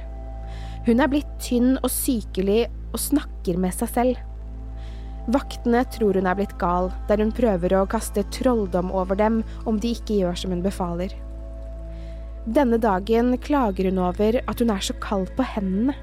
Hun 0.86 1.02
er 1.02 1.10
blitt 1.10 1.30
tynn 1.42 1.78
og 1.82 1.90
sykelig 1.94 2.68
og 2.94 3.02
snakker 3.02 3.58
med 3.62 3.74
seg 3.74 3.92
selv. 3.94 4.22
Vaktene 5.30 5.82
tror 5.94 6.18
hun 6.18 6.30
er 6.30 6.38
blitt 6.38 6.56
gal, 6.62 6.90
der 7.10 7.22
hun 7.22 7.34
prøver 7.34 7.74
å 7.78 7.88
kaste 7.90 8.24
trolldom 8.34 8.90
over 8.94 9.18
dem 9.18 9.42
om 9.70 9.78
de 9.82 9.96
ikke 9.98 10.22
gjør 10.22 10.38
som 10.42 10.54
hun 10.54 10.64
befaler. 10.66 11.14
Denne 12.50 12.80
dagen 12.82 13.36
klager 13.42 13.90
hun 13.90 14.02
over 14.02 14.40
at 14.42 14.62
hun 14.62 14.74
er 14.74 14.86
så 14.86 14.96
kald 15.02 15.30
på 15.38 15.46
hendene. 15.56 15.98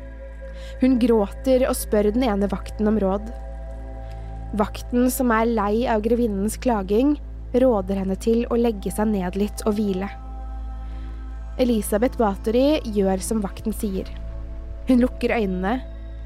Hun 0.81 0.99
gråter 1.03 1.67
og 1.69 1.77
spør 1.79 2.11
den 2.15 2.27
ene 2.27 2.49
vakten 2.53 2.89
om 2.91 2.99
råd. 3.03 3.31
Vakten, 4.57 5.09
som 5.11 5.33
er 5.35 5.49
lei 5.49 5.87
av 5.91 6.05
grevinnens 6.05 6.59
klaging, 6.63 7.17
råder 7.57 8.03
henne 8.03 8.17
til 8.21 8.45
å 8.51 8.59
legge 8.61 8.93
seg 8.93 9.11
ned 9.11 9.39
litt 9.39 9.65
og 9.67 9.77
hvile. 9.79 10.09
Elisabeth 11.63 12.19
Bathory 12.21 12.83
gjør 12.93 13.23
som 13.25 13.41
vakten 13.45 13.75
sier. 13.75 14.09
Hun 14.87 15.01
lukker 15.03 15.33
øynene 15.35 15.79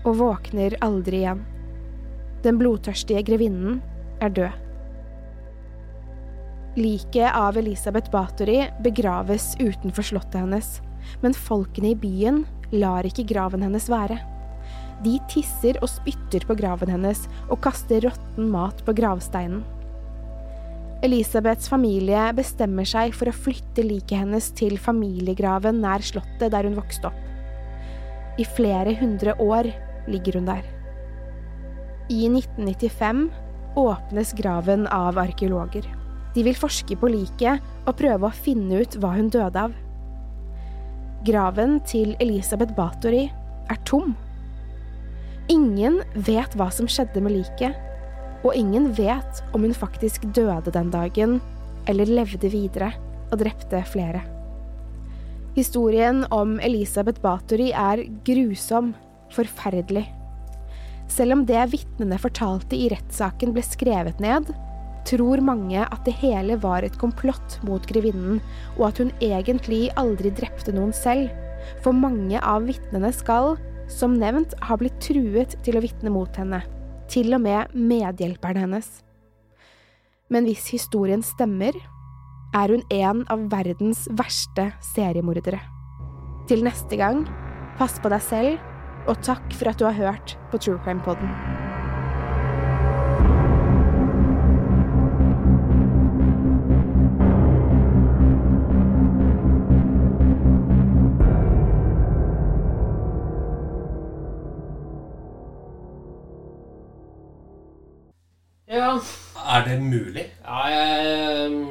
og 0.05 0.18
våkner 0.18 0.74
aldri 0.84 1.22
igjen. 1.22 1.45
Den 2.45 2.59
blodtørstige 2.61 3.22
grevinnen 3.28 3.78
er 4.24 4.34
død. 4.34 4.66
Liket 6.80 7.34
av 7.34 7.59
Elisabeth 7.59 8.12
Bathory 8.12 8.64
begraves 8.84 9.53
utenfor 9.59 10.07
slottet 10.07 10.38
hennes, 10.38 10.78
men 11.22 11.34
folkene 11.34 11.93
i 11.93 11.99
byen 11.99 12.45
lar 12.73 13.07
ikke 13.09 13.27
graven 13.29 13.64
hennes 13.66 13.89
være. 13.91 14.18
De 15.05 15.16
tisser 15.33 15.79
og 15.81 15.89
spytter 15.89 16.45
på 16.47 16.57
graven 16.59 16.93
hennes 16.93 17.25
og 17.49 17.61
kaster 17.64 18.05
råtten 18.05 18.51
mat 18.53 18.83
på 18.87 18.95
gravsteinen. 18.97 19.62
Elisabeths 21.01 21.71
familie 21.73 22.27
bestemmer 22.37 22.85
seg 22.85 23.14
for 23.16 23.31
å 23.31 23.37
flytte 23.37 23.85
liket 23.87 24.21
hennes 24.21 24.51
til 24.53 24.77
familiegraven 24.77 25.79
nær 25.81 26.05
slottet 26.05 26.53
der 26.53 26.68
hun 26.68 26.77
vokste 26.77 27.09
opp. 27.09 27.23
I 28.41 28.45
flere 28.45 28.93
hundre 29.01 29.33
år 29.41 29.71
ligger 30.12 30.37
hun 30.37 30.51
der. 30.51 30.66
I 32.12 32.27
1995 32.29 33.31
åpnes 33.81 34.35
graven 34.37 34.85
av 34.93 35.16
arkeologer. 35.23 35.87
De 36.35 36.45
vil 36.47 36.59
forske 36.59 36.97
på 37.01 37.11
liket 37.11 37.64
og 37.87 37.97
prøve 37.99 38.29
å 38.29 38.41
finne 38.45 38.83
ut 38.83 38.97
hva 39.01 39.14
hun 39.16 39.33
døde 39.33 39.64
av. 39.71 39.73
Graven 41.21 41.83
til 41.85 42.14
Elisabeth 42.16 42.73
Bathory 42.73 43.27
er 43.68 43.79
tom. 43.85 44.14
Ingen 45.53 45.99
vet 46.14 46.55
hva 46.57 46.71
som 46.73 46.89
skjedde 46.89 47.21
med 47.21 47.35
liket, 47.35 47.77
og 48.41 48.57
ingen 48.57 48.87
vet 48.97 49.43
om 49.53 49.66
hun 49.66 49.77
faktisk 49.77 50.25
døde 50.33 50.73
den 50.73 50.89
dagen 50.95 51.37
eller 51.91 52.09
levde 52.09 52.49
videre 52.49 52.95
og 53.29 53.43
drepte 53.43 53.83
flere. 53.93 54.23
Historien 55.59 56.25
om 56.33 56.57
Elisabeth 56.64 57.21
Bathory 57.21 57.68
er 57.77 58.07
grusom, 58.25 58.95
forferdelig. 59.37 60.07
Selv 61.11 61.37
om 61.37 61.45
det 61.45 61.68
vitnene 61.75 62.16
fortalte 62.23 62.79
i 62.79 62.89
rettssaken 62.95 63.53
ble 63.53 63.66
skrevet 63.66 64.25
ned, 64.25 64.49
tror 65.09 65.42
mange 65.44 65.82
at 65.84 66.05
det 66.07 66.16
hele 66.20 66.57
var 66.61 66.84
et 66.84 66.96
komplott 67.01 67.59
mot 67.66 67.84
grevinnen, 67.88 68.40
og 68.78 68.90
at 68.90 69.01
hun 69.03 69.12
egentlig 69.20 69.88
aldri 70.01 70.32
drepte 70.34 70.74
noen 70.76 70.94
selv, 70.96 71.30
for 71.84 71.96
mange 71.96 72.40
av 72.40 72.66
vitnene 72.68 73.12
skal, 73.14 73.57
som 73.90 74.16
nevnt, 74.18 74.55
ha 74.62 74.76
blitt 74.78 75.01
truet 75.03 75.57
til 75.66 75.78
å 75.78 75.84
vitne 75.84 76.12
mot 76.14 76.36
henne, 76.38 76.62
til 77.11 77.34
og 77.34 77.42
med 77.44 77.74
medhjelperen 77.74 78.64
hennes. 78.64 78.90
Men 80.30 80.46
hvis 80.46 80.68
historien 80.70 81.24
stemmer, 81.26 81.74
er 82.55 82.74
hun 82.74 82.84
en 82.94 83.24
av 83.30 83.46
verdens 83.51 84.07
verste 84.18 84.70
seriemordere. 84.92 85.61
Til 86.51 86.64
neste 86.66 86.98
gang, 86.98 87.24
pass 87.78 87.98
på 88.03 88.11
deg 88.11 88.22
selv, 88.26 88.70
og 89.09 89.18
takk 89.26 89.55
for 89.57 89.70
at 89.70 89.80
du 89.80 89.88
har 89.88 89.98
hørt 89.98 90.38
på 90.51 90.62
True 90.62 90.78
Crime 90.84 91.03
Podden. 91.07 91.70
Er 109.51 109.64
det 109.66 109.76
mulig? 109.82 110.26
ja 110.44 110.59
jeg 110.70 111.44
ehm, 111.46 111.62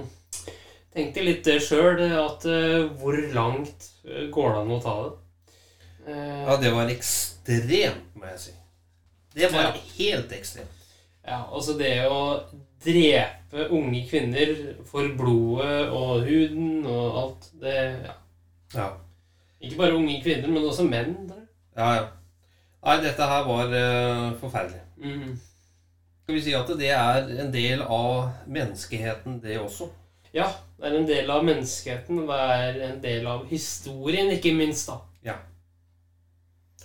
tenkte 0.95 1.23
litt 1.23 1.43
det 1.47 1.59
sjøl, 1.63 2.01
at 2.19 2.45
eh, 2.49 2.88
hvor 2.99 3.15
langt 3.34 3.89
eh, 4.05 4.25
går 4.34 4.49
det 4.55 4.61
an 4.63 4.73
å 4.75 4.80
ta 4.84 4.95
det? 5.05 5.11
Eh, 6.09 6.41
Ja, 6.49 6.57
det 6.59 6.71
var 6.75 6.89
ekstremt, 6.91 8.09
må 8.19 8.25
jeg 8.34 8.39
si. 8.47 8.55
Det 9.36 9.51
var 9.53 9.69
Ja. 9.69 9.73
helt 9.99 10.32
ekstremt. 10.36 10.75
Ja, 11.25 11.43
altså 11.53 11.77
det 11.77 11.93
å 12.09 12.21
drepe 12.84 13.67
unge 13.75 14.01
kvinner 14.09 14.53
for 14.88 15.07
blodet 15.19 15.89
og 15.93 16.23
huden 16.25 16.86
og 16.88 17.17
alt 17.23 17.49
det 17.61 17.75
ja. 18.05 18.15
Ja. 18.73 18.88
Ikke 19.61 19.77
bare 19.77 19.95
unge 19.99 20.21
kvinner, 20.23 20.47
men 20.47 20.63
også 20.63 20.86
menn. 20.88 21.15
Der. 21.30 21.45
Ja, 21.77 21.89
ja. 21.99 22.07
Nei, 22.86 22.95
dette 23.03 23.25
her 23.27 23.43
var 23.43 23.67
uh, 23.75 24.34
forferdelig. 24.39 24.82
Mhm. 24.97 25.34
Skal 26.30 26.38
vi 26.38 26.41
si 26.45 26.51
at 26.53 26.67
det 26.77 26.89
er 26.93 27.30
en 27.41 27.47
del 27.49 27.80
av 27.82 28.27
menneskeheten, 28.45 29.39
det 29.41 29.55
også? 29.57 29.88
Ja, 30.30 30.45
det 30.77 30.86
er 30.86 30.97
en 30.99 31.07
del 31.09 31.32
av 31.34 31.41
menneskeheten. 31.47 32.19
Det 32.27 32.36
er 32.53 32.75
en 32.86 32.99
del 33.01 33.25
av 33.25 33.47
historien, 33.49 34.30
ikke 34.36 34.51
minst. 34.53 34.91
da. 34.91 34.99
Ja. 35.25 35.34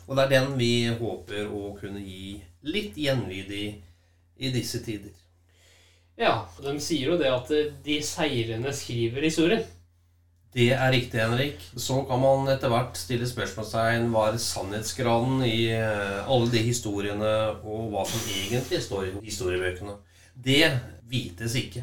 Og 0.07 0.17
det 0.17 0.25
er 0.25 0.33
den 0.33 0.55
vi 0.57 0.71
håper 0.97 1.53
å 1.53 1.75
kunne 1.77 2.01
gi 2.01 2.39
litt 2.65 2.97
gjenlyd 2.97 3.53
i 3.53 3.67
i 4.41 4.55
disse 4.55 4.81
tider. 4.81 5.13
Ja, 6.17 6.49
De 6.65 6.79
sier 6.81 7.13
jo 7.13 7.21
det 7.21 7.29
at 7.29 7.53
de 7.85 8.01
seirende 8.01 8.73
skriver 8.73 9.29
historien. 9.29 9.69
Det 10.55 10.69
er 10.71 10.93
riktig, 10.95 11.19
Henrik. 11.19 11.63
Så 11.77 11.97
kan 12.07 12.21
man 12.23 12.47
etter 12.53 12.71
hvert 12.71 12.95
stille 12.99 13.27
spørsmålstegn 13.27 14.07
hva 14.13 14.29
er 14.31 14.39
sannhetsgraden 14.39 15.41
i 15.49 15.65
eh, 15.75 16.21
alle 16.31 16.47
de 16.53 16.63
historiene, 16.63 17.33
og 17.67 17.89
hva 17.91 18.05
som 18.07 18.23
egentlig 18.31 18.79
står 18.85 19.09
i 19.09 19.15
historiebøkene. 19.27 19.97
Det 20.35 20.61
vites 21.11 21.57
ikke. 21.59 21.83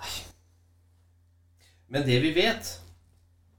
Nei. 0.00 0.10
Men 1.90 2.06
det 2.06 2.20
vi 2.22 2.34
vet, 2.36 2.76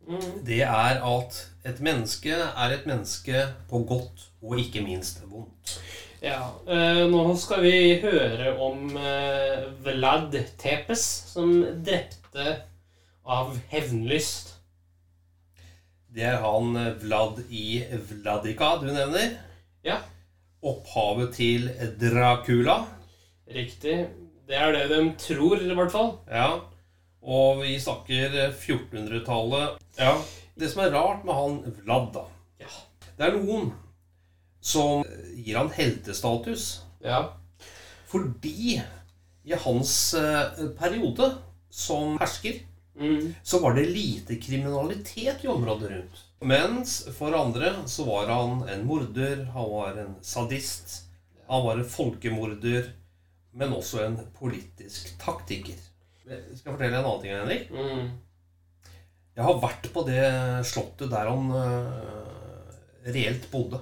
Mhm. 0.07 0.43
det 0.43 0.61
er 0.65 0.97
at 1.05 1.35
et 1.63 1.79
menneske 1.79 2.33
er 2.33 2.71
et 2.73 2.85
menneske 2.89 3.43
på 3.69 3.83
godt 3.87 4.23
og 4.41 4.57
ikke 4.59 4.81
minst 4.81 5.21
vondt. 5.29 5.75
Ja, 6.23 6.49
eh, 6.67 7.03
Nå 7.07 7.35
skal 7.37 7.61
vi 7.61 7.99
høre 8.01 8.55
om 8.59 8.97
eh, 8.97 9.67
Vlad 9.85 10.33
Tepes, 10.57 11.03
som 11.31 11.53
drepte 11.85 12.57
av 13.25 13.53
hevnlyst. 13.71 14.55
Det 16.11 16.25
er 16.27 16.41
han 16.43 16.75
eh, 16.75 16.93
Vlad 17.01 17.43
i 17.49 17.83
Vladika 18.09 18.73
du 18.81 18.89
nevner. 18.91 19.37
Ja, 19.85 20.01
Opphavet 20.61 21.31
til 21.39 21.69
Dracula. 21.99 22.83
riktig. 23.49 24.07
Det 24.47 24.57
er 24.57 24.71
det 24.75 24.89
de 24.91 24.99
tror, 25.17 25.57
i 25.63 25.73
hvert 25.75 25.91
fall. 25.93 26.11
Ja. 26.29 26.59
Og 27.21 27.61
vi 27.63 27.77
snakker 27.79 28.35
1400-tallet. 28.51 29.79
Ja. 29.97 30.17
Det 30.59 30.69
som 30.69 30.83
er 30.83 30.91
rart 30.93 31.23
med 31.25 31.33
han 31.37 31.75
Vlad, 31.81 32.11
da 32.13 32.25
Ja. 32.61 32.69
Det 33.17 33.27
er 33.27 33.37
noen 33.37 33.71
som 34.61 35.03
gir 35.35 35.57
han 35.57 35.69
heltestatus 35.73 36.81
Ja. 37.03 37.23
fordi 38.09 38.81
i 39.45 39.53
hans 39.63 40.13
eh, 40.13 40.67
periode 40.77 41.31
som 41.69 42.17
hersker 42.21 42.59
Mm. 42.99 43.33
så 43.43 43.59
var 43.59 43.73
det 43.73 43.85
lite 43.85 44.35
kriminalitet 44.35 45.45
i 45.45 45.47
området 45.47 45.91
rundt. 45.91 46.23
Mens 46.41 47.07
for 47.15 47.33
andre 47.37 47.73
så 47.85 48.03
var 48.03 48.27
han 48.27 48.65
en 48.69 48.83
morder, 48.85 49.45
han 49.53 49.69
var 49.71 49.97
en 50.01 50.15
sadist, 50.21 51.03
han 51.47 51.65
var 51.65 51.79
en 51.79 51.87
folkemorder, 51.87 52.91
men 53.53 53.73
også 53.75 54.03
en 54.05 54.19
politisk 54.35 55.13
taktiker. 55.21 55.79
Jeg 56.27 56.57
skal 56.59 56.75
fortelle 56.75 56.99
en 56.99 57.05
annen 57.05 57.23
ting, 57.23 57.35
Henrik. 57.35 57.71
Mm. 57.71 58.11
Jeg 59.35 59.47
har 59.47 59.61
vært 59.63 59.89
på 59.93 60.03
det 60.07 60.23
slottet 60.67 61.11
der 61.11 61.29
han 61.31 61.51
uh, 61.51 62.71
reelt 63.07 63.47
bodde. 63.51 63.79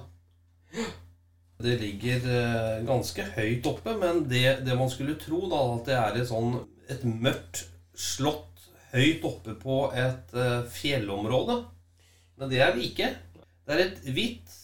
Det 1.60 1.76
ligger 1.80 2.24
uh, 2.24 2.86
ganske 2.88 3.26
høyt 3.36 3.66
oppe, 3.68 3.94
men 3.98 4.24
det, 4.30 4.60
det 4.66 4.78
man 4.78 4.90
skulle 4.92 5.18
tro, 5.20 5.42
da, 5.50 5.64
at 5.74 5.90
det 5.90 5.98
er 5.98 6.20
et 6.22 6.30
sånn 6.30 6.54
et 6.90 7.04
mørkt 7.06 7.64
slott 7.94 8.49
høyt 8.94 9.26
oppe 9.28 9.54
på 9.60 9.82
et 9.96 10.34
øh, 10.34 10.64
fjellområde. 10.72 11.60
Men 12.40 12.50
det 12.50 12.62
er 12.64 12.74
vi 12.76 12.88
ikke. 12.90 13.12
Det 13.66 13.76
er 13.76 13.84
et 13.84 14.02
hvitt, 14.10 14.56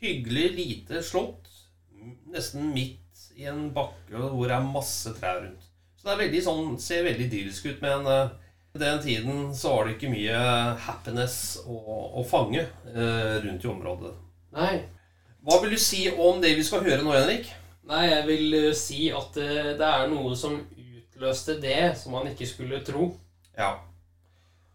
hyggelig, 0.00 0.48
lite 0.56 1.02
slott 1.04 1.48
nesten 2.30 2.68
midt 2.74 3.22
i 3.36 3.46
en 3.50 3.70
bakke 3.74 4.16
hvor 4.16 4.46
det 4.46 4.54
er 4.56 4.68
masse 4.68 5.12
trær 5.16 5.40
rundt. 5.42 5.64
Så 5.96 6.06
det 6.06 6.12
er 6.14 6.22
veldig 6.24 6.42
sånn, 6.44 6.74
ser 6.80 7.06
veldig 7.06 7.26
idyllisk 7.26 7.66
ut, 7.72 7.80
men 7.82 8.06
på 8.76 8.82
den 8.82 9.02
tiden 9.02 9.54
så 9.56 9.72
var 9.72 9.86
det 9.86 9.96
ikke 9.96 10.12
mye 10.12 10.40
happiness 10.84 11.36
å, 11.64 11.76
å 12.20 12.24
fange 12.28 12.60
eh, 12.92 13.36
rundt 13.40 13.64
i 13.64 13.70
området. 13.72 14.12
Nei. 14.56 14.74
Hva 15.46 15.60
vil 15.62 15.72
du 15.72 15.80
si 15.80 16.02
om 16.10 16.42
det 16.42 16.52
vi 16.58 16.64
skal 16.66 16.84
høre 16.84 17.00
nå, 17.00 17.14
Henrik? 17.16 17.48
Nei, 17.88 18.02
jeg 18.10 18.26
vil 18.28 18.58
eh, 18.58 18.74
si 18.76 19.06
at 19.16 19.38
det 19.38 19.88
er 19.88 20.10
noe 20.12 20.34
som 20.36 20.58
utløste 20.60 21.56
det 21.62 21.94
som 21.96 22.18
man 22.18 22.28
ikke 22.28 22.48
skulle 22.50 22.82
tro. 22.84 23.14
Ja. 23.56 23.70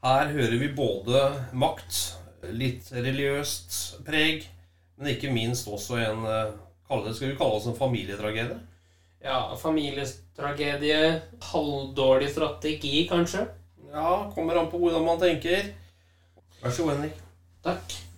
Her 0.02 0.32
hører 0.34 0.58
vi 0.58 0.72
både 0.74 1.22
makt, 1.54 2.00
litt 2.50 2.90
religiøst 2.96 4.02
preg, 4.08 4.48
men 4.98 5.14
ikke 5.14 5.34
minst 5.34 5.70
også 5.70 6.00
en 6.02 6.26
eh, 6.26 6.56
det, 7.06 7.14
Skal 7.16 7.30
vi 7.32 7.38
kalle 7.40 7.60
oss 7.60 7.68
en 7.70 7.78
familietragedie? 7.78 8.58
Ja, 9.22 9.54
familietragedie, 9.56 11.22
halvdårlig 11.54 12.32
strategi, 12.34 13.06
kanskje. 13.08 13.46
Ja, 13.94 14.32
kommer 14.34 14.58
an 14.58 14.72
på 14.72 14.82
hvordan 14.82 15.06
man 15.06 15.22
tenker. 15.22 15.70
Vær 16.62 16.74
så 16.74 16.88
god, 16.88 16.98
Henrik. 16.98 17.22
Takk. 17.64 18.11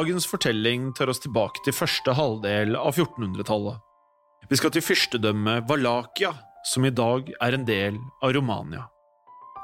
Dagens 0.00 0.24
fortelling 0.26 0.94
tar 0.96 1.10
oss 1.12 1.18
tilbake 1.20 1.60
til 1.60 1.74
første 1.76 2.14
halvdel 2.16 2.70
av 2.78 2.94
1400-tallet. 2.94 3.82
Vi 4.48 4.56
skal 4.56 4.72
til 4.72 4.84
fyrstedømmet 4.86 5.66
Valakia, 5.68 6.30
som 6.70 6.86
i 6.88 6.92
dag 6.94 7.28
er 7.36 7.56
en 7.56 7.66
del 7.68 7.98
av 8.24 8.32
Romania. 8.32 8.86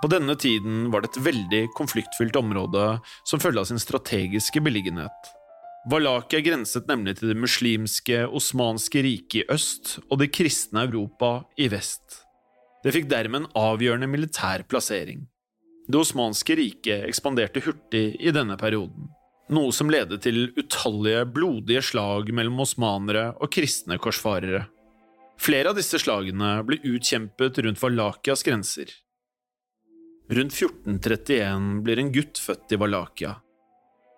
På 0.02 0.10
denne 0.12 0.36
tiden 0.36 0.90
var 0.92 1.00
det 1.00 1.14
et 1.14 1.22
veldig 1.24 1.62
konfliktfylt 1.78 2.36
område 2.36 2.84
som 3.24 3.40
følge 3.40 3.64
av 3.64 3.70
sin 3.70 3.80
strategiske 3.80 4.60
beliggenhet. 4.66 5.32
Valakia 5.88 6.44
grenset 6.44 6.90
nemlig 6.90 7.16
til 7.16 7.32
det 7.32 7.40
muslimske 7.40 8.26
osmanske 8.28 9.06
riket 9.08 9.40
i 9.40 9.48
øst 9.56 9.96
og 10.02 10.20
det 10.20 10.34
kristne 10.36 10.84
Europa 10.84 11.46
i 11.56 11.70
vest. 11.72 12.24
Det 12.84 12.92
fikk 12.92 13.08
dermed 13.08 13.46
en 13.46 13.52
avgjørende 13.56 14.10
militær 14.10 14.68
plassering. 14.68 15.24
Det 15.88 16.02
osmanske 16.02 16.60
riket 16.60 17.06
ekspanderte 17.08 17.64
hurtig 17.64 18.10
i 18.20 18.36
denne 18.36 18.60
perioden 18.60 19.14
noe 19.52 19.72
som 19.74 19.90
ledet 19.92 20.22
til 20.24 20.50
utallige 20.58 21.24
blodige 21.30 21.82
slag 21.84 22.32
mellom 22.34 22.64
osmanere 22.64 23.28
og 23.36 23.52
kristne 23.54 23.98
korsfarere. 24.02 24.64
Flere 25.40 25.70
av 25.70 25.78
disse 25.78 26.00
slagene 26.00 26.58
ble 26.66 26.80
utkjempet 26.88 27.60
rundt 27.64 27.82
Valakias 27.82 28.44
grenser. 28.46 28.90
Rundt 30.32 30.54
1431 30.56 31.82
blir 31.86 32.00
en 32.02 32.12
gutt 32.14 32.40
født 32.42 32.72
i 32.74 32.78
Valakia. 32.80 33.36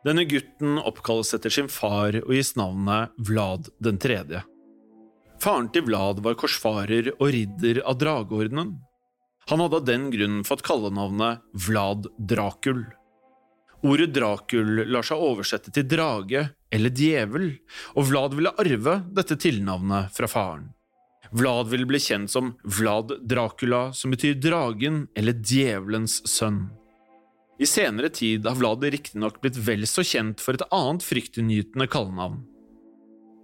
Denne 0.07 0.25
gutten 0.31 0.79
oppkalles 0.79 1.35
etter 1.37 1.53
sin 1.53 1.69
far 1.69 2.17
og 2.23 2.31
gis 2.33 2.55
navnet 2.57 3.13
Vlad 3.29 3.69
den 3.83 3.99
tredje. 4.01 4.45
Faren 5.43 5.69
til 5.75 5.85
Vlad 5.87 6.23
var 6.25 6.39
korsfarer 6.39 7.13
og 7.19 7.29
ridder 7.35 7.83
av 7.85 7.99
drageordenen. 8.01 8.77
Han 9.51 9.63
hadde 9.65 9.81
av 9.81 9.85
den 9.89 10.09
grunn 10.15 10.41
fått 10.47 10.65
kallenavnet 10.67 11.45
Vlad 11.67 12.09
Dracul. 12.31 12.87
Ordet 13.87 14.11
Dracul 14.15 14.89
lar 14.91 15.07
seg 15.07 15.21
oversette 15.23 15.71
til 15.75 15.87
drage 15.87 16.49
eller 16.75 16.91
djevel, 16.91 17.53
og 17.95 18.09
Vlad 18.11 18.35
ville 18.35 18.53
arve 18.59 18.99
dette 19.15 19.39
tilnavnet 19.39 20.11
fra 20.17 20.29
faren. 20.31 20.67
Vlad 21.31 21.69
ville 21.71 21.87
bli 21.87 22.01
kjent 22.01 22.33
som 22.33 22.55
Vlad 22.65 23.13
Dracula, 23.29 23.93
som 23.93 24.11
betyr 24.11 24.39
dragen 24.41 25.07
eller 25.15 25.37
djevelens 25.39 26.23
sønn. 26.27 26.67
I 27.59 27.67
senere 27.67 28.11
tid 28.15 28.47
har 28.47 28.59
Vlad 28.59 28.87
riktignok 28.87 29.41
blitt 29.43 29.59
vel 29.63 29.87
så 29.91 30.05
kjent 30.07 30.43
for 30.43 30.57
et 30.57 30.67
annet 30.75 31.05
fryktinngytende 31.05 31.89
kallenavn. 31.91 32.43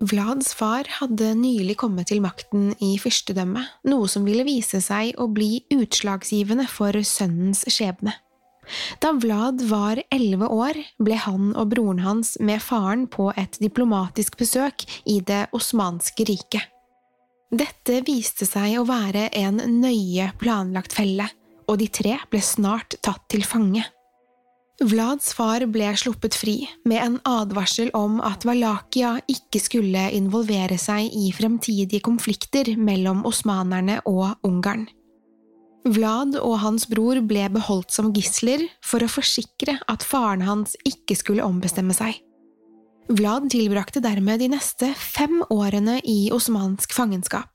Vlads 0.04 0.50
far 0.58 0.88
hadde 0.98 1.30
nylig 1.38 1.76
kommet 1.80 2.10
til 2.10 2.20
makten 2.22 2.72
i 2.82 2.96
fyrstedømmet, 3.00 3.86
noe 3.88 4.10
som 4.10 4.26
ville 4.26 4.44
vise 4.46 4.80
seg 4.82 5.14
å 5.22 5.28
bli 5.30 5.62
utslagsgivende 5.72 6.66
for 6.70 6.98
sønnens 7.06 7.62
skjebne. 7.70 8.16
Da 9.02 9.12
Vlad 9.12 9.62
var 9.68 10.00
elleve 10.14 10.48
år, 10.50 10.78
ble 11.02 11.18
han 11.20 11.52
og 11.52 11.72
broren 11.72 12.02
hans 12.04 12.36
med 12.40 12.62
faren 12.62 13.06
på 13.10 13.30
et 13.36 13.58
diplomatisk 13.62 14.38
besøk 14.40 14.86
i 15.10 15.20
det 15.20 15.46
osmanske 15.56 16.26
riket. 16.28 16.70
Dette 17.54 18.00
viste 18.06 18.46
seg 18.48 18.80
å 18.80 18.86
være 18.88 19.28
en 19.38 19.60
nøye 19.80 20.32
planlagt 20.40 20.96
felle, 20.96 21.28
og 21.70 21.78
de 21.80 21.86
tre 21.88 22.16
ble 22.30 22.40
snart 22.42 22.96
tatt 23.04 23.28
til 23.30 23.44
fange. 23.46 23.84
Vlads 24.82 25.30
far 25.38 25.62
ble 25.70 25.92
sluppet 25.94 26.34
fri, 26.34 26.56
med 26.82 26.98
en 26.98 27.18
advarsel 27.30 27.92
om 27.94 28.18
at 28.26 28.42
Valakia 28.48 29.12
ikke 29.30 29.62
skulle 29.62 30.08
involvere 30.16 30.80
seg 30.82 31.14
i 31.14 31.30
fremtidige 31.36 32.02
konflikter 32.02 32.72
mellom 32.74 33.22
osmanerne 33.28 34.00
og 34.10 34.34
Ungarn. 34.42 34.88
Vlad 35.84 36.38
og 36.40 36.54
hans 36.62 36.86
bror 36.88 37.18
ble 37.28 37.44
beholdt 37.52 37.92
som 37.92 38.08
gisler 38.16 38.62
for 38.84 39.04
å 39.04 39.10
forsikre 39.10 39.76
at 39.90 40.04
faren 40.06 40.44
hans 40.46 40.78
ikke 40.88 41.16
skulle 41.18 41.44
ombestemme 41.44 41.92
seg. 41.96 42.16
Vlad 43.12 43.50
tilbrakte 43.52 44.00
dermed 44.00 44.40
de 44.40 44.48
neste 44.54 44.88
fem 44.96 45.42
årene 45.52 45.98
i 46.08 46.30
osmansk 46.32 46.94
fangenskap. 46.96 47.50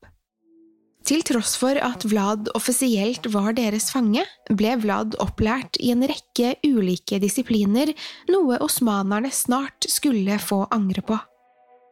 Til 1.10 1.24
tross 1.26 1.56
for 1.58 1.80
at 1.82 2.06
Vlad 2.12 2.52
offisielt 2.54 3.26
var 3.34 3.56
deres 3.58 3.88
fange, 3.90 4.22
ble 4.54 4.76
Vlad 4.84 5.18
opplært 5.24 5.80
i 5.82 5.90
en 5.96 6.06
rekke 6.06 6.54
ulike 6.68 7.18
disipliner, 7.24 7.96
noe 8.30 8.60
osmanerne 8.62 9.32
snart 9.34 9.90
skulle 9.90 10.38
få 10.44 10.68
angre 10.76 11.02
på. 11.02 11.18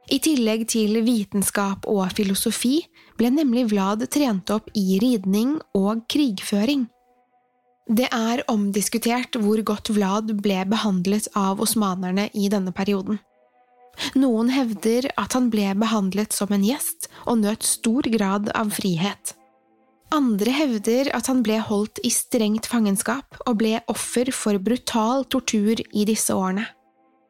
I 0.08 0.20
tillegg 0.24 0.68
til 0.72 1.02
vitenskap 1.04 1.88
og 1.92 2.06
filosofi 2.16 2.80
ble 3.20 3.32
nemlig 3.34 3.66
Vlad 3.74 4.06
trent 4.14 4.52
opp 4.54 4.70
i 4.78 5.00
ridning 5.04 5.58
og 5.76 6.06
krigføring. 6.12 6.86
Det 7.88 8.08
er 8.12 8.44
omdiskutert 8.52 9.36
hvor 9.40 9.60
godt 9.68 9.92
Vlad 9.96 10.32
ble 10.44 10.62
behandlet 10.68 11.28
av 11.36 11.60
osmanerne 11.64 12.28
i 12.36 12.48
denne 12.52 12.72
perioden. 12.76 13.20
Noen 14.20 14.52
hevder 14.54 15.10
at 15.18 15.34
han 15.36 15.50
ble 15.52 15.72
behandlet 15.80 16.36
som 16.36 16.52
en 16.54 16.64
gjest 16.64 17.10
og 17.26 17.42
nøt 17.42 17.66
stor 17.66 18.08
grad 18.14 18.52
av 18.56 18.72
frihet. 18.76 19.34
Andre 20.14 20.54
hevder 20.56 21.10
at 21.16 21.28
han 21.28 21.42
ble 21.44 21.58
holdt 21.60 22.00
i 22.08 22.12
strengt 22.14 22.70
fangenskap 22.70 23.42
og 23.44 23.58
ble 23.60 23.80
offer 23.92 24.32
for 24.32 24.60
brutal 24.64 25.26
tortur 25.28 25.82
i 25.92 26.06
disse 26.08 26.36
årene. 26.36 26.68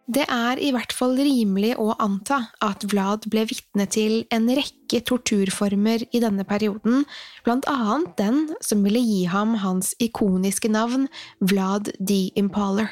Det 0.07 0.23
er 0.31 0.59
i 0.63 0.69
hvert 0.71 0.93
fall 0.95 1.17
rimelig 1.19 1.73
å 1.83 1.89
anta 1.99 2.37
at 2.63 2.85
Vlad 2.87 3.25
ble 3.27 3.41
vitne 3.49 3.83
til 3.91 4.21
en 4.31 4.45
rekke 4.47 5.01
torturformer 5.03 6.05
i 6.15 6.21
denne 6.23 6.45
perioden, 6.47 7.03
blant 7.43 7.67
annet 7.67 8.13
den 8.15 8.39
som 8.63 8.85
ville 8.87 9.01
gi 9.03 9.25
ham 9.27 9.57
hans 9.59 9.91
ikoniske 9.99 10.71
navn 10.71 11.09
Vlad 11.43 11.91
the 11.99 12.29
Impaler. 12.39 12.87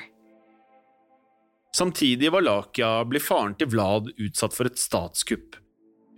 Samtidig 1.76 2.28
i 2.28 2.36
Valakia 2.36 2.91
ble 3.07 3.24
faren 3.24 3.55
til 3.55 3.72
Vlad 3.72 4.11
utsatt 4.20 4.55
for 4.55 4.68
et 4.68 4.80
statskupp. 4.80 5.55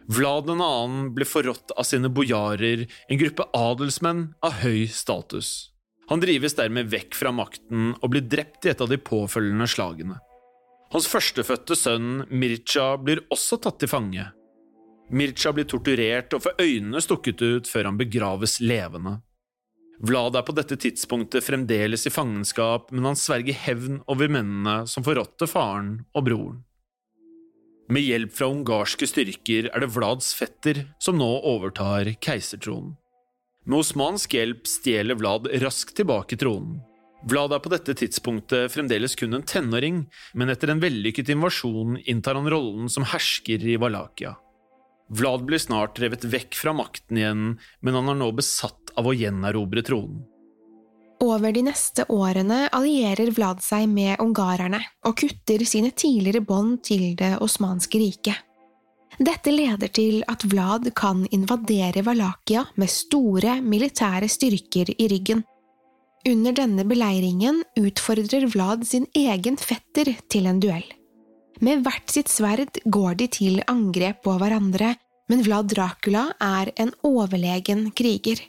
Vlad 0.10 0.50
2. 0.50 0.68
ble 1.14 1.28
forrådt 1.30 1.76
av 1.78 1.86
sine 1.86 2.10
bojarer, 2.10 2.88
en 2.88 3.22
gruppe 3.22 3.46
adelsmenn 3.54 4.32
av 4.42 4.64
høy 4.64 4.88
status. 4.90 5.76
Han 6.10 6.24
drives 6.24 6.58
dermed 6.58 6.90
vekk 6.90 7.18
fra 7.20 7.34
makten 7.36 7.92
og 8.00 8.14
blir 8.14 8.26
drept 8.26 8.66
i 8.66 8.72
et 8.72 8.82
av 8.82 8.90
de 8.90 8.98
påfølgende 8.98 9.68
slagene. 9.70 10.18
Hans 10.94 11.08
førstefødte 11.12 11.76
sønn 11.76 12.26
Mircha 12.32 12.94
blir 13.02 13.26
også 13.34 13.60
tatt 13.64 13.80
til 13.82 13.92
fange. 13.92 14.30
Mircha 15.12 15.52
blir 15.56 15.68
torturert 15.68 16.34
og 16.36 16.44
får 16.44 16.62
øynene 16.64 17.02
stukket 17.04 17.42
ut 17.44 17.70
før 17.72 17.90
han 17.90 18.00
begraves 18.00 18.58
levende. 18.64 19.18
Vlad 20.08 20.38
er 20.38 20.46
på 20.46 20.54
dette 20.54 20.78
tidspunktet 20.78 21.44
fremdeles 21.44 22.06
i 22.06 22.14
fangenskap, 22.14 22.92
men 22.94 23.08
han 23.10 23.18
sverger 23.18 23.56
hevn 23.66 24.02
over 24.06 24.30
mennene 24.30 24.84
som 24.88 25.04
forrådte 25.04 25.48
faren 25.50 25.94
og 26.14 26.28
broren. 26.28 26.64
Med 27.90 28.04
hjelp 28.04 28.34
fra 28.36 28.50
ungarske 28.52 29.08
styrker 29.08 29.70
er 29.72 29.84
det 29.84 29.94
Vlads 29.96 30.34
fetter 30.36 30.84
som 31.04 31.18
nå 31.20 31.30
overtar 31.48 32.12
keisertronen. 32.20 32.98
Med 33.68 33.82
osmansk 33.82 34.36
hjelp 34.36 34.68
stjeler 34.68 35.18
Vlad 35.20 35.48
raskt 35.64 35.96
tilbake 35.98 36.38
tronen. 36.40 36.82
Vlad 37.28 37.52
er 37.52 37.60
på 37.60 37.72
dette 37.74 37.96
tidspunktet 37.98 38.72
fremdeles 38.72 39.18
kun 39.20 39.36
en 39.36 39.44
tenåring, 39.44 40.06
men 40.38 40.52
etter 40.54 40.72
en 40.72 40.80
vellykket 40.80 41.34
invasjon 41.34 41.98
inntar 42.06 42.38
han 42.40 42.48
rollen 42.52 42.88
som 42.92 43.08
hersker 43.08 43.66
i 43.68 43.76
Valakia. 43.82 44.38
Vlad 45.10 45.44
blir 45.48 45.60
snart 45.60 46.00
revet 46.00 46.24
vekk 46.28 46.56
fra 46.56 46.74
makten 46.76 47.20
igjen, 47.20 47.44
men 47.84 48.00
han 48.00 48.12
er 48.12 48.20
nå 48.20 48.32
besatt 48.36 48.94
av 49.00 49.08
å 49.08 49.16
gjenerobre 49.16 49.84
tronen. 49.88 50.24
Over 51.24 51.52
de 51.52 51.64
neste 51.66 52.06
årene 52.14 52.68
allierer 52.78 53.32
Vlad 53.34 53.64
seg 53.66 53.88
med 53.90 54.22
ungarerne 54.22 54.84
og 55.08 55.16
kutter 55.18 55.64
sine 55.66 55.90
tidligere 55.98 56.44
bånd 56.46 56.84
til 56.86 57.16
det 57.18 57.34
osmanske 57.42 57.98
riket. 57.98 58.44
Dette 59.18 59.50
leder 59.50 59.90
til 59.90 60.22
at 60.30 60.46
Vlad 60.46 60.92
kan 60.94 61.24
invadere 61.34 62.04
Valakia 62.06 62.68
med 62.78 62.92
store 62.94 63.58
militære 63.66 64.30
styrker 64.30 64.94
i 64.94 65.08
ryggen. 65.10 65.42
Under 66.26 66.56
denne 66.56 66.84
beleiringen 66.88 67.62
utfordrer 67.78 68.48
Vlad 68.52 68.88
sin 68.88 69.06
egen 69.16 69.58
fetter 69.58 70.16
til 70.32 70.48
en 70.50 70.60
duell. 70.60 70.86
Med 71.62 71.84
hvert 71.86 72.12
sitt 72.14 72.30
sverd 72.30 72.80
går 72.86 73.18
de 73.22 73.28
til 73.34 73.62
angrep 73.68 74.24
på 74.26 74.36
hverandre, 74.38 74.94
men 75.30 75.42
Vlad 75.46 75.72
Dracula 75.74 76.28
er 76.44 76.72
en 76.80 76.94
overlegen 77.06 77.90
kriger. 77.98 78.42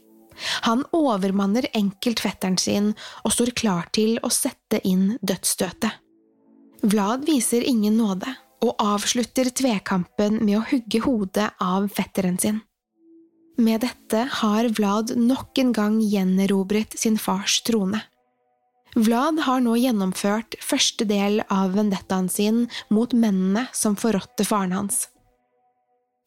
Han 0.66 0.84
overmanner 0.94 1.66
enkelt 1.74 2.20
fetteren 2.22 2.58
sin 2.60 2.92
og 3.24 3.32
står 3.34 3.54
klar 3.58 3.88
til 3.94 4.20
å 4.22 4.30
sette 4.30 4.80
inn 4.86 5.16
dødsstøtet. 5.22 5.90
Vlad 6.86 7.24
viser 7.26 7.64
ingen 7.66 7.96
nåde 7.98 8.30
og 8.62 8.78
avslutter 8.82 9.50
tvekampen 9.54 10.38
med 10.44 10.60
å 10.60 10.66
hugge 10.70 11.02
hodet 11.02 11.50
av 11.62 11.88
fetteren 11.94 12.38
sin. 12.38 12.60
Med 13.58 13.82
dette 13.82 14.28
har 14.40 14.68
Vlad 14.70 15.16
nok 15.18 15.58
en 15.58 15.72
gang 15.74 15.98
gjenerobret 15.98 16.94
sin 16.98 17.18
fars 17.18 17.58
trone. 17.66 18.00
Vlad 18.94 19.42
har 19.44 19.60
nå 19.64 19.74
gjennomført 19.76 20.54
første 20.62 21.04
del 21.10 21.42
av 21.50 21.74
vendettaen 21.74 22.30
sin 22.30 22.64
mot 22.94 23.12
mennene 23.12 23.66
som 23.74 23.98
forrådte 23.98 24.46
faren 24.46 24.76
hans. 24.78 25.08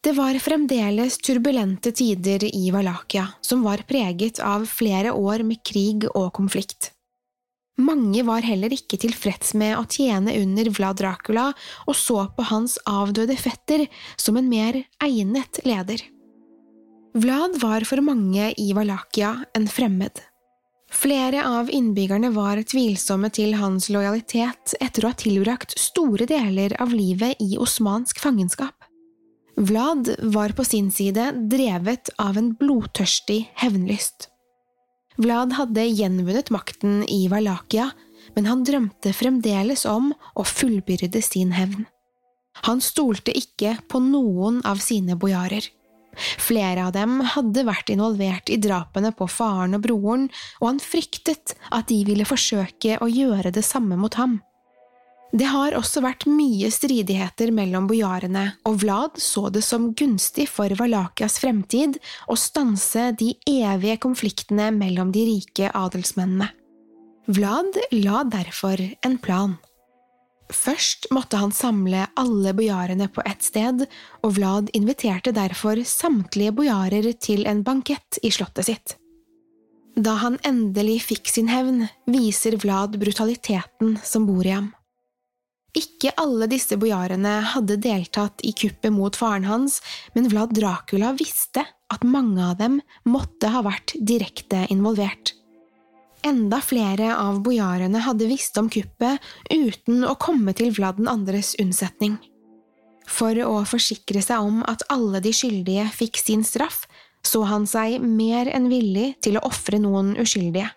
Det 0.03 0.11
var 0.17 0.35
fremdeles 0.43 1.19
turbulente 1.23 1.91
tider 1.95 2.43
i 2.43 2.71
Valakia, 2.73 3.27
som 3.41 3.63
var 3.63 3.85
preget 3.87 4.39
av 4.43 4.65
flere 4.67 5.13
år 5.13 5.45
med 5.47 5.63
krig 5.63 6.07
og 6.11 6.33
konflikt. 6.35 6.91
Mange 7.79 8.23
var 8.27 8.43
heller 8.43 8.73
ikke 8.75 8.99
tilfreds 8.99 9.53
med 9.55 9.77
å 9.77 9.85
tjene 9.87 10.35
under 10.41 10.67
Vlad 10.73 10.99
Dracula 10.99 11.51
og 11.87 11.95
så 11.95 12.25
på 12.35 12.49
hans 12.51 12.75
avdøde 12.89 13.37
fetter 13.39 13.87
som 14.19 14.35
en 14.41 14.49
mer 14.51 14.83
egnet 14.99 15.63
leder. 15.63 16.03
Vlad 17.13 17.57
var 17.61 17.83
for 17.83 17.99
mange 17.99 18.53
i 18.57 18.71
Valakia 18.73 19.33
en 19.57 19.67
fremmed. 19.67 20.21
Flere 20.91 21.43
av 21.47 21.69
innbyggerne 21.71 22.29
var 22.31 22.61
tvilsomme 22.63 23.27
til 23.35 23.57
hans 23.59 23.89
lojalitet 23.91 24.75
etter 24.79 25.03
å 25.03 25.11
ha 25.11 25.17
tilbrakt 25.19 25.75
store 25.79 26.27
deler 26.27 26.75
av 26.79 26.93
livet 26.95 27.39
i 27.43 27.57
osmansk 27.59 28.19
fangenskap. 28.23 28.75
Vlad 29.59 30.07
var 30.35 30.55
på 30.55 30.63
sin 30.63 30.87
side 30.91 31.33
drevet 31.51 32.13
av 32.15 32.39
en 32.39 32.53
blodtørstig 32.55 33.41
hevnlyst. 33.59 34.29
Vlad 35.19 35.57
hadde 35.59 35.89
gjenvunnet 35.91 36.51
makten 36.55 37.03
i 37.11 37.25
Valakia, 37.31 37.89
men 38.37 38.47
han 38.47 38.63
drømte 38.63 39.11
fremdeles 39.11 39.83
om 39.83 40.13
å 40.39 40.47
fullbyrde 40.47 41.19
sin 41.23 41.51
hevn. 41.59 41.83
Han 42.67 42.79
stolte 42.83 43.35
ikke 43.35 43.75
på 43.91 43.99
noen 43.99 44.63
av 44.67 44.79
sine 44.79 45.19
bojarer. 45.19 45.67
Flere 46.17 46.87
av 46.87 46.93
dem 46.95 47.19
hadde 47.33 47.65
vært 47.67 47.91
involvert 47.93 48.51
i 48.51 48.59
drapene 48.61 49.13
på 49.15 49.27
faren 49.31 49.77
og 49.77 49.85
broren, 49.85 50.29
og 50.59 50.73
han 50.73 50.83
fryktet 50.83 51.55
at 51.71 51.89
de 51.91 52.01
ville 52.07 52.27
forsøke 52.27 52.99
å 53.01 53.09
gjøre 53.09 53.53
det 53.55 53.65
samme 53.65 53.99
mot 53.99 54.15
ham. 54.19 54.39
Det 55.31 55.47
har 55.47 55.77
også 55.77 56.01
vært 56.03 56.25
mye 56.27 56.67
stridigheter 56.73 57.53
mellom 57.55 57.85
bojarene, 57.87 58.49
og 58.67 58.81
Vlad 58.83 59.19
så 59.23 59.47
det 59.53 59.63
som 59.63 59.93
gunstig 59.95 60.49
for 60.51 60.73
Valakias 60.75 61.39
fremtid 61.39 62.01
å 62.27 62.35
stanse 62.35 63.13
de 63.19 63.31
evige 63.47 64.01
konfliktene 64.03 64.67
mellom 64.75 65.13
de 65.15 65.23
rike 65.29 65.71
adelsmennene. 65.71 66.51
Vlad 67.31 67.79
la 67.95 68.25
derfor 68.27 68.81
en 69.07 69.15
plan. 69.23 69.55
Først 70.51 71.07
måtte 71.15 71.39
han 71.39 71.53
samle 71.55 72.05
alle 72.19 72.51
bojarene 72.55 73.07
på 73.11 73.23
ett 73.25 73.43
sted, 73.43 73.85
og 74.21 74.35
Vlad 74.35 74.71
inviterte 74.77 75.33
derfor 75.35 75.79
samtlige 75.87 76.53
bojarer 76.55 77.07
til 77.19 77.47
en 77.47 77.63
bankett 77.63 78.19
i 78.23 78.31
slottet 78.35 78.67
sitt. 78.67 78.97
Da 79.95 80.17
han 80.21 80.37
endelig 80.47 81.01
fikk 81.09 81.31
sin 81.31 81.49
hevn, 81.51 81.85
viser 82.07 82.55
Vlad 82.59 82.99
brutaliteten 82.99 83.97
som 84.03 84.27
bor 84.27 84.45
i 84.47 84.55
ham. 84.55 84.71
Ikke 85.77 86.11
alle 86.19 86.49
disse 86.51 86.75
bojarene 86.79 87.37
hadde 87.53 87.79
deltatt 87.79 88.43
i 88.43 88.51
kuppet 88.51 88.91
mot 88.91 89.15
faren 89.15 89.47
hans, 89.47 89.79
men 90.15 90.27
Vlad 90.31 90.51
Dracula 90.55 91.13
visste 91.15 91.63
at 91.91 92.03
mange 92.03 92.43
av 92.43 92.57
dem 92.59 92.81
måtte 93.07 93.51
ha 93.51 93.63
vært 93.63 93.95
direkte 93.95 94.65
involvert. 94.71 95.35
Enda 96.23 96.59
flere 96.61 97.15
av 97.17 97.39
bojarene 97.41 98.01
hadde 98.05 98.27
visst 98.29 98.57
om 98.61 98.69
kuppet 98.69 99.21
uten 99.49 100.03
å 100.05 100.13
komme 100.21 100.53
til 100.53 100.69
Vlad 100.75 100.99
den 101.01 101.09
andres 101.09 101.55
unnsetning. 101.61 102.19
For 103.09 103.35
å 103.41 103.63
forsikre 103.65 104.21
seg 104.21 104.45
om 104.45 104.61
at 104.69 104.85
alle 104.93 105.19
de 105.23 105.33
skyldige 105.33 105.87
fikk 105.95 106.21
sin 106.21 106.45
straff, 106.45 106.85
så 107.25 107.43
han 107.49 107.65
seg 107.69 108.01
mer 108.01 108.49
enn 108.53 108.69
villig 108.69 109.15
til 109.25 109.37
å 109.37 109.45
ofre 109.49 109.81
noen 109.81 110.13
uskyldige. 110.21 110.69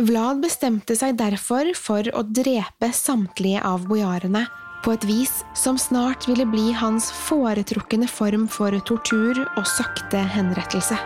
Vlad 0.00 0.40
bestemte 0.44 0.96
seg 0.96 1.18
derfor 1.20 1.72
for 1.76 2.06
å 2.16 2.22
drepe 2.24 2.92
samtlige 2.96 3.64
av 3.64 3.84
bojarene, 3.88 4.46
på 4.80 4.94
et 4.96 5.04
vis 5.04 5.32
som 5.56 5.76
snart 5.76 6.24
ville 6.28 6.46
bli 6.48 6.70
hans 6.72 7.10
foretrukne 7.26 8.08
form 8.08 8.48
for 8.48 8.76
tortur 8.88 9.42
og 9.44 9.64
sakte 9.68 10.24
henrettelse. 10.36 10.96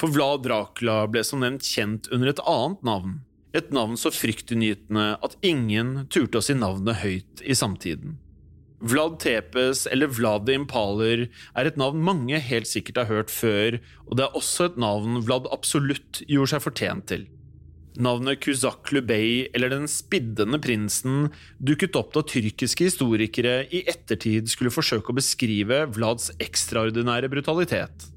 For 0.00 0.08
Vlad 0.08 0.46
Dracula 0.46 1.02
ble 1.12 1.20
som 1.28 1.42
nevnt 1.44 1.66
kjent 1.66 2.06
under 2.08 2.30
et 2.30 2.40
annet 2.48 2.86
navn, 2.88 3.18
et 3.52 3.66
navn 3.74 3.98
så 4.00 4.08
fryktinngytende 4.14 5.18
at 5.20 5.34
ingen 5.44 6.06
turte 6.08 6.40
å 6.40 6.44
si 6.44 6.54
navnet 6.56 7.02
høyt 7.02 7.42
i 7.44 7.56
samtiden. 7.58 8.14
Vlad 8.80 9.18
Tepes 9.20 9.82
eller 9.92 10.08
Vlad 10.08 10.46
the 10.48 10.54
Impaler 10.56 11.26
er 11.28 11.68
et 11.68 11.76
navn 11.76 12.00
mange 12.00 12.38
helt 12.40 12.70
sikkert 12.70 13.02
har 13.02 13.10
hørt 13.10 13.34
før, 13.34 13.76
og 14.06 14.16
det 14.16 14.24
er 14.24 14.38
også 14.40 14.70
et 14.70 14.78
navn 14.80 15.18
Vlad 15.26 15.50
absolutt 15.52 16.22
gjorde 16.24 16.54
seg 16.54 16.64
fortjent 16.64 17.06
til. 17.10 17.26
Navnet 18.00 18.40
Kuzak 18.40 18.88
Lubey 18.94 19.50
eller 19.52 19.68
Den 19.74 19.84
spiddende 19.90 20.62
prinsen 20.62 21.28
dukket 21.58 21.98
opp 22.00 22.14
da 22.14 22.22
tyrkiske 22.24 22.86
historikere 22.88 23.66
i 23.68 23.82
ettertid 23.90 24.48
skulle 24.48 24.72
forsøke 24.72 25.12
å 25.12 25.18
beskrive 25.18 25.82
Vlads 25.92 26.30
ekstraordinære 26.40 27.28
brutalitet. 27.34 28.08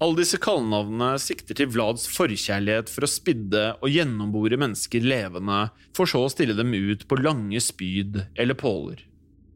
Alle 0.00 0.16
disse 0.16 0.38
kallenavnene 0.40 1.18
sikter 1.20 1.58
til 1.58 1.68
Vlads 1.74 2.06
forkjærlighet 2.08 2.88
for 2.88 3.04
å 3.04 3.10
spidde 3.10 3.64
og 3.82 3.92
gjennombore 3.92 4.56
mennesker 4.60 5.04
levende, 5.04 5.66
for 5.92 6.08
så 6.08 6.22
å 6.24 6.30
stille 6.32 6.56
dem 6.56 6.72
ut 6.72 7.04
på 7.08 7.18
lange 7.20 7.60
spyd 7.60 8.22
eller 8.32 8.56
påler. 8.56 9.02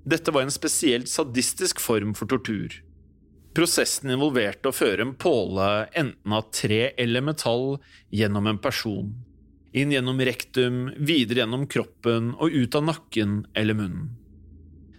Dette 0.04 0.34
var 0.36 0.44
en 0.44 0.52
spesielt 0.52 1.08
sadistisk 1.08 1.80
form 1.80 2.12
for 2.18 2.28
tortur. 2.28 2.76
Prosessen 3.56 4.12
involverte 4.12 4.68
å 4.68 4.76
føre 4.76 5.06
en 5.06 5.14
påle 5.16 5.68
enten 5.96 6.36
av 6.36 6.50
tre 6.52 6.90
eller 7.00 7.24
metall 7.24 7.78
gjennom 8.12 8.50
en 8.50 8.60
person. 8.60 9.14
Inn 9.72 9.94
gjennom 9.96 10.20
rektum, 10.28 10.90
videre 11.00 11.40
gjennom 11.40 11.64
kroppen 11.70 12.34
og 12.36 12.52
ut 12.52 12.76
av 12.76 12.84
nakken 12.90 13.40
eller 13.56 13.80
munnen. 13.80 14.12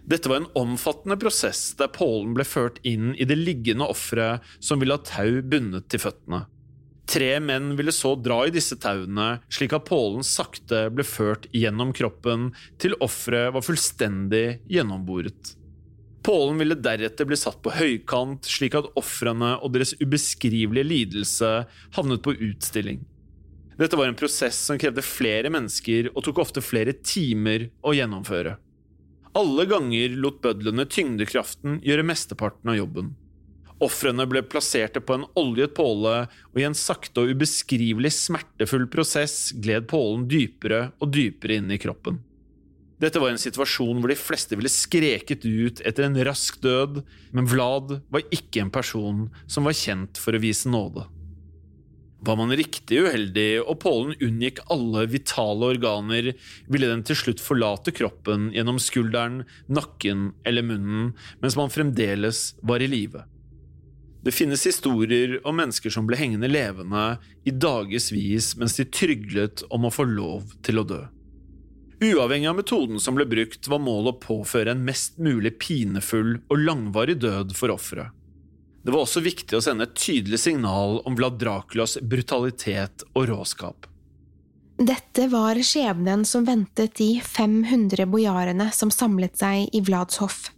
Dette 0.06 0.30
var 0.30 0.36
en 0.36 0.50
omfattende 0.54 1.16
prosess 1.18 1.72
der 1.78 1.90
pålen 1.90 2.34
ble 2.36 2.44
ført 2.46 2.78
inn 2.86 3.10
i 3.18 3.26
det 3.26 3.38
liggende 3.40 3.88
offeret 3.90 4.44
som 4.62 4.78
ville 4.78 4.94
ha 4.94 5.02
tau 5.02 5.40
bundet 5.42 5.88
til 5.90 6.02
føttene. 6.04 6.44
Tre 7.10 7.36
menn 7.42 7.72
ville 7.78 7.94
så 7.94 8.12
dra 8.18 8.40
i 8.46 8.52
disse 8.54 8.78
tauene, 8.82 9.40
slik 9.50 9.74
at 9.74 9.86
pålen 9.86 10.26
sakte 10.26 10.88
ble 10.94 11.06
ført 11.06 11.46
gjennom 11.54 11.92
kroppen 11.94 12.48
til 12.82 12.96
offeret 13.02 13.54
var 13.54 13.66
fullstendig 13.66 14.60
gjennomboret. 14.70 15.54
Pålen 16.26 16.58
ville 16.58 16.78
deretter 16.82 17.26
bli 17.26 17.38
satt 17.38 17.60
på 17.62 17.70
høykant, 17.74 18.46
slik 18.50 18.74
at 18.78 18.88
ofrene 18.98 19.52
og 19.62 19.74
deres 19.74 19.94
ubeskrivelige 20.00 20.86
lidelse 20.86 21.50
havnet 21.94 22.22
på 22.22 22.34
utstilling. 22.34 23.04
Dette 23.78 23.98
var 23.98 24.10
en 24.10 24.18
prosess 24.18 24.58
som 24.66 24.78
krevde 24.80 25.04
flere 25.06 25.50
mennesker 25.52 26.10
og 26.14 26.24
tok 26.26 26.40
ofte 26.42 26.62
flere 26.64 26.94
timer 27.06 27.68
å 27.86 27.94
gjennomføre. 27.94 28.56
Alle 29.36 29.66
ganger 29.68 30.14
lot 30.16 30.38
bødlene 30.40 30.86
tyngdekraften 30.88 31.80
gjøre 31.84 32.04
mesteparten 32.08 32.70
av 32.72 32.78
jobben. 32.78 33.10
Ofrene 33.84 34.24
ble 34.24 34.40
plasserte 34.48 35.02
på 35.04 35.18
en 35.18 35.26
oljet 35.36 35.74
påle, 35.76 36.14
og 36.54 36.60
i 36.60 36.64
en 36.64 36.76
sakte 36.76 37.20
og 37.20 37.34
ubeskrivelig 37.36 38.14
smertefull 38.16 38.86
prosess 38.88 39.50
gled 39.52 39.90
pålen 39.90 40.24
dypere 40.30 40.86
og 40.96 41.12
dypere 41.12 41.60
inn 41.60 41.68
i 41.74 41.80
kroppen. 41.82 42.22
Dette 42.96 43.20
var 43.20 43.34
en 43.34 43.40
situasjon 43.40 44.00
hvor 44.00 44.08
de 44.08 44.16
fleste 44.16 44.56
ville 44.56 44.72
skreket 44.72 45.44
ut 45.44 45.82
etter 45.84 46.06
en 46.06 46.16
rask 46.24 46.56
død, 46.64 47.02
men 47.36 47.50
Vlad 47.50 47.98
var 48.08 48.24
ikke 48.32 48.64
en 48.64 48.72
person 48.72 49.26
som 49.44 49.68
var 49.68 49.76
kjent 49.76 50.16
for 50.16 50.32
å 50.32 50.40
vise 50.40 50.72
nåde. 50.72 51.04
Var 52.26 52.36
man 52.36 52.50
riktig 52.58 53.04
uheldig 53.06 53.60
og 53.62 53.78
pålen 53.84 54.16
unngikk 54.18 54.58
alle 54.74 55.04
vitale 55.12 55.68
organer, 55.76 56.32
ville 56.66 56.88
den 56.90 57.04
til 57.06 57.18
slutt 57.20 57.42
forlate 57.42 57.94
kroppen 57.94 58.48
gjennom 58.54 58.80
skulderen, 58.82 59.44
nakken 59.70 60.32
eller 60.42 60.66
munnen 60.66 61.12
mens 61.42 61.58
man 61.58 61.70
fremdeles 61.70 62.48
var 62.66 62.82
i 62.82 62.90
live. 62.90 63.22
Det 64.26 64.34
finnes 64.34 64.64
historier 64.66 65.36
om 65.46 65.54
mennesker 65.60 65.92
som 65.94 66.08
ble 66.08 66.18
hengende 66.18 66.50
levende 66.50 67.04
i 67.46 67.54
dagevis 67.54 68.56
mens 68.58 68.74
de 68.74 68.88
tryglet 68.90 69.62
om 69.70 69.86
å 69.86 69.94
få 69.94 70.08
lov 70.10 70.50
til 70.66 70.82
å 70.82 70.86
dø. 70.88 71.04
Uavhengig 72.02 72.50
av 72.50 72.58
metoden 72.58 72.98
som 73.00 73.14
ble 73.16 73.24
brukt, 73.30 73.70
var 73.70 73.80
målet 73.80 74.16
å 74.16 74.20
påføre 74.26 74.74
en 74.74 74.82
mest 74.84 75.22
mulig 75.22 75.54
pinefull 75.62 76.40
og 76.42 76.58
langvarig 76.58 77.20
død 77.22 77.54
for 77.56 77.70
offeret. 77.72 78.10
Det 78.86 78.92
var 78.94 79.02
også 79.02 79.18
viktig 79.18 79.56
å 79.58 79.62
sende 79.64 79.82
et 79.88 79.96
tydelig 79.98 80.38
signal 80.44 81.00
om 81.10 81.16
Vlad 81.18 81.40
Draculas 81.40 81.96
brutalitet 82.06 83.02
og 83.18 83.24
råskap. 83.32 83.88
Dette 84.78 85.24
var 85.32 85.58
skjebnen 85.58 86.22
som 86.28 86.44
ventet 86.46 86.94
de 87.00 87.16
500 87.24 88.06
bojarene 88.06 88.68
som 88.76 88.92
samlet 88.94 89.34
seg 89.40 89.74
i 89.74 89.80
Vlads 89.82 90.20
hoff. 90.22 90.52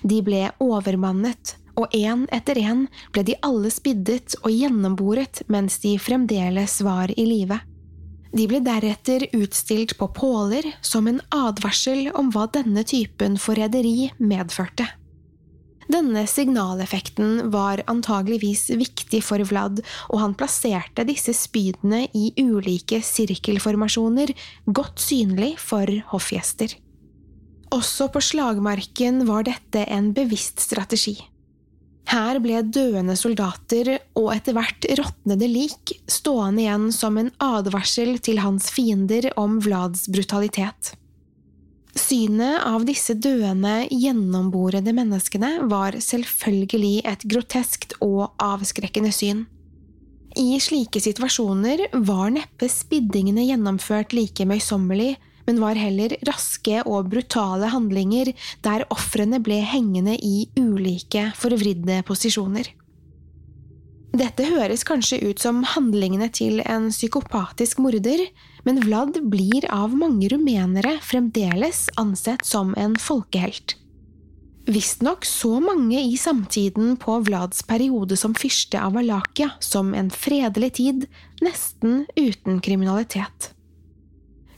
De 0.00 0.22
ble 0.24 0.46
overmannet, 0.64 1.58
og 1.76 1.92
én 1.92 2.22
etter 2.32 2.56
én 2.62 2.86
ble 3.12 3.26
de 3.28 3.36
alle 3.44 3.68
spiddet 3.74 4.38
og 4.40 4.48
gjennomboret 4.48 5.42
mens 5.52 5.76
de 5.82 5.92
fremdeles 6.00 6.78
var 6.86 7.12
i 7.20 7.26
live. 7.28 7.58
De 8.32 8.46
ble 8.48 8.62
deretter 8.64 9.26
utstilt 9.36 9.92
på 10.00 10.08
påler 10.16 10.70
som 10.80 11.04
en 11.10 11.20
advarsel 11.36 12.08
om 12.16 12.32
hva 12.32 12.46
denne 12.56 12.86
typen 12.88 13.36
forræderi 13.36 14.08
medførte. 14.16 14.88
Denne 15.88 16.26
signaleffekten 16.28 17.48
var 17.52 17.80
antageligvis 17.88 18.66
viktig 18.76 19.22
for 19.24 19.40
Vlad, 19.48 19.80
og 20.12 20.20
han 20.20 20.34
plasserte 20.36 21.06
disse 21.08 21.32
spydene 21.36 22.04
i 22.12 22.28
ulike 22.36 23.00
sirkelformasjoner, 23.04 24.34
godt 24.68 25.00
synlig 25.00 25.54
for 25.62 25.88
hoffgjester. 26.12 26.76
Også 27.72 28.10
på 28.12 28.20
slagmarken 28.24 29.24
var 29.28 29.48
dette 29.48 29.86
en 29.88 30.12
bevisst 30.16 30.60
strategi. 30.64 31.16
Her 32.08 32.38
ble 32.40 32.62
døende 32.72 33.16
soldater 33.20 33.90
og 34.16 34.30
etter 34.32 34.56
hvert 34.56 34.86
råtnede 34.96 35.48
lik 35.50 35.92
stående 36.08 36.64
igjen 36.64 36.86
som 36.92 37.18
en 37.20 37.28
advarsel 37.44 38.16
til 38.24 38.40
hans 38.40 38.70
fiender 38.72 39.28
om 39.40 39.58
Vlads 39.64 40.06
brutalitet. 40.08 40.94
Synet 41.98 42.62
av 42.62 42.84
disse 42.86 43.16
døende, 43.18 43.88
gjennomborede 43.90 44.92
menneskene 44.94 45.64
var 45.70 45.96
selvfølgelig 45.98 47.00
et 47.10 47.24
groteskt 47.26 47.96
og 48.04 48.36
avskrekkende 48.42 49.10
syn. 49.14 49.46
I 50.38 50.60
slike 50.62 51.00
situasjoner 51.02 51.88
var 52.06 52.30
neppe 52.30 52.68
spiddingene 52.70 53.48
gjennomført 53.48 54.14
like 54.14 54.46
møysommelig, 54.46 55.16
men 55.48 55.62
var 55.62 55.80
heller 55.80 56.14
raske 56.28 56.82
og 56.84 57.08
brutale 57.10 57.70
handlinger 57.72 58.30
der 58.66 58.84
ofrene 58.94 59.40
ble 59.42 59.62
hengende 59.64 60.14
i 60.20 60.44
ulike 60.60 61.30
forvridde 61.40 62.02
posisjoner. 62.06 62.68
Dette 64.18 64.46
høres 64.48 64.86
kanskje 64.88 65.20
ut 65.28 65.40
som 65.42 65.64
handlingene 65.74 66.30
til 66.32 66.62
en 66.64 66.88
psykopatisk 66.92 67.80
morder, 67.82 68.22
men 68.68 68.82
Vlad 68.84 69.16
blir 69.32 69.64
av 69.72 69.94
mange 69.96 70.28
rumenere 70.28 70.98
fremdeles 71.00 71.86
ansett 71.96 72.44
som 72.44 72.74
en 72.76 72.98
folkehelt. 73.00 73.78
Visstnok 74.68 75.24
så 75.24 75.54
mange 75.64 76.02
i 76.04 76.18
samtiden 76.20 76.98
på 77.00 77.14
Vlads 77.24 77.62
periode 77.64 78.18
som 78.20 78.34
fyrste 78.36 78.82
av 78.84 78.98
Valakia 78.98 79.54
som 79.64 79.94
en 79.96 80.10
fredelig 80.12 80.74
tid, 80.82 81.06
nesten 81.40 82.04
uten 82.12 82.60
kriminalitet. 82.60 83.54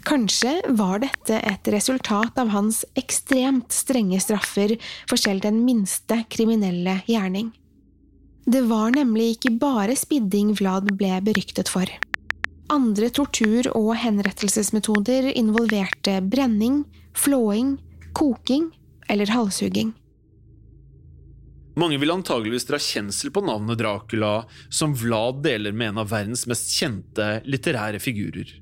Kanskje 0.03 0.57
var 0.75 1.05
dette 1.07 1.39
et 1.39 1.71
resultat 1.71 2.43
av 2.43 2.51
hans 2.51 2.83
ekstremt 2.99 3.71
strenge 3.71 4.19
straffer 4.27 4.75
for 5.07 5.23
selv 5.23 5.47
den 5.47 5.63
minste 5.63 6.25
kriminelle 6.35 6.99
gjerning. 7.07 7.55
Det 8.43 8.67
var 8.67 8.91
nemlig 8.91 9.37
ikke 9.37 9.55
bare 9.63 9.95
spidding 9.95 10.57
Vlad 10.59 10.97
ble 10.99 11.21
beryktet 11.23 11.71
for. 11.71 11.87
Andre 12.71 13.09
tortur- 13.11 13.67
og 13.75 13.97
henrettelsesmetoder 13.99 15.33
involverte 15.35 16.21
brenning, 16.23 16.85
flåing, 17.19 17.75
koking 18.15 18.69
eller 19.11 19.33
halshugging. 19.35 19.91
Mange 21.81 21.99
vil 21.99 22.13
antageligvis 22.15 22.69
dra 22.69 22.79
kjensel 22.83 23.33
på 23.35 23.43
navnet 23.43 23.81
Dracula, 23.81 24.45
som 24.71 24.95
Vlad 24.95 25.43
deler 25.43 25.75
med 25.75 25.93
en 25.93 26.03
av 26.05 26.11
verdens 26.13 26.47
mest 26.51 26.71
kjente 26.77 27.41
litterære 27.49 27.99
figurer. 28.03 28.53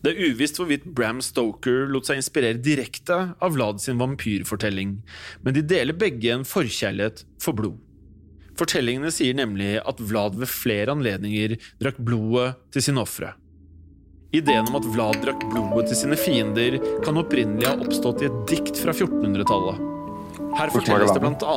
Det 0.00 0.12
er 0.12 0.30
uvisst 0.30 0.60
hvorvidt 0.60 0.86
Bram 0.96 1.20
Stoker 1.24 1.88
lot 1.90 2.08
seg 2.08 2.20
inspirere 2.20 2.60
direkte 2.62 3.18
av 3.42 3.56
Vlad 3.56 3.82
sin 3.82 4.00
vampyrfortelling, 4.00 5.00
men 5.42 5.56
de 5.56 5.64
deler 5.66 5.96
begge 5.98 6.32
en 6.32 6.46
forkjærlighet 6.46 7.24
for 7.42 7.58
blod. 7.58 7.80
Fortellingene 8.56 9.10
sier 9.12 9.36
nemlig 9.36 9.76
at 9.82 9.98
Vlad 10.00 10.38
ved 10.40 10.48
flere 10.48 10.94
anledninger 10.96 11.58
drakk 11.82 11.98
blodet 12.00 12.54
til 12.72 12.86
sine 12.88 13.02
ofre. 13.04 13.34
Ideen 14.36 14.68
om 14.68 14.78
at 14.78 14.86
Vlad 14.94 15.20
drakk 15.24 15.44
blodet 15.50 15.90
til 15.90 16.00
sine 16.04 16.16
fiender, 16.20 16.78
kan 17.04 17.20
opprinnelig 17.20 17.68
ha 17.68 17.76
oppstått 17.76 18.24
i 18.24 18.30
et 18.30 18.40
dikt 18.50 18.80
fra 18.80 18.94
1400-tallet. 18.96 19.92
Her 20.56 20.70
fortelles 20.72 21.12
det 21.12 21.20
bl.a. 21.20 21.56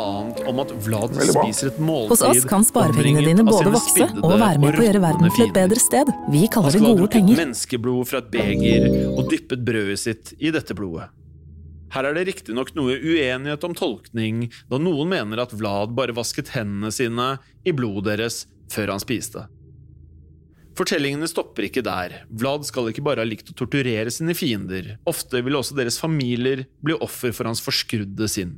om 0.51 0.59
at 0.59 0.71
Vlad 0.83 1.15
spiser 1.23 1.69
et 1.71 1.77
måltid 1.79 2.11
Hos 2.11 2.23
oss 2.27 2.47
kan 2.47 2.65
sparepengene 2.67 3.23
dine 3.29 3.45
både 3.47 3.71
vokse 3.71 4.07
og 4.19 4.33
være 4.33 4.59
med 4.59 4.75
på 4.75 4.83
å 4.83 4.87
gjøre 4.89 5.03
verden 5.03 5.31
til 5.35 5.45
et 5.45 5.55
bedre 5.55 5.79
sted. 5.79 6.11
Vi 6.33 6.43
kaller 6.51 6.75
det 6.75 6.83
gode 6.83 7.07
penger. 7.13 7.15
Han 7.15 7.15
skal 7.15 7.39
ha 7.39 7.45
menneskeblod 7.45 8.11
fra 8.11 8.21
et 8.23 8.29
beger 8.33 8.89
og 9.13 9.23
dyppet 9.31 9.63
brødet 9.71 10.01
sitt 10.03 10.33
i 10.39 10.51
dette 10.55 10.75
blodet. 10.75 11.07
Her 11.93 12.05
er 12.05 12.17
det 12.17 12.27
riktignok 12.27 12.75
noe 12.77 12.97
uenighet 13.01 13.63
om 13.65 13.73
tolkning, 13.77 14.47
da 14.69 14.77
noen 14.81 15.09
mener 15.09 15.41
at 15.41 15.55
Vlad 15.57 15.95
bare 15.97 16.13
vasket 16.17 16.53
hendene 16.53 16.91
sine 16.93 17.31
i 17.65 17.73
blodet 17.73 18.11
deres 18.11 18.43
før 18.69 18.93
han 18.93 19.01
spiste. 19.01 19.47
Fortellingene 20.77 21.27
stopper 21.27 21.65
ikke 21.67 21.83
der. 21.83 22.21
Vlad 22.29 22.63
skal 22.67 22.91
ikke 22.91 23.03
bare 23.03 23.23
ha 23.23 23.27
likt 23.27 23.49
å 23.51 23.55
torturere 23.57 24.13
sine 24.13 24.35
fiender, 24.37 24.93
ofte 25.09 25.41
vil 25.43 25.57
også 25.59 25.75
deres 25.75 25.97
familier 25.99 26.63
bli 26.85 26.95
offer 26.95 27.33
for 27.35 27.49
hans 27.49 27.63
forskrudde 27.65 28.29
sinn. 28.31 28.53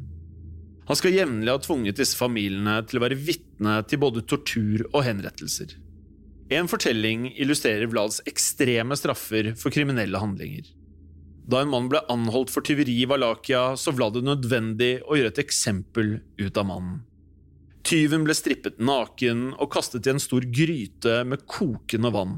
Han 0.89 0.99
skal 0.99 1.15
jevnlig 1.15 1.53
ha 1.53 1.61
tvunget 1.63 2.01
disse 2.01 2.19
familiene 2.19 2.82
til 2.89 2.99
å 2.99 3.05
være 3.05 3.17
vitne 3.17 3.79
til 3.88 4.01
både 4.01 4.25
tortur 4.27 4.84
og 4.91 5.05
henrettelser. 5.07 5.71
En 6.51 6.67
fortelling 6.67 7.29
illustrerer 7.39 7.88
Vlads 7.88 8.19
ekstreme 8.27 8.97
straffer 8.99 9.53
for 9.55 9.71
kriminelle 9.71 10.19
handlinger. 10.19 10.67
Da 11.51 11.59
en 11.59 11.71
mann 11.71 11.89
ble 11.91 11.99
anholdt 12.11 12.51
for 12.53 12.63
tyveri 12.63 13.01
i 13.03 13.07
Valakia, 13.09 13.73
så 13.75 13.91
Vlad 13.91 14.15
det 14.15 14.23
nødvendig 14.23 14.91
å 15.03 15.17
gjøre 15.19 15.33
et 15.33 15.41
eksempel 15.43 16.21
ut 16.39 16.59
av 16.59 16.67
mannen. 16.69 17.01
Tyven 17.83 18.23
ble 18.23 18.35
strippet 18.37 18.77
naken 18.79 19.49
og 19.57 19.71
kastet 19.73 20.07
i 20.07 20.13
en 20.13 20.21
stor 20.21 20.45
gryte 20.47 21.21
med 21.27 21.43
kokende 21.49 22.11
vann. 22.13 22.37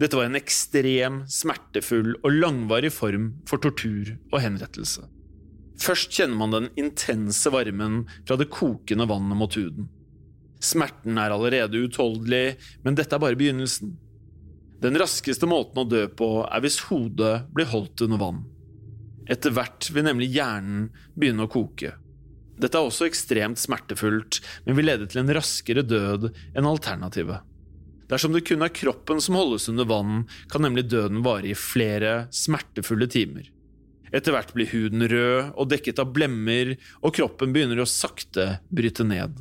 Dette 0.00 0.16
var 0.16 0.30
en 0.30 0.38
ekstrem, 0.38 1.24
smertefull 1.28 2.14
og 2.22 2.30
langvarig 2.32 2.92
form 2.94 3.34
for 3.48 3.60
tortur 3.60 4.14
og 4.32 4.38
henrettelse. 4.40 5.04
Først 5.82 6.14
kjenner 6.14 6.38
man 6.38 6.54
den 6.54 6.70
intense 6.80 7.50
varmen 7.52 8.04
fra 8.22 8.38
det 8.40 8.48
kokende 8.54 9.08
vannet 9.10 9.38
mot 9.38 9.58
huden. 9.58 9.90
Smerten 10.62 11.18
er 11.18 11.34
allerede 11.34 11.84
utholdelig, 11.84 12.56
men 12.86 12.96
dette 12.96 13.18
er 13.18 13.22
bare 13.22 13.38
begynnelsen. 13.38 13.96
Den 14.82 14.98
raskeste 14.98 15.46
måten 15.46 15.78
å 15.78 15.86
dø 15.86 16.08
på 16.10 16.28
er 16.42 16.62
hvis 16.64 16.80
hodet 16.88 17.44
blir 17.54 17.68
holdt 17.70 18.02
under 18.02 18.18
vann. 18.18 18.40
Etter 19.30 19.54
hvert 19.54 19.86
vil 19.94 20.02
nemlig 20.08 20.32
hjernen 20.34 20.88
begynne 21.14 21.46
å 21.46 21.50
koke. 21.50 21.92
Dette 22.58 22.78
er 22.78 22.88
også 22.88 23.06
ekstremt 23.06 23.60
smertefullt, 23.62 24.40
men 24.66 24.76
vil 24.76 24.88
lede 24.90 25.06
til 25.10 25.22
en 25.22 25.30
raskere 25.38 25.84
død 25.86 26.32
enn 26.32 26.68
alternativet. 26.68 27.46
Dersom 28.10 28.34
det 28.34 28.42
kun 28.44 28.64
er 28.66 28.74
kroppen 28.74 29.22
som 29.22 29.38
holdes 29.38 29.70
under 29.70 29.86
vann, 29.88 30.24
kan 30.50 30.66
nemlig 30.66 30.88
døden 30.90 31.22
vare 31.24 31.52
i 31.52 31.56
flere 31.56 32.26
smertefulle 32.34 33.06
timer. 33.12 33.46
Etter 34.12 34.34
hvert 34.34 34.50
blir 34.52 34.68
huden 34.74 35.06
rød 35.08 35.54
og 35.54 35.70
dekket 35.70 36.02
av 36.02 36.10
blemmer, 36.12 36.74
og 37.00 37.14
kroppen 37.16 37.54
begynner 37.54 37.80
å 37.80 37.88
sakte 37.88 38.58
bryte 38.68 39.06
ned. 39.06 39.38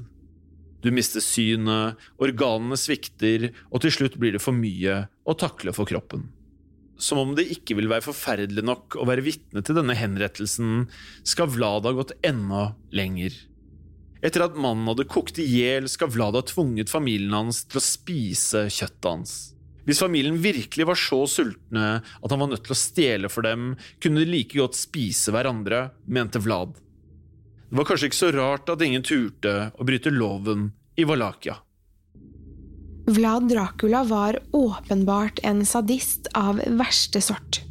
Du 0.81 0.89
mister 0.93 1.21
synet, 1.21 1.99
organene 2.21 2.77
svikter, 2.79 3.49
og 3.69 3.83
til 3.83 3.93
slutt 3.97 4.15
blir 4.21 4.37
det 4.37 4.41
for 4.41 4.55
mye 4.55 5.01
å 5.34 5.39
takle 5.39 5.73
for 5.75 5.89
kroppen. 5.89 6.27
Som 7.01 7.17
om 7.17 7.32
det 7.38 7.47
ikke 7.49 7.75
vil 7.79 7.89
være 7.89 8.05
forferdelig 8.05 8.63
nok 8.67 8.99
å 9.01 9.07
være 9.09 9.23
vitne 9.25 9.63
til 9.65 9.77
denne 9.79 9.95
henrettelsen, 9.97 10.86
skal 11.25 11.49
Vlad 11.49 11.88
ha 11.88 11.95
gått 11.97 12.13
enda 12.27 12.75
lenger. 12.93 13.34
Etter 14.21 14.45
at 14.45 14.59
mannen 14.59 14.86
hadde 14.91 15.07
kokt 15.09 15.39
i 15.41 15.47
hjel, 15.49 15.88
skal 15.89 16.11
Vlad 16.13 16.38
ha 16.38 16.43
tvunget 16.45 16.93
familien 16.93 17.34
hans 17.34 17.63
til 17.65 17.82
å 17.82 17.84
spise 17.86 18.67
kjøttet 18.69 19.09
hans. 19.09 19.34
Hvis 19.88 20.01
familien 20.03 20.38
virkelig 20.38 20.86
var 20.86 20.99
så 20.99 21.23
sultne 21.25 21.88
at 22.05 22.29
han 22.29 22.43
var 22.43 22.51
nødt 22.51 22.67
til 22.67 22.75
å 22.75 22.77
stjele 22.77 23.32
for 23.34 23.47
dem, 23.47 23.73
kunne 23.97 24.21
de 24.21 24.29
like 24.29 24.59
godt 24.59 24.77
spise 24.77 25.34
hverandre, 25.34 25.88
mente 26.05 26.41
Vlad. 26.43 26.77
Det 27.71 27.79
var 27.79 27.88
kanskje 27.89 28.11
ikke 28.11 28.19
så 28.19 28.32
rart 28.36 28.69
at 28.69 28.86
ingen 28.86 29.01
turte 29.01 29.55
å 29.73 29.88
bryte 29.88 30.13
loven 30.13 30.69
i 31.01 31.07
Valakia. 31.07 31.57
Vlad 33.12 33.49
Dracula 33.49 34.03
var 34.03 34.39
åpenbart 34.51 35.39
en 35.43 35.66
sadist 35.66 36.28
av 36.34 36.62
verste 36.68 37.22
sort. 37.22 37.62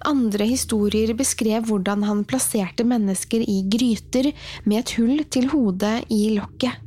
Andre 0.00 0.44
historier 0.44 1.12
beskrev 1.14 1.68
hvordan 1.68 2.02
han 2.02 2.24
plasserte 2.26 2.82
mennesker 2.84 3.44
i 3.46 3.60
gryter 3.70 4.32
med 4.64 4.80
et 4.80 4.92
hull 4.98 5.22
til 5.30 5.46
hodet 5.52 6.00
i 6.10 6.32
lokket. 6.34 6.82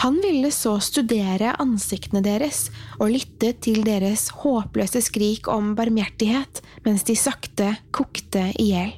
Han 0.00 0.16
ville 0.22 0.48
så 0.54 0.78
studere 0.80 1.52
ansiktene 1.60 2.22
deres 2.24 2.70
og 2.96 3.12
lytte 3.18 3.52
til 3.60 3.82
deres 3.84 4.30
håpløse 4.40 5.02
skrik 5.10 5.50
om 5.52 5.74
barmhjertighet 5.76 6.62
mens 6.86 7.04
de 7.04 7.18
sakte 7.20 7.74
kokte 7.92 8.48
i 8.56 8.70
hjel. 8.70 8.96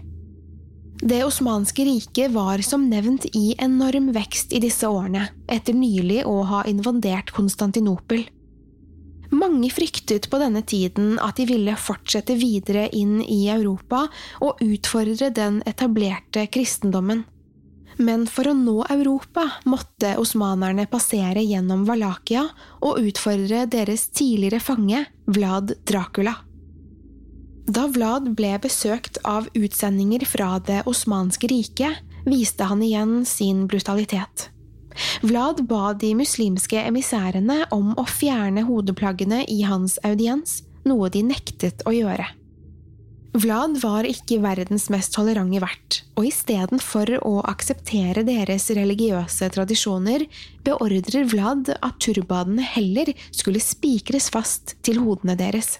Det 1.00 1.24
osmanske 1.24 1.84
riket 1.84 2.30
var 2.30 2.58
som 2.58 2.82
nevnt 2.90 3.24
i 3.32 3.54
enorm 3.58 4.10
vekst 4.12 4.52
i 4.52 4.60
disse 4.60 4.88
årene, 4.88 5.30
etter 5.48 5.72
nylig 5.72 6.26
å 6.28 6.42
ha 6.44 6.60
invadert 6.68 7.32
Konstantinopel. 7.32 8.26
Mange 9.30 9.70
fryktet 9.72 10.26
på 10.28 10.40
denne 10.42 10.60
tiden 10.66 11.14
at 11.22 11.38
de 11.38 11.46
ville 11.48 11.76
fortsette 11.78 12.34
videre 12.36 12.88
inn 12.92 13.22
i 13.22 13.46
Europa 13.48 14.08
og 14.44 14.60
utfordre 14.60 15.30
den 15.32 15.62
etablerte 15.70 16.44
kristendommen. 16.52 17.24
Men 17.96 18.26
for 18.28 18.50
å 18.50 18.54
nå 18.56 18.76
Europa 18.90 19.46
måtte 19.70 20.16
osmanerne 20.20 20.84
passere 20.90 21.40
gjennom 21.46 21.86
Valakia 21.88 22.44
og 22.84 23.00
utfordre 23.00 23.64
deres 23.72 24.08
tidligere 24.12 24.60
fange, 24.60 25.06
Vlad 25.30 25.78
Dracula. 25.88 26.36
Da 27.70 27.84
Vlad 27.86 28.32
ble 28.34 28.56
besøkt 28.58 29.20
av 29.22 29.44
utsendinger 29.54 30.24
fra 30.26 30.56
Det 30.66 30.80
osmanske 30.90 31.46
riket, 31.52 32.00
viste 32.26 32.66
han 32.66 32.80
igjen 32.82 33.20
sin 33.28 33.68
brutalitet. 33.70 34.48
Vlad 35.22 35.60
ba 35.70 35.92
de 35.94 36.10
muslimske 36.18 36.80
emissærene 36.88 37.60
om 37.70 37.92
å 37.94 38.04
fjerne 38.10 38.64
hodeplaggene 38.66 39.44
i 39.46 39.60
hans 39.68 40.00
audiens, 40.02 40.64
noe 40.82 41.12
de 41.14 41.22
nektet 41.28 41.84
å 41.86 41.92
gjøre. 41.94 42.26
Vlad 43.38 43.76
var 43.84 44.08
ikke 44.08 44.40
verdens 44.42 44.88
mest 44.90 45.14
tolerante 45.14 45.60
vert, 45.62 46.00
og 46.18 46.26
istedenfor 46.26 47.20
å 47.22 47.36
akseptere 47.52 48.24
deres 48.26 48.66
religiøse 48.74 49.46
tradisjoner, 49.54 50.24
beordrer 50.66 51.30
Vlad 51.30 51.70
at 51.76 52.02
turbadene 52.02 52.66
heller 52.66 53.12
skulle 53.30 53.62
spikres 53.62 54.26
fast 54.34 54.74
til 54.82 54.98
hodene 55.04 55.38
deres. 55.38 55.76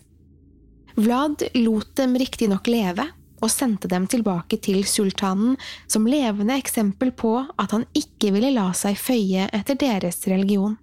Vlad 0.99 1.47
lot 1.61 1.95
dem 1.99 2.17
riktignok 2.19 2.71
leve, 2.71 3.07
og 3.41 3.49
sendte 3.49 3.89
dem 3.89 4.07
tilbake 4.11 4.59
til 4.61 4.83
sultanen 4.89 5.57
som 5.89 6.09
levende 6.09 6.59
eksempel 6.61 7.13
på 7.17 7.39
at 7.57 7.73
han 7.73 7.87
ikke 7.97 8.35
ville 8.35 8.53
la 8.53 8.71
seg 8.77 8.99
føye 9.01 9.49
etter 9.57 9.79
deres 9.81 10.21
religion. 10.29 10.77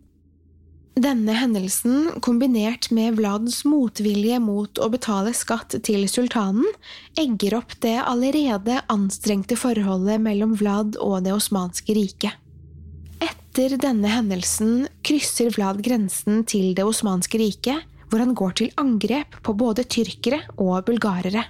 Denne 0.98 1.36
hendelsen, 1.38 2.08
kombinert 2.26 2.88
med 2.90 3.20
Vlads 3.20 3.60
motvilje 3.70 4.40
mot 4.42 4.80
å 4.82 4.88
betale 4.90 5.30
skatt 5.38 5.76
til 5.86 6.08
sultanen, 6.10 6.66
egger 7.14 7.60
opp 7.60 7.76
det 7.86 8.00
allerede 8.02 8.80
anstrengte 8.90 9.60
forholdet 9.62 10.24
mellom 10.26 10.56
Vlad 10.58 10.98
og 10.98 11.20
det 11.28 11.36
osmanske 11.36 11.94
riket. 11.94 12.34
Etter 13.22 13.78
denne 13.82 14.10
hendelsen 14.10 14.88
krysser 15.06 15.54
Vlad 15.54 15.84
grensen 15.86 16.42
til 16.50 16.74
det 16.74 16.88
osmanske 16.90 17.38
riket, 17.44 17.86
hvor 18.08 18.24
han 18.24 18.34
går 18.38 18.52
til 18.62 18.74
angrep 18.80 19.40
på 19.44 19.54
både 19.58 19.84
tyrkere 19.84 20.42
og 20.58 20.86
bulgarere. 20.88 21.44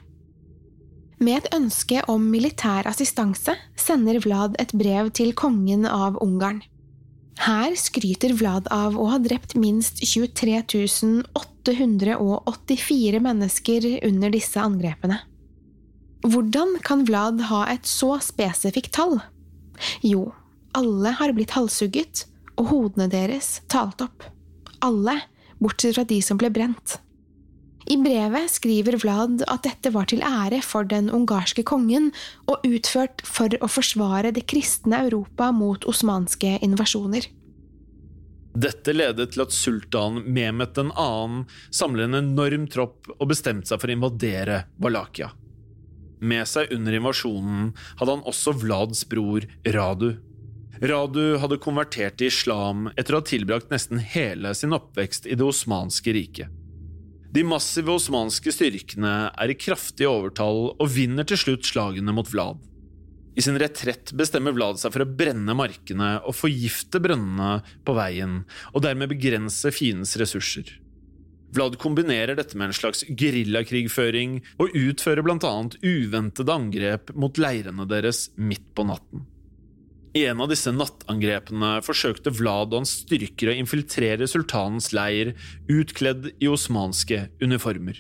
Med 1.18 1.38
et 1.40 1.54
ønske 1.58 2.02
om 2.12 2.22
militær 2.30 2.88
assistanse 2.90 3.56
sender 3.80 4.20
Vlad 4.22 4.58
et 4.62 4.74
brev 4.78 5.10
til 5.18 5.34
kongen 5.38 5.86
av 5.90 6.18
Ungarn. 6.22 6.62
Her 7.42 7.74
skryter 7.78 8.34
Vlad 8.38 8.68
av 8.74 8.98
å 8.98 9.08
ha 9.12 9.18
drept 9.22 9.56
minst 9.58 10.02
23 10.02 10.62
884 11.38 13.20
mennesker 13.22 14.00
under 14.08 14.30
disse 14.34 14.62
angrepene. 14.62 15.20
Hvordan 16.26 16.78
kan 16.86 17.06
Vlad 17.06 17.42
ha 17.50 17.66
et 17.70 17.86
så 17.86 18.18
spesifikt 18.24 18.94
tall? 18.98 19.20
Jo, 20.02 20.34
alle 20.78 21.14
har 21.20 21.34
blitt 21.38 21.54
halshugget, 21.54 22.26
og 22.58 22.72
hodene 22.72 23.08
deres 23.10 23.62
talt 23.70 24.02
opp. 24.02 24.26
Alle 24.82 25.20
bortsett 25.60 25.98
fra 25.98 26.06
de 26.08 26.22
som 26.24 26.40
ble 26.40 26.52
brent. 26.54 27.00
I 27.88 27.96
brevet 28.04 28.52
skriver 28.52 28.98
Vlad 29.00 29.46
at 29.48 29.64
dette 29.64 29.94
var 29.96 30.10
til 30.12 30.20
ære 30.26 30.60
for 30.66 30.88
den 30.88 31.08
ungarske 31.14 31.64
kongen 31.64 32.10
og 32.52 32.66
utført 32.68 33.24
for 33.24 33.54
å 33.64 33.70
forsvare 33.72 34.34
det 34.36 34.44
kristne 34.52 35.06
Europa 35.08 35.54
mot 35.56 35.88
osmanske 35.88 36.58
invasjoner. 36.68 37.30
Dette 38.58 38.92
ledet 38.92 39.32
til 39.32 39.44
at 39.46 39.54
sultan 39.54 40.24
Mehmet 40.34 40.74
2. 40.76 40.88
samlet 41.72 42.10
en 42.10 42.20
enorm 42.24 42.66
tropp 42.74 43.08
og 43.16 43.28
bestemte 43.30 43.70
seg 43.70 43.80
for 43.80 43.92
å 43.92 43.96
invadere 43.96 44.64
Valakia. 44.82 45.30
Med 46.20 46.50
seg 46.50 46.74
under 46.74 46.96
invasjonen 46.98 47.70
hadde 48.00 48.16
han 48.16 48.26
også 48.28 48.56
Vlads 48.58 49.06
bror 49.10 49.46
Radu. 49.64 50.16
Radu 50.82 51.38
hadde 51.42 51.58
konvertert 51.62 52.20
til 52.20 52.30
islam 52.30 52.88
etter 52.94 53.16
å 53.16 53.22
ha 53.22 53.26
tilbrakt 53.26 53.72
nesten 53.74 54.02
hele 54.14 54.54
sin 54.58 54.76
oppvekst 54.78 55.26
i 55.26 55.38
det 55.38 55.46
osmanske 55.46 56.14
riket. 56.14 56.54
De 57.34 57.44
massive 57.44 57.92
osmanske 57.92 58.54
styrkene 58.54 59.14
er 59.30 59.52
i 59.52 59.58
kraftig 59.60 60.08
overtall 60.10 60.72
og 60.72 60.90
vinner 60.94 61.28
til 61.28 61.40
slutt 61.42 61.68
slagene 61.68 62.14
mot 62.16 62.30
Vlad. 62.32 62.62
I 63.38 63.44
sin 63.46 63.58
retrett 63.62 64.14
bestemmer 64.18 64.56
Vlad 64.56 64.80
seg 64.82 64.94
for 64.96 65.04
å 65.04 65.10
brenne 65.20 65.54
markene 65.58 66.16
og 66.24 66.34
forgifte 66.38 67.02
brønnene 67.04 67.60
på 67.86 67.94
veien, 67.98 68.40
og 68.74 68.82
dermed 68.86 69.12
begrense 69.12 69.70
fiendens 69.76 70.16
ressurser. 70.18 70.72
Vlad 71.54 71.78
kombinerer 71.80 72.36
dette 72.38 72.58
med 72.58 72.72
en 72.72 72.76
slags 72.76 73.06
geriljakrigføring 73.08 74.40
og 74.58 74.74
utfører 74.76 75.30
annet 75.38 75.78
uventede 75.84 76.54
angrep 76.54 77.14
mot 77.16 77.38
leirene 77.38 77.86
deres 77.88 78.28
midt 78.36 78.74
på 78.76 78.88
natten. 78.90 79.28
I 80.18 80.24
en 80.26 80.40
av 80.42 80.50
disse 80.50 80.72
nattangrepene 80.74 81.76
forsøkte 81.86 82.32
Vlad 82.34 82.72
og 82.72 82.80
hans 82.80 82.94
styrker 83.04 83.52
å 83.52 83.58
infiltrere 83.60 84.26
sultanens 84.26 84.90
leir 84.96 85.36
utkledd 85.70 86.32
i 86.42 86.50
osmanske 86.50 87.28
uniformer. 87.44 88.00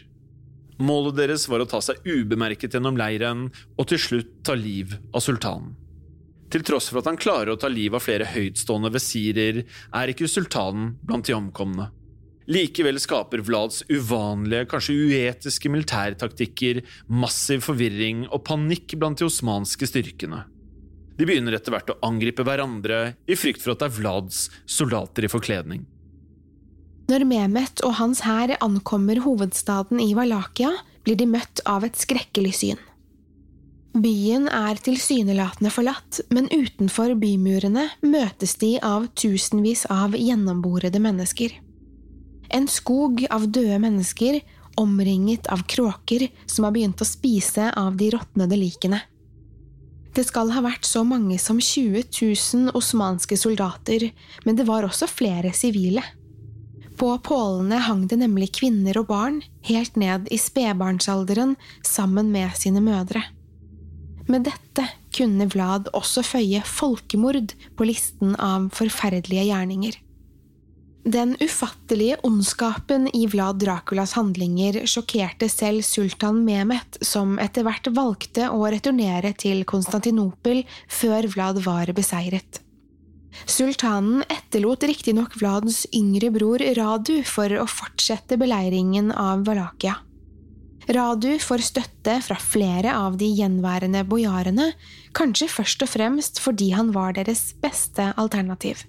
Målet 0.81 1.19
deres 1.19 1.45
var 1.51 1.61
å 1.61 1.67
ta 1.69 1.81
seg 1.83 2.01
ubemerket 2.07 2.73
gjennom 2.73 2.97
leiren 2.97 3.43
og 3.75 3.89
til 3.91 4.01
slutt 4.01 4.33
ta 4.47 4.55
liv 4.57 4.95
av 5.11 5.21
sultanen. 5.27 5.75
Til 6.49 6.63
tross 6.65 6.89
for 6.89 7.03
at 7.03 7.11
han 7.11 7.21
klarer 7.21 7.53
å 7.53 7.59
ta 7.59 7.69
liv 7.69 7.93
av 7.93 8.05
flere 8.07 8.25
høytstående 8.31 8.93
visirer, 8.95 9.61
er 9.67 10.09
ikke 10.13 10.31
sultanen 10.31 10.95
blant 11.03 11.27
de 11.27 11.37
omkomne. 11.37 11.89
Likevel 12.47 12.97
skaper 13.03 13.43
Vlads 13.45 13.83
uvanlige, 13.91 14.65
kanskje 14.71 14.95
uetiske 15.11 15.69
militærtaktikker 15.69 16.85
massiv 17.11 17.67
forvirring 17.67 18.29
og 18.31 18.45
panikk 18.47 18.95
blant 18.97 19.19
de 19.19 19.27
osmanske 19.27 19.91
styrkene. 19.91 20.45
De 21.17 21.25
begynner 21.25 21.57
etter 21.57 21.73
hvert 21.73 21.89
å 21.89 21.99
angripe 22.05 22.45
hverandre 22.45 23.15
i 23.25 23.37
frykt 23.37 23.63
for 23.63 23.73
at 23.73 23.81
det 23.81 23.89
er 23.89 23.95
Vlads 23.97 24.47
soldater 24.69 25.25
i 25.25 25.31
forkledning. 25.31 25.85
Når 27.07 27.23
Mehmet 27.23 27.81
og 27.87 27.95
hans 28.01 28.21
hær 28.27 28.51
ankommer 28.59 29.21
hovedstaden 29.23 30.01
i 30.03 30.11
Valakia, 30.17 30.73
blir 31.07 31.15
de 31.15 31.27
møtt 31.29 31.63
av 31.65 31.85
et 31.87 31.97
skrekkelig 31.97 32.53
syn. 32.59 32.81
Byen 33.97 34.45
er 34.51 34.77
tilsynelatende 34.83 35.71
forlatt, 35.73 36.19
men 36.29 36.49
utenfor 36.51 37.15
bymurene 37.17 37.87
møtes 38.05 38.53
de 38.61 38.75
av 38.83 39.07
tusenvis 39.17 39.87
av 39.89 40.13
gjennomborede 40.19 41.01
mennesker. 41.01 41.55
En 42.53 42.67
skog 42.69 43.23
av 43.33 43.47
døde 43.49 43.79
mennesker 43.81 44.41
omringet 44.77 45.47
av 45.47 45.63
kråker 45.65 46.27
som 46.45 46.67
har 46.67 46.75
begynt 46.75 47.01
å 47.01 47.07
spise 47.07 47.71
av 47.73 47.97
de 47.97 48.11
råtnede 48.13 48.59
likene. 48.59 49.01
Det 50.17 50.23
skal 50.25 50.49
ha 50.55 50.63
vært 50.65 50.87
så 50.87 51.03
mange 51.05 51.35
som 51.37 51.59
20 51.61 52.07
000 52.09 52.71
osmanske 52.77 53.37
soldater, 53.37 54.07
men 54.47 54.57
det 54.57 54.65
var 54.65 54.87
også 54.87 55.05
flere 55.11 55.51
sivile. 55.53 56.01
På 56.97 57.11
pålene 57.21 57.77
hang 57.85 58.07
det 58.09 58.17
nemlig 58.23 58.49
kvinner 58.57 58.97
og 58.97 59.11
barn, 59.11 59.43
helt 59.69 59.99
ned 60.01 60.25
i 60.33 60.39
spedbarnsalderen, 60.41 61.53
sammen 61.85 62.31
med 62.33 62.57
sine 62.57 62.81
mødre. 62.81 63.21
Med 64.27 64.47
dette 64.49 64.87
kunne 65.13 65.45
Vlad 65.53 65.91
også 65.93 66.25
føye 66.25 66.63
folkemord 66.65 67.53
på 67.77 67.85
listen 67.85 68.33
av 68.41 68.71
forferdelige 68.75 69.45
gjerninger. 69.51 70.01
Den 71.07 71.37
ufattelige 71.39 72.17
ondskapen 72.27 73.07
i 73.15 73.27
Vlad 73.31 73.61
Draculas 73.61 74.11
handlinger 74.17 74.81
sjokkerte 74.83 75.47
selv 75.47 75.85
sultan 75.87 76.41
Mehmet, 76.43 76.97
som 76.99 77.37
etter 77.39 77.63
hvert 77.63 77.87
valgte 77.95 78.49
å 78.51 78.65
returnere 78.67 79.31
til 79.39 79.61
Konstantinopel 79.63 80.65
før 80.91 81.29
Vlad 81.31 81.61
var 81.63 81.93
beseiret. 81.95 82.59
Sultanen 83.47 84.25
etterlot 84.27 84.83
riktignok 84.91 85.37
Vlads 85.39 85.85
yngre 85.95 86.33
bror 86.35 86.65
Radu 86.75 87.21
for 87.23 87.55
å 87.55 87.69
fortsette 87.71 88.35
beleiringen 88.35 89.15
av 89.15 89.47
Valakia. 89.47 89.95
Radu 90.91 91.37
får 91.39 91.65
støtte 91.69 92.17
fra 92.27 92.35
flere 92.35 92.99
av 92.99 93.15
de 93.23 93.31
gjenværende 93.31 94.03
bojarene, 94.11 94.73
kanskje 95.15 95.47
først 95.55 95.87
og 95.87 95.93
fremst 95.95 96.43
fordi 96.43 96.73
han 96.75 96.91
var 96.91 97.15
deres 97.15 97.53
beste 97.63 98.11
alternativ. 98.19 98.83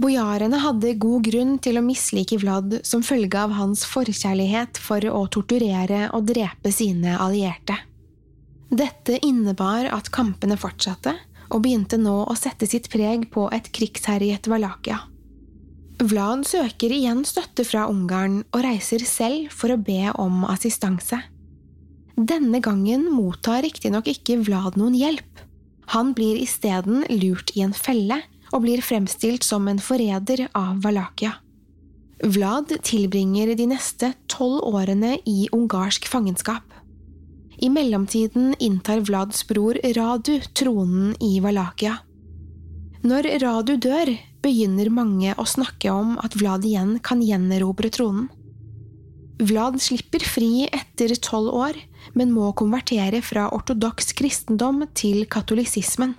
Bojarene 0.00 0.56
hadde 0.62 0.94
god 1.00 1.26
grunn 1.26 1.56
til 1.62 1.76
å 1.76 1.84
mislike 1.84 2.38
Vlad 2.40 2.78
som 2.88 3.04
følge 3.04 3.38
av 3.38 3.52
hans 3.58 3.84
forkjærlighet 3.88 4.80
for 4.80 5.04
å 5.04 5.26
torturere 5.32 6.06
og 6.16 6.30
drepe 6.30 6.72
sine 6.72 7.18
allierte. 7.20 7.76
Dette 8.72 9.18
innebar 9.20 9.90
at 9.92 10.08
kampene 10.14 10.56
fortsatte, 10.56 11.12
og 11.52 11.60
begynte 11.66 11.98
nå 12.00 12.22
å 12.24 12.34
sette 12.38 12.64
sitt 12.64 12.88
preg 12.88 13.26
på 13.34 13.44
et 13.52 13.68
krigsherjet 13.76 14.48
Valakia. 14.48 15.02
Vlad 16.00 16.46
søker 16.48 16.94
igjen 16.96 17.20
støtte 17.28 17.66
fra 17.68 17.84
Ungarn 17.90 18.40
og 18.48 18.62
reiser 18.64 19.04
selv 19.06 19.52
for 19.52 19.74
å 19.74 19.76
be 19.76 20.08
om 20.16 20.46
assistanse. 20.48 21.20
Denne 22.16 22.62
gangen 22.64 23.04
mottar 23.12 23.60
riktignok 23.66 24.08
ikke 24.08 24.40
Vlad 24.46 24.80
noen 24.80 24.96
hjelp. 24.96 25.44
Han 25.92 26.14
blir 26.16 26.40
isteden 26.40 27.04
lurt 27.12 27.52
i 27.54 27.62
en 27.66 27.76
felle 27.76 28.22
og 28.52 28.64
blir 28.66 28.82
fremstilt 28.84 29.44
som 29.46 29.68
en 29.68 29.80
forræder 29.82 30.46
av 30.54 30.82
Valakia. 30.84 31.38
Vlad 32.22 32.70
tilbringer 32.86 33.54
de 33.58 33.66
neste 33.72 34.12
tolv 34.30 34.62
årene 34.68 35.16
i 35.26 35.48
ungarsk 35.52 36.06
fangenskap. 36.06 36.62
I 37.62 37.70
mellomtiden 37.70 38.54
inntar 38.62 39.02
Vlads 39.06 39.42
bror 39.48 39.78
Radu 39.96 40.36
tronen 40.54 41.16
i 41.22 41.40
Valakia. 41.42 41.96
Når 43.02 43.26
Radu 43.42 43.74
dør, 43.82 44.12
begynner 44.42 44.90
mange 44.90 45.34
å 45.38 45.46
snakke 45.46 45.90
om 45.90 46.16
at 46.22 46.36
Vlad 46.38 46.66
igjen 46.66 46.96
kan 47.02 47.22
gjenerobre 47.22 47.90
tronen. 47.94 48.28
Vlad 49.42 49.80
slipper 49.82 50.22
fri 50.22 50.68
etter 50.70 51.14
tolv 51.18 51.50
år, 51.56 51.78
men 52.14 52.30
må 52.34 52.52
konvertere 52.54 53.18
fra 53.26 53.48
ortodoks 53.54 54.12
kristendom 54.18 54.84
til 54.94 55.24
katolisismen. 55.26 56.14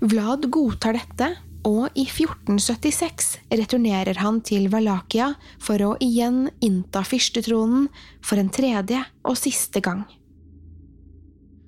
Vlad 0.00 0.50
godtar 0.52 0.96
dette, 0.98 1.30
og 1.66 1.88
i 1.98 2.04
1476 2.06 3.32
returnerer 3.58 4.20
han 4.22 4.38
til 4.46 4.68
Valakia 4.70 5.32
for 5.62 5.82
å 5.82 5.94
igjen 6.04 6.46
innta 6.62 7.02
fyrstetronen 7.06 7.88
for 8.22 8.38
en 8.38 8.52
tredje 8.54 9.00
og 9.26 9.38
siste 9.40 9.82
gang. 9.82 10.04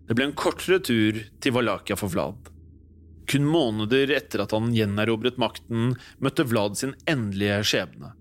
Det 0.09 0.16
ble 0.16 0.29
en 0.29 0.37
kortere 0.39 0.79
tur 0.81 1.18
til 1.43 1.57
Valakia 1.57 1.99
for 1.99 2.12
Vlad. 2.12 2.53
Kun 3.29 3.45
måneder 3.45 4.14
etter 4.16 4.45
at 4.45 4.55
han 4.57 4.70
gjenerobret 4.72 5.37
makten, 5.41 5.97
møtte 6.24 6.47
Vlad 6.49 6.79
sin 6.81 6.95
endelige 7.11 7.59
skjebne. 7.72 8.14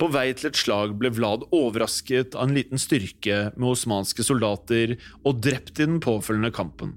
På 0.00 0.08
vei 0.10 0.30
til 0.32 0.48
et 0.48 0.58
slag 0.58 0.96
ble 0.98 1.12
Vlad 1.12 1.44
overrasket 1.52 2.34
av 2.34 2.48
en 2.48 2.56
liten 2.56 2.80
styrke 2.80 3.50
med 3.52 3.68
osmanske 3.74 4.24
soldater 4.26 4.96
og 5.20 5.42
drept 5.44 5.76
i 5.76 5.84
den 5.84 6.00
påfølgende 6.02 6.50
kampen. 6.56 6.96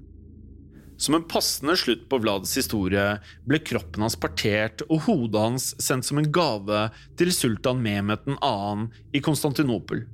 Som 0.96 1.14
en 1.14 1.24
passende 1.26 1.74
slutt 1.76 2.04
på 2.08 2.20
Vlads 2.22 2.52
historie 2.56 3.16
ble 3.48 3.58
kroppen 3.66 4.04
hans 4.06 4.16
partert 4.20 4.84
og 4.86 5.08
hodet 5.08 5.40
hans 5.42 5.70
sendt 5.82 6.06
som 6.06 6.20
en 6.20 6.30
gave 6.34 6.84
til 7.18 7.32
sultan 7.34 7.82
Mehmet 7.82 8.28
2. 8.28 8.38
i 9.12 9.22
Konstantinopel. 9.24 10.04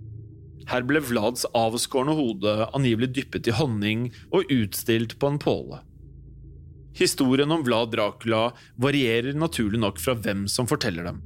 Her 0.70 0.86
ble 0.86 1.02
Vlads 1.04 1.44
avskårne 1.56 2.14
hode 2.16 2.54
angivelig 2.76 3.10
dyppet 3.18 3.50
i 3.50 3.56
honning 3.58 4.08
og 4.30 4.48
utstilt 4.54 5.18
på 5.20 5.32
en 5.32 5.40
påle. 5.42 5.82
Historien 6.96 7.52
om 7.52 7.62
Vlad 7.66 7.92
Dracula 7.92 8.50
varierer 8.80 9.36
naturlig 9.38 9.80
nok 9.82 10.00
fra 10.00 10.16
hvem 10.16 10.46
som 10.50 10.68
forteller 10.70 11.06
dem. 11.06 11.20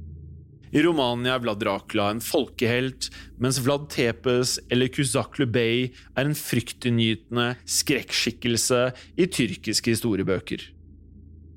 I 0.75 0.81
Romania 0.83 1.37
er 1.37 1.39
Vlad 1.39 1.61
Dracula 1.63 2.09
en 2.11 2.19
folkehelt, 2.19 3.07
mens 3.39 3.61
Vlad 3.63 3.85
Tepes 3.93 4.57
eller 4.67 4.89
Kuzaklu 4.91 5.45
Bey 5.47 5.85
er 6.19 6.27
en 6.27 6.35
fryktinngytende 6.35 7.53
skrekkskikkelse 7.63 8.81
i 9.15 9.27
tyrkiske 9.31 9.93
historiebøker. 9.93 10.65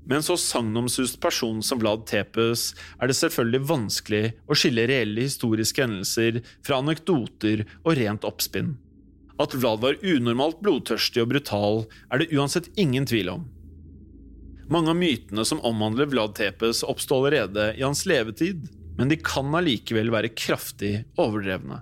Med 0.07 0.21
en 0.21 0.29
så 0.29 0.39
sagnomsust 0.39 1.19
person 1.21 1.59
som 1.67 1.83
Vlad 1.83 2.07
Tepes 2.07 2.71
er 3.03 3.11
det 3.11 3.19
selvfølgelig 3.19 3.69
vanskelig 3.73 4.23
å 4.47 4.57
skille 4.57 4.87
reelle 4.87 5.27
historiske 5.27 5.83
hendelser 5.83 6.39
fra 6.63 6.79
anekdoter 6.79 7.67
og 7.83 7.99
rent 7.99 8.25
oppspinn. 8.25 8.77
At 9.43 9.59
Vlad 9.59 9.83
var 9.83 9.99
unormalt 9.99 10.63
blodtørstig 10.63 11.27
og 11.27 11.33
brutal, 11.35 11.87
er 12.15 12.23
det 12.23 12.31
uansett 12.39 12.71
ingen 12.79 13.07
tvil 13.11 13.35
om. 13.35 13.47
Mange 14.71 14.95
av 14.95 15.03
mytene 15.03 15.43
som 15.49 15.63
omhandler 15.67 16.07
Vlad 16.07 16.39
Tepes, 16.39 16.87
oppsto 16.87 17.19
allerede 17.19 17.73
i 17.75 17.83
hans 17.83 18.07
levetid, 18.07 18.69
men 18.99 19.13
de 19.13 19.19
kan 19.23 19.55
allikevel 19.55 20.11
være 20.13 20.33
kraftig 20.35 21.05
overdrevne. 21.21 21.81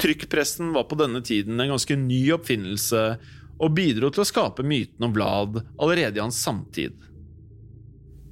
Trykkpressen 0.00 0.72
var 0.72 0.86
på 0.88 0.96
denne 0.96 1.20
tiden 1.24 1.60
en 1.60 1.74
ganske 1.74 1.96
ny 2.00 2.22
oppfinnelse 2.32 3.04
og 3.60 3.74
bidro 3.76 4.08
til 4.08 4.24
å 4.24 4.28
skape 4.28 4.64
myten 4.64 5.04
om 5.04 5.12
Vlad 5.12 5.60
allerede 5.76 6.16
i 6.16 6.24
hans 6.24 6.40
samtid. 6.40 6.96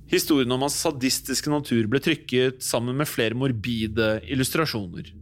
Historien 0.09 0.52
om 0.56 0.64
hans 0.64 0.78
sadistiske 0.80 1.52
natur 1.52 1.84
ble 1.92 2.00
trykket 2.00 2.64
sammen 2.64 2.96
med 2.96 3.11
flere 3.11 3.36
morbide 3.36 4.22
illustrasjoner. 4.24 5.12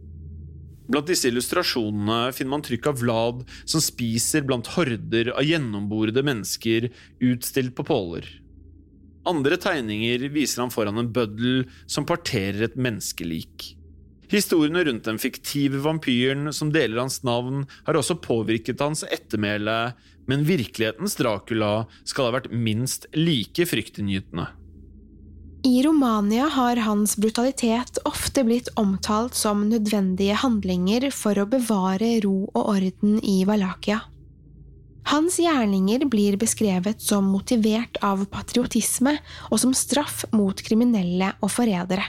Blant 0.87 1.09
disse 1.11 1.27
illustrasjonene 1.27 2.31
finner 2.31 2.53
man 2.53 2.63
trykk 2.63 2.87
av 2.87 3.01
Vlad 3.03 3.43
som 3.67 3.83
spiser 3.83 4.47
blant 4.47 4.69
horder 4.77 5.33
av 5.33 5.43
gjennomborede 5.43 6.23
mennesker 6.23 6.87
utstilt 7.19 7.75
på 7.75 7.83
påler. 7.89 8.29
Andre 9.27 9.57
tegninger 9.59 10.29
viser 10.31 10.63
han 10.63 10.71
foran 10.73 11.01
en 11.01 11.11
bøddel 11.13 11.65
som 11.85 12.07
parterer 12.07 12.69
et 12.69 12.77
menneskelik. 12.79 13.73
Historiene 14.31 14.83
rundt 14.83 15.07
den 15.07 15.19
fiktive 15.19 15.79
vampyren 15.83 16.51
som 16.55 16.71
deler 16.73 16.99
hans 16.99 17.21
navn, 17.23 17.63
har 17.87 17.95
også 17.95 18.17
påvirket 18.19 18.83
hans 18.83 19.05
ettermæle, 19.07 19.93
men 20.27 20.43
virkelighetens 20.47 21.15
Dracula 21.19 21.87
skal 22.03 22.27
ha 22.27 22.37
vært 22.39 22.51
minst 22.51 23.07
like 23.15 23.67
fryktinngytende. 23.69 24.49
I 25.67 25.81
Romania 25.83 26.47
har 26.53 26.79
hans 26.85 27.15
brutalitet 27.19 27.97
ofte 28.07 28.43
blitt 28.47 28.69
omtalt 28.79 29.35
som 29.35 29.65
nødvendige 29.71 30.37
handlinger 30.43 31.09
for 31.15 31.39
å 31.39 31.47
bevare 31.49 32.17
ro 32.23 32.45
og 32.53 32.61
orden 32.75 33.17
i 33.23 33.41
Valakia. 33.47 34.03
Hans 35.07 35.37
gjerninger 35.39 36.03
blir 36.11 36.35
beskrevet 36.37 37.01
som 37.01 37.29
motivert 37.31 37.95
av 38.03 38.25
patriotisme 38.27 39.13
og 39.47 39.61
som 39.61 39.71
straff 39.71 40.25
mot 40.35 40.59
kriminelle 40.59 41.31
og 41.39 41.51
forrædere. 41.53 42.03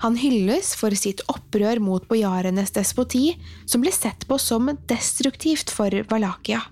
Han 0.00 0.16
hylles 0.16 0.72
for 0.80 0.96
sitt 0.96 1.20
opprør 1.28 1.76
mot 1.84 2.06
bojarenes 2.08 2.72
despoti, 2.72 3.34
som 3.68 3.84
ble 3.84 3.92
sett 3.92 4.24
på 4.30 4.40
som 4.40 4.72
destruktivt 4.88 5.68
for 5.76 5.92
Valakia. 6.08 6.62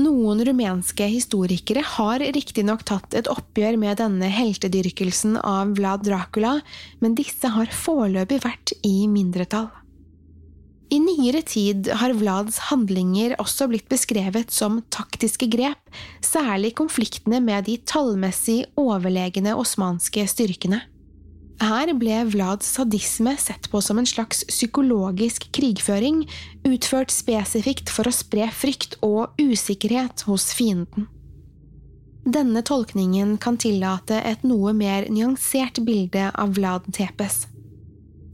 Noen 0.00 0.40
rumenske 0.48 1.04
historikere 1.06 1.84
har 1.86 2.24
riktignok 2.34 2.80
tatt 2.88 3.14
et 3.14 3.28
oppgjør 3.30 3.76
med 3.78 4.00
denne 4.00 4.32
heltedyrkelsen 4.32 5.36
av 5.36 5.76
Vlad 5.76 6.08
Dracula, 6.08 6.56
men 7.04 7.14
disse 7.14 7.52
har 7.52 7.68
foreløpig 7.84 8.40
vært 8.42 8.72
i 8.88 9.04
mindretall. 9.06 9.68
I 10.92 10.98
nyere 11.00 11.40
tid 11.42 11.88
har 12.00 12.12
Vlads 12.18 12.58
handlinger 12.68 13.34
også 13.40 13.66
blitt 13.70 13.86
beskrevet 13.90 14.52
som 14.52 14.82
taktiske 14.92 15.48
grep, 15.50 15.80
særlig 16.20 16.74
konfliktene 16.78 17.40
med 17.42 17.64
de 17.68 17.78
tallmessig 17.88 18.64
overlegne 18.80 19.56
osmanske 19.56 20.26
styrkene. 20.28 20.82
Her 21.62 21.92
ble 21.96 22.18
Vlads 22.32 22.68
sadisme 22.76 23.36
sett 23.38 23.70
på 23.70 23.80
som 23.84 24.00
en 24.00 24.08
slags 24.08 24.42
psykologisk 24.50 25.46
krigføring, 25.54 26.24
utført 26.66 27.14
spesifikt 27.14 27.92
for 27.94 28.10
å 28.10 28.14
spre 28.14 28.50
frykt 28.52 28.98
og 29.06 29.38
usikkerhet 29.40 30.26
hos 30.28 30.50
fienden. 30.56 31.08
Denne 32.24 32.62
tolkningen 32.64 33.36
kan 33.38 33.58
tillate 33.60 34.18
et 34.24 34.44
noe 34.48 34.72
mer 34.76 35.08
nyansert 35.12 35.82
bilde 35.84 36.30
av 36.32 36.54
Vlad 36.56 36.88
Tepes. 36.96 37.44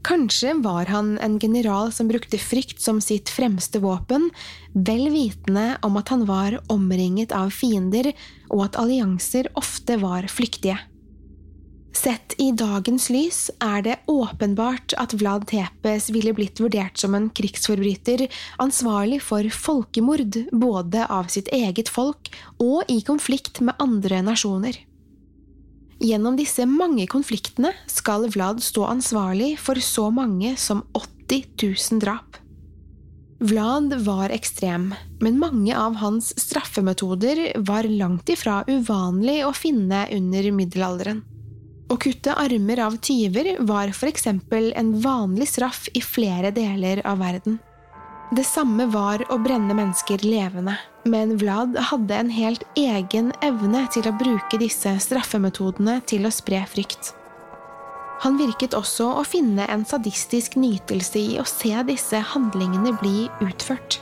Kanskje 0.01 0.53
var 0.63 0.85
han 0.89 1.17
en 1.21 1.39
general 1.39 1.91
som 1.93 2.07
brukte 2.07 2.37
frykt 2.41 2.81
som 2.81 3.01
sitt 3.01 3.29
fremste 3.29 3.79
våpen, 3.79 4.29
vel 4.73 5.09
vitende 5.13 5.75
om 5.85 5.97
at 6.01 6.09
han 6.09 6.25
var 6.25 6.57
omringet 6.73 7.31
av 7.37 7.53
fiender, 7.53 8.09
og 8.49 8.65
at 8.65 8.79
allianser 8.81 9.51
ofte 9.61 9.99
var 10.01 10.25
flyktige. 10.31 10.79
Sett 11.93 12.33
i 12.39 12.49
dagens 12.55 13.09
lys 13.11 13.39
er 13.61 13.83
det 13.85 13.97
åpenbart 14.09 14.95
at 14.97 15.13
Vlad 15.19 15.43
Tepes 15.51 16.07
ville 16.15 16.33
blitt 16.33 16.61
vurdert 16.63 16.97
som 16.97 17.13
en 17.17 17.27
krigsforbryter 17.29 18.23
ansvarlig 18.63 19.19
for 19.21 19.45
folkemord 19.53 20.39
både 20.55 21.03
av 21.11 21.27
sitt 21.29 21.51
eget 21.53 21.91
folk 21.91 22.31
og 22.63 22.87
i 22.89 23.01
konflikt 23.05 23.59
med 23.61 23.75
andre 23.83 24.23
nasjoner. 24.23 24.79
Gjennom 26.01 26.33
disse 26.33 26.65
mange 26.65 27.05
konfliktene 27.05 27.75
skal 27.85 28.25
Vlad 28.33 28.61
stå 28.65 28.87
ansvarlig 28.89 29.53
for 29.61 29.77
så 29.85 30.07
mange 30.09 30.55
som 30.57 30.81
80 30.97 31.43
000 31.61 32.01
drap. 32.01 32.39
Vlad 33.41 33.93
var 34.05 34.33
ekstrem, 34.33 34.91
men 35.21 35.37
mange 35.41 35.77
av 35.77 35.99
hans 36.01 36.31
straffemetoder 36.41 37.43
var 37.69 37.85
langt 37.89 38.29
ifra 38.33 38.63
uvanlig 38.67 39.39
å 39.45 39.53
finne 39.53 40.07
under 40.13 40.49
middelalderen. 40.57 41.21
Å 41.91 41.97
kutte 42.01 42.33
armer 42.37 42.81
av 42.85 42.97
tyver 43.03 43.55
var 43.67 43.93
for 43.93 44.09
eksempel 44.09 44.71
en 44.77 44.93
vanlig 45.03 45.49
straff 45.53 45.85
i 45.93 46.01
flere 46.01 46.53
deler 46.55 47.01
av 47.05 47.21
verden. 47.21 47.59
Det 48.31 48.45
samme 48.47 48.85
var 48.87 49.19
å 49.27 49.35
brenne 49.43 49.75
mennesker 49.75 50.21
levende, 50.23 50.77
men 51.03 51.33
Vlad 51.41 51.75
hadde 51.89 52.15
en 52.15 52.29
helt 52.31 52.61
egen 52.79 53.33
evne 53.43 53.81
til 53.91 54.05
å 54.07 54.13
bruke 54.15 54.59
disse 54.61 54.93
straffemetodene 55.03 55.97
til 56.07 56.23
å 56.23 56.31
spre 56.31 56.61
frykt. 56.71 57.09
Han 58.23 58.37
virket 58.39 58.77
også 58.77 59.09
å 59.19 59.25
finne 59.27 59.65
en 59.73 59.83
sadistisk 59.83 60.55
nytelse 60.55 61.19
i 61.19 61.35
å 61.41 61.45
se 61.49 61.73
disse 61.89 62.23
handlingene 62.31 62.95
bli 63.01 63.27
utført. 63.43 63.99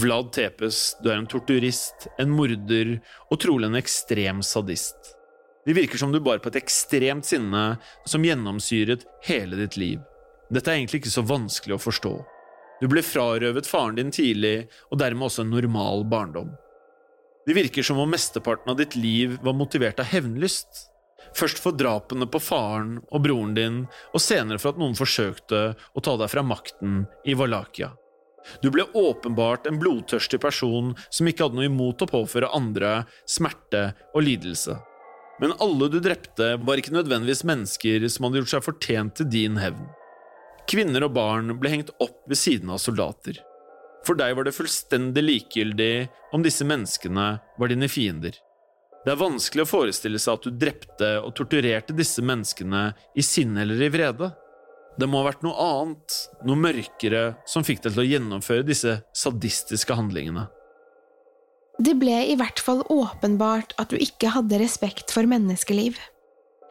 Vlad 0.00 0.32
Tepes, 0.32 0.96
du 1.02 1.10
er 1.10 1.18
en 1.18 1.28
torturist, 1.28 2.06
en 2.20 2.30
morder 2.32 2.94
og 3.28 3.40
trolig 3.42 3.68
en 3.68 3.76
ekstrem 3.80 4.40
sadist. 4.46 5.16
Det 5.66 5.74
virker 5.76 6.00
som 6.00 6.12
du 6.12 6.20
bar 6.24 6.40
på 6.40 6.48
et 6.48 6.60
ekstremt 6.62 7.26
sinne 7.28 7.64
som 8.08 8.24
gjennomsyret 8.24 9.04
hele 9.26 9.58
ditt 9.60 9.76
liv. 9.80 9.98
Dette 10.48 10.72
er 10.72 10.78
egentlig 10.78 11.02
ikke 11.02 11.12
så 11.12 11.26
vanskelig 11.26 11.76
å 11.76 11.82
forstå. 11.82 12.14
Du 12.80 12.88
ble 12.88 13.04
frarøvet 13.04 13.68
faren 13.68 13.98
din 13.98 14.12
tidlig, 14.14 14.70
og 14.88 15.02
dermed 15.02 15.28
også 15.28 15.44
en 15.44 15.52
normal 15.52 16.06
barndom. 16.08 16.54
Det 17.44 17.56
virker 17.56 17.84
som 17.84 18.00
om 18.00 18.08
mesteparten 18.08 18.72
av 18.72 18.80
ditt 18.80 18.96
liv 18.96 19.36
var 19.44 19.58
motivert 19.58 20.00
av 20.00 20.08
hevnlyst. 20.14 20.86
Først 21.36 21.60
for 21.60 21.76
drapene 21.76 22.24
på 22.30 22.40
faren 22.40 23.02
og 23.10 23.26
broren 23.26 23.52
din, 23.58 23.82
og 24.14 24.24
senere 24.24 24.62
for 24.62 24.72
at 24.72 24.80
noen 24.80 24.96
forsøkte 24.96 25.64
å 25.76 26.04
ta 26.04 26.16
deg 26.20 26.32
fra 26.32 26.46
makten 26.46 27.04
i 27.28 27.36
Valakia. 27.36 27.92
Du 28.62 28.70
ble 28.72 28.86
åpenbart 28.96 29.66
en 29.68 29.78
blodtørstig 29.80 30.40
person 30.42 30.94
som 31.08 31.28
ikke 31.28 31.46
hadde 31.46 31.60
noe 31.60 31.68
imot 31.68 32.02
å 32.02 32.10
påføre 32.10 32.52
andre 32.56 33.04
smerte 33.28 33.90
og 34.14 34.24
lidelse. 34.26 34.78
Men 35.40 35.54
alle 35.64 35.88
du 35.88 36.00
drepte, 36.04 36.54
var 36.60 36.80
ikke 36.80 36.92
nødvendigvis 36.92 37.46
mennesker 37.48 38.04
som 38.12 38.26
hadde 38.26 38.42
gjort 38.42 38.54
seg 38.54 38.66
fortjent 38.66 39.16
til 39.20 39.30
din 39.32 39.56
hevn. 39.60 39.86
Kvinner 40.68 41.06
og 41.06 41.14
barn 41.16 41.54
ble 41.58 41.72
hengt 41.72 41.94
opp 41.98 42.20
ved 42.28 42.38
siden 42.38 42.70
av 42.70 42.82
soldater. 42.82 43.40
For 44.06 44.16
deg 44.16 44.36
var 44.36 44.46
det 44.46 44.56
fullstendig 44.56 45.24
likegyldig 45.24 45.94
om 46.36 46.44
disse 46.44 46.64
menneskene 46.68 47.26
var 47.40 47.72
dine 47.72 47.88
fiender. 47.90 48.36
Det 49.04 49.14
er 49.14 49.20
vanskelig 49.20 49.64
å 49.64 49.70
forestille 49.70 50.20
seg 50.20 50.36
at 50.36 50.46
du 50.46 50.60
drepte 50.60 51.10
og 51.24 51.32
torturerte 51.36 51.96
disse 51.96 52.20
menneskene 52.24 52.90
i 53.16 53.24
sinne 53.24 53.64
eller 53.64 53.80
i 53.80 53.88
vrede. 53.92 54.28
Det 54.98 55.08
må 55.08 55.20
ha 55.20 55.30
vært 55.30 55.44
noe 55.46 55.54
annet, 55.64 56.16
noe 56.46 56.58
mørkere, 56.58 57.24
som 57.48 57.64
fikk 57.66 57.84
deg 57.84 57.94
til 57.94 58.02
å 58.02 58.08
gjennomføre 58.08 58.66
disse 58.66 58.98
sadistiske 59.16 59.96
handlingene. 59.96 60.48
Det 61.80 61.94
ble 61.96 62.16
i 62.28 62.36
hvert 62.36 62.60
fall 62.60 62.82
åpenbart 62.92 63.72
at 63.80 63.92
du 63.92 63.96
ikke 63.96 64.34
hadde 64.34 64.58
respekt 64.60 65.14
for 65.14 65.28
menneskeliv. 65.28 65.96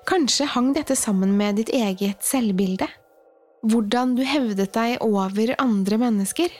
Kanskje 0.10 0.46
hang 0.54 0.74
dette 0.76 0.98
sammen 0.98 1.34
med 1.38 1.58
ditt 1.58 1.72
eget 1.74 2.22
selvbilde? 2.26 2.88
Hvordan 3.66 4.14
du 4.16 4.24
hevdet 4.24 4.72
deg 4.76 5.02
over 5.04 5.56
andre 5.60 5.98
mennesker? 6.00 6.54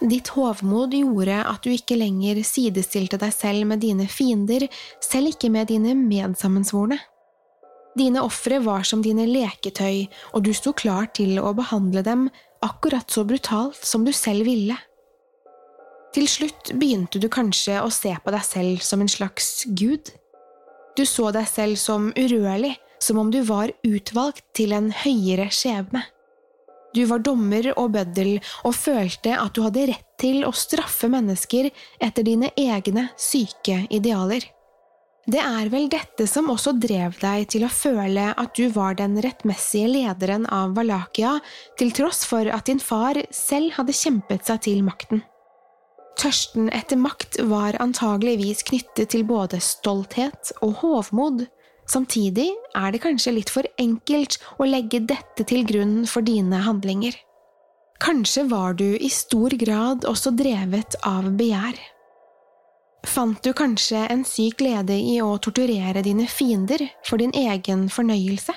Ditt 0.00 0.30
hovmod 0.32 0.94
gjorde 0.96 1.38
at 1.44 1.64
du 1.64 1.70
ikke 1.72 1.98
lenger 2.00 2.40
sidestilte 2.46 3.20
deg 3.20 3.32
selv 3.34 3.68
med 3.68 3.82
dine 3.84 4.08
fiender, 4.10 4.66
selv 5.04 5.34
ikke 5.34 5.50
med 5.52 5.70
dine 5.70 5.94
medsammensvorne. 5.98 6.98
Dine 7.96 8.22
ofre 8.22 8.60
var 8.62 8.84
som 8.86 9.00
dine 9.02 9.24
leketøy, 9.26 10.06
og 10.34 10.44
du 10.44 10.52
sto 10.54 10.74
klar 10.76 11.08
til 11.16 11.38
å 11.40 11.54
behandle 11.56 12.04
dem 12.06 12.28
akkurat 12.64 13.10
så 13.10 13.24
brutalt 13.24 13.80
som 13.86 14.04
du 14.04 14.12
selv 14.12 14.46
ville. 14.48 14.76
Til 16.14 16.28
slutt 16.30 16.72
begynte 16.80 17.20
du 17.20 17.28
kanskje 17.30 17.80
å 17.82 17.90
se 17.92 18.14
på 18.24 18.32
deg 18.34 18.44
selv 18.46 18.84
som 18.84 19.02
en 19.04 19.10
slags 19.12 19.66
gud. 19.78 20.12
Du 20.96 21.04
så 21.06 21.30
deg 21.34 21.46
selv 21.50 21.78
som 21.78 22.10
urørlig, 22.16 22.74
som 22.98 23.20
om 23.20 23.30
du 23.30 23.42
var 23.46 23.70
utvalgt 23.86 24.44
til 24.58 24.74
en 24.74 24.90
høyere 25.04 25.50
skjebne. 25.54 26.02
Du 26.96 27.04
var 27.06 27.20
dommer 27.22 27.68
og 27.76 27.92
bøddel 27.94 28.38
og 28.66 28.74
følte 28.74 29.36
at 29.36 29.54
du 29.54 29.62
hadde 29.62 29.90
rett 29.92 30.06
til 30.18 30.40
å 30.48 30.54
straffe 30.56 31.10
mennesker 31.12 31.68
etter 32.02 32.26
dine 32.26 32.50
egne 32.58 33.10
syke 33.20 33.84
idealer. 33.94 34.42
Det 35.28 35.40
er 35.44 35.68
vel 35.68 35.90
dette 35.92 36.24
som 36.24 36.46
også 36.48 36.72
drev 36.80 37.18
deg 37.20 37.50
til 37.52 37.66
å 37.66 37.72
føle 37.72 38.30
at 38.32 38.54
du 38.56 38.70
var 38.72 38.94
den 38.96 39.18
rettmessige 39.20 39.90
lederen 39.90 40.46
av 40.48 40.72
Valakia, 40.78 41.34
til 41.76 41.92
tross 41.92 42.22
for 42.24 42.48
at 42.48 42.70
din 42.70 42.80
far 42.80 43.18
selv 43.34 43.74
hadde 43.76 43.96
kjempet 43.96 44.48
seg 44.48 44.62
til 44.64 44.80
makten. 44.86 45.20
Tørsten 46.18 46.72
etter 46.74 46.96
makt 46.98 47.36
var 47.50 47.76
antageligvis 47.78 48.64
knyttet 48.70 49.12
til 49.12 49.26
både 49.28 49.60
stolthet 49.62 50.54
og 50.64 50.80
hovmod. 50.80 51.44
Samtidig 51.88 52.48
er 52.76 52.90
det 52.92 53.04
kanskje 53.04 53.36
litt 53.36 53.52
for 53.52 53.68
enkelt 53.78 54.40
å 54.56 54.66
legge 54.66 55.04
dette 55.12 55.44
til 55.44 55.68
grunn 55.68 56.00
for 56.08 56.24
dine 56.24 56.64
handlinger. 56.64 57.12
Kanskje 58.00 58.48
var 58.48 58.80
du 58.80 58.96
i 58.96 59.12
stor 59.12 59.52
grad 59.60 60.08
også 60.08 60.32
drevet 60.32 60.96
av 61.04 61.28
begjær. 61.36 61.76
Fant 63.06 63.38
du 63.44 63.52
kanskje 63.54 64.00
en 64.10 64.24
syk 64.26 64.58
glede 64.58 64.96
i 64.98 65.20
å 65.22 65.36
torturere 65.38 66.02
dine 66.02 66.26
fiender 66.30 66.82
for 67.06 67.20
din 67.22 67.30
egen 67.36 67.86
fornøyelse? 67.92 68.54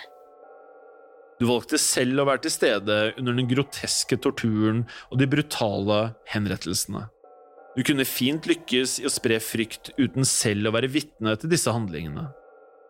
Du 1.42 1.48
valgte 1.50 1.78
selv 1.82 2.22
å 2.22 2.28
være 2.30 2.44
til 2.46 2.54
stede 2.54 2.98
under 3.18 3.38
den 3.38 3.50
groteske 3.50 4.18
torturen 4.22 4.84
og 5.10 5.22
de 5.22 5.30
brutale 5.30 6.02
henrettelsene. 6.30 7.08
Du 7.78 7.82
kunne 7.88 8.06
fint 8.06 8.46
lykkes 8.50 9.00
i 9.02 9.08
å 9.08 9.14
spre 9.14 9.40
frykt 9.42 9.94
uten 9.98 10.28
selv 10.28 10.70
å 10.70 10.76
være 10.76 10.92
vitne 10.92 11.38
til 11.40 11.54
disse 11.54 11.72
handlingene. 11.72 12.28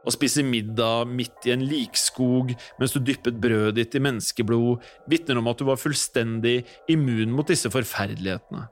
Å 0.01 0.11
spise 0.15 0.41
middag 0.41 1.11
midt 1.13 1.45
i 1.45 1.53
en 1.53 1.63
likskog 1.67 2.55
mens 2.79 2.95
du 2.95 2.99
dyppet 3.05 3.37
brødet 3.43 3.77
ditt 3.77 3.95
i 3.99 4.01
menneskeblod, 4.01 4.81
vitner 5.11 5.37
om 5.37 5.51
at 5.51 5.61
du 5.61 5.67
var 5.67 5.79
fullstendig 5.79 6.63
immun 6.89 7.35
mot 7.35 7.47
disse 7.47 7.69
forferdelighetene. 7.71 8.65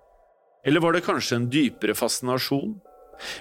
Eller 0.66 0.84
var 0.84 0.94
det 0.94 1.06
kanskje 1.06 1.40
en 1.40 1.50
dypere 1.52 1.96
fascinasjon? 1.96 2.78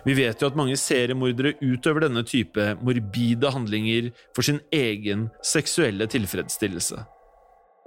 Vi 0.07 0.15
vet 0.19 0.41
jo 0.43 0.49
at 0.51 0.57
mange 0.59 0.77
seriemordere 0.79 1.55
utøver 1.63 2.07
denne 2.07 2.25
type 2.27 2.65
morbide 2.83 3.53
handlinger 3.55 4.11
for 4.37 4.47
sin 4.47 4.59
egen 4.75 5.29
seksuelle 5.45 6.09
tilfredsstillelse. 6.11 7.05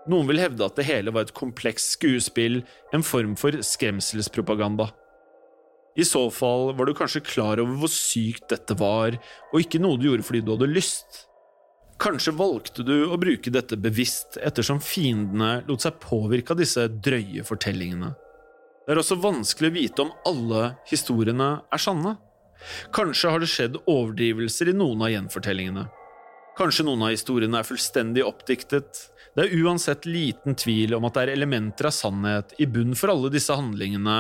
Noen 0.10 0.30
vil 0.32 0.42
hevde 0.42 0.66
at 0.66 0.80
det 0.80 0.88
hele 0.88 1.14
var 1.14 1.28
et 1.28 1.36
komplekst 1.38 1.98
skuespill, 1.98 2.62
en 2.96 3.06
form 3.06 3.36
for 3.38 3.60
skremselspropaganda. 3.66 4.90
I 6.00 6.06
så 6.08 6.24
fall 6.32 6.72
var 6.78 6.88
du 6.88 6.96
kanskje 6.96 7.24
klar 7.28 7.60
over 7.60 7.76
hvor 7.82 7.92
sykt 7.92 8.48
dette 8.54 8.78
var, 8.80 9.18
og 9.52 9.60
ikke 9.60 9.82
noe 9.84 10.00
du 10.00 10.08
gjorde 10.08 10.26
fordi 10.26 10.42
du 10.46 10.54
hadde 10.56 10.72
lyst. 10.72 11.26
Kanskje 12.02 12.34
valgte 12.34 12.86
du 12.88 12.96
å 13.12 13.20
bruke 13.22 13.52
dette 13.54 13.78
bevisst 13.78 14.40
ettersom 14.42 14.80
fiendene 14.82 15.60
lot 15.68 15.84
seg 15.84 16.00
påvirke 16.02 16.56
av 16.56 16.64
disse 16.64 16.88
drøye 17.04 17.44
fortellingene. 17.46 18.16
Det 18.92 18.98
er 18.98 19.00
også 19.06 19.22
vanskelig 19.24 19.70
å 19.70 19.72
vite 19.72 20.04
om 20.04 20.10
alle 20.28 20.62
historiene 20.90 21.46
er 21.72 21.80
sanne. 21.80 22.18
Kanskje 22.92 23.30
har 23.32 23.40
det 23.40 23.48
skjedd 23.48 23.78
overdrivelser 23.86 24.68
i 24.68 24.74
noen 24.76 25.06
av 25.06 25.14
gjenfortellingene. 25.14 25.86
Kanskje 26.60 26.84
noen 26.84 27.06
av 27.08 27.14
historiene 27.14 27.62
er 27.62 27.70
fullstendig 27.70 28.26
oppdiktet. 28.28 29.00
Det 29.32 29.46
er 29.46 29.64
uansett 29.64 30.04
liten 30.04 30.60
tvil 30.60 30.98
om 30.98 31.08
at 31.08 31.16
det 31.16 31.24
er 31.24 31.32
elementer 31.38 31.88
av 31.88 31.96
sannhet 31.96 32.52
i 32.60 32.68
bunn 32.68 32.92
for 33.00 33.14
alle 33.14 33.32
disse 33.32 33.56
handlingene, 33.56 34.18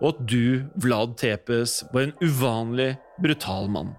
og 0.00 0.08
at 0.14 0.24
du, 0.24 0.64
Vlad 0.80 1.18
Tepes, 1.20 1.82
var 1.92 2.06
en 2.06 2.16
uvanlig 2.24 2.94
brutal 3.20 3.68
mann. 3.76 3.92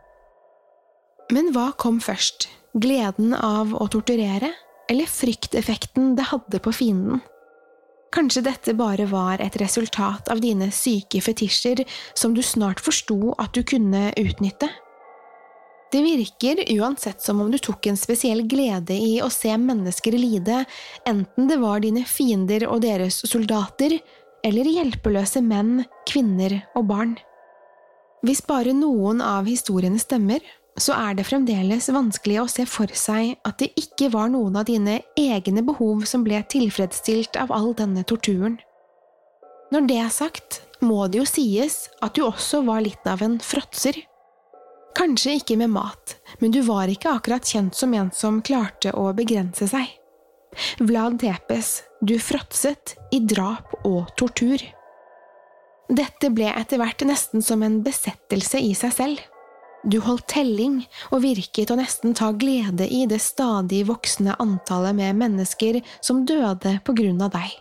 Men 1.30 1.54
hva 1.54 1.68
kom 1.78 2.02
først, 2.02 2.50
gleden 2.74 3.38
av 3.38 3.78
å 3.78 3.86
torturere, 3.94 4.56
eller 4.90 5.06
frykteffekten 5.22 6.16
det 6.18 6.32
hadde 6.34 6.66
på 6.66 6.74
fienden? 6.82 7.22
Kanskje 8.16 8.46
dette 8.46 8.74
bare 8.80 9.10
var 9.12 9.42
et 9.44 9.58
resultat 9.60 10.30
av 10.32 10.40
dine 10.40 10.70
syke 10.72 11.20
fetisjer 11.20 11.82
som 12.16 12.32
du 12.36 12.40
snart 12.46 12.80
forsto 12.80 13.34
at 13.36 13.52
du 13.58 13.64
kunne 13.68 14.08
utnytte? 14.16 14.70
Det 15.92 16.02
virker 16.04 16.62
uansett 16.78 17.22
som 17.22 17.42
om 17.44 17.52
du 17.52 17.58
tok 17.60 17.88
en 17.88 18.00
spesiell 18.00 18.46
glede 18.48 18.96
i 18.96 19.20
å 19.24 19.28
se 19.32 19.52
mennesker 19.60 20.16
lide, 20.16 20.64
enten 21.08 21.52
det 21.52 21.60
var 21.60 21.84
dine 21.84 22.06
fiender 22.08 22.66
og 22.72 22.82
deres 22.88 23.20
soldater, 23.28 23.98
eller 24.48 24.68
hjelpeløse 24.70 25.44
menn, 25.44 25.84
kvinner 26.08 26.62
og 26.76 26.88
barn. 26.90 27.14
Hvis 28.26 28.42
bare 28.48 28.74
noen 28.74 29.20
av 29.22 29.48
historiene 29.50 30.00
stemmer, 30.02 30.40
så 30.76 30.96
er 30.96 31.16
det 31.16 31.28
fremdeles 31.30 31.88
vanskelig 31.94 32.42
å 32.42 32.50
se 32.52 32.66
for 32.68 32.92
seg 33.00 33.38
at 33.48 33.60
det 33.62 33.72
ikke 33.80 34.10
var 34.12 34.32
noen 34.34 34.58
av 34.60 34.68
dine 34.68 35.00
egne 35.20 35.64
behov 35.64 36.04
som 36.10 36.26
ble 36.26 36.42
tilfredsstilt 36.52 37.40
av 37.40 37.54
all 37.56 37.72
denne 37.78 38.04
torturen. 38.08 38.58
Når 39.72 39.88
det 39.90 40.00
er 40.04 40.12
sagt, 40.14 40.60
må 40.84 41.08
det 41.08 41.22
jo 41.22 41.28
sies 41.30 41.86
at 42.04 42.18
du 42.18 42.26
også 42.26 42.62
var 42.68 42.84
litt 42.84 43.08
av 43.08 43.24
en 43.26 43.40
fråtser. 43.40 43.98
Kanskje 44.96 45.38
ikke 45.40 45.58
med 45.60 45.72
mat, 45.76 46.18
men 46.40 46.52
du 46.56 46.62
var 46.68 46.92
ikke 46.92 47.16
akkurat 47.18 47.48
kjent 47.48 47.76
som 47.76 47.94
en 47.96 48.12
som 48.16 48.42
klarte 48.46 48.94
å 48.96 49.10
begrense 49.16 49.68
seg. 49.72 49.88
Vlad 50.80 51.18
Tepes, 51.20 51.82
du 52.00 52.16
fråtset 52.20 52.96
i 53.16 53.20
drap 53.24 53.74
og 53.84 54.12
tortur. 54.20 54.62
Dette 55.92 56.32
ble 56.34 56.48
etter 56.52 56.80
hvert 56.80 57.04
nesten 57.08 57.44
som 57.46 57.64
en 57.64 57.82
besettelse 57.84 58.62
i 58.64 58.72
seg 58.78 58.94
selv. 58.96 59.26
Du 59.86 60.00
holdt 60.02 60.26
telling 60.34 60.80
og 61.14 61.22
virket 61.22 61.70
å 61.70 61.78
nesten 61.78 62.16
ta 62.18 62.32
glede 62.34 62.88
i 62.90 63.04
det 63.10 63.20
stadig 63.22 63.84
voksende 63.86 64.34
antallet 64.42 64.98
med 64.98 65.20
mennesker 65.20 65.78
som 66.02 66.24
døde 66.26 66.80
på 66.86 66.96
grunn 66.98 67.22
av 67.22 67.36
deg. 67.36 67.52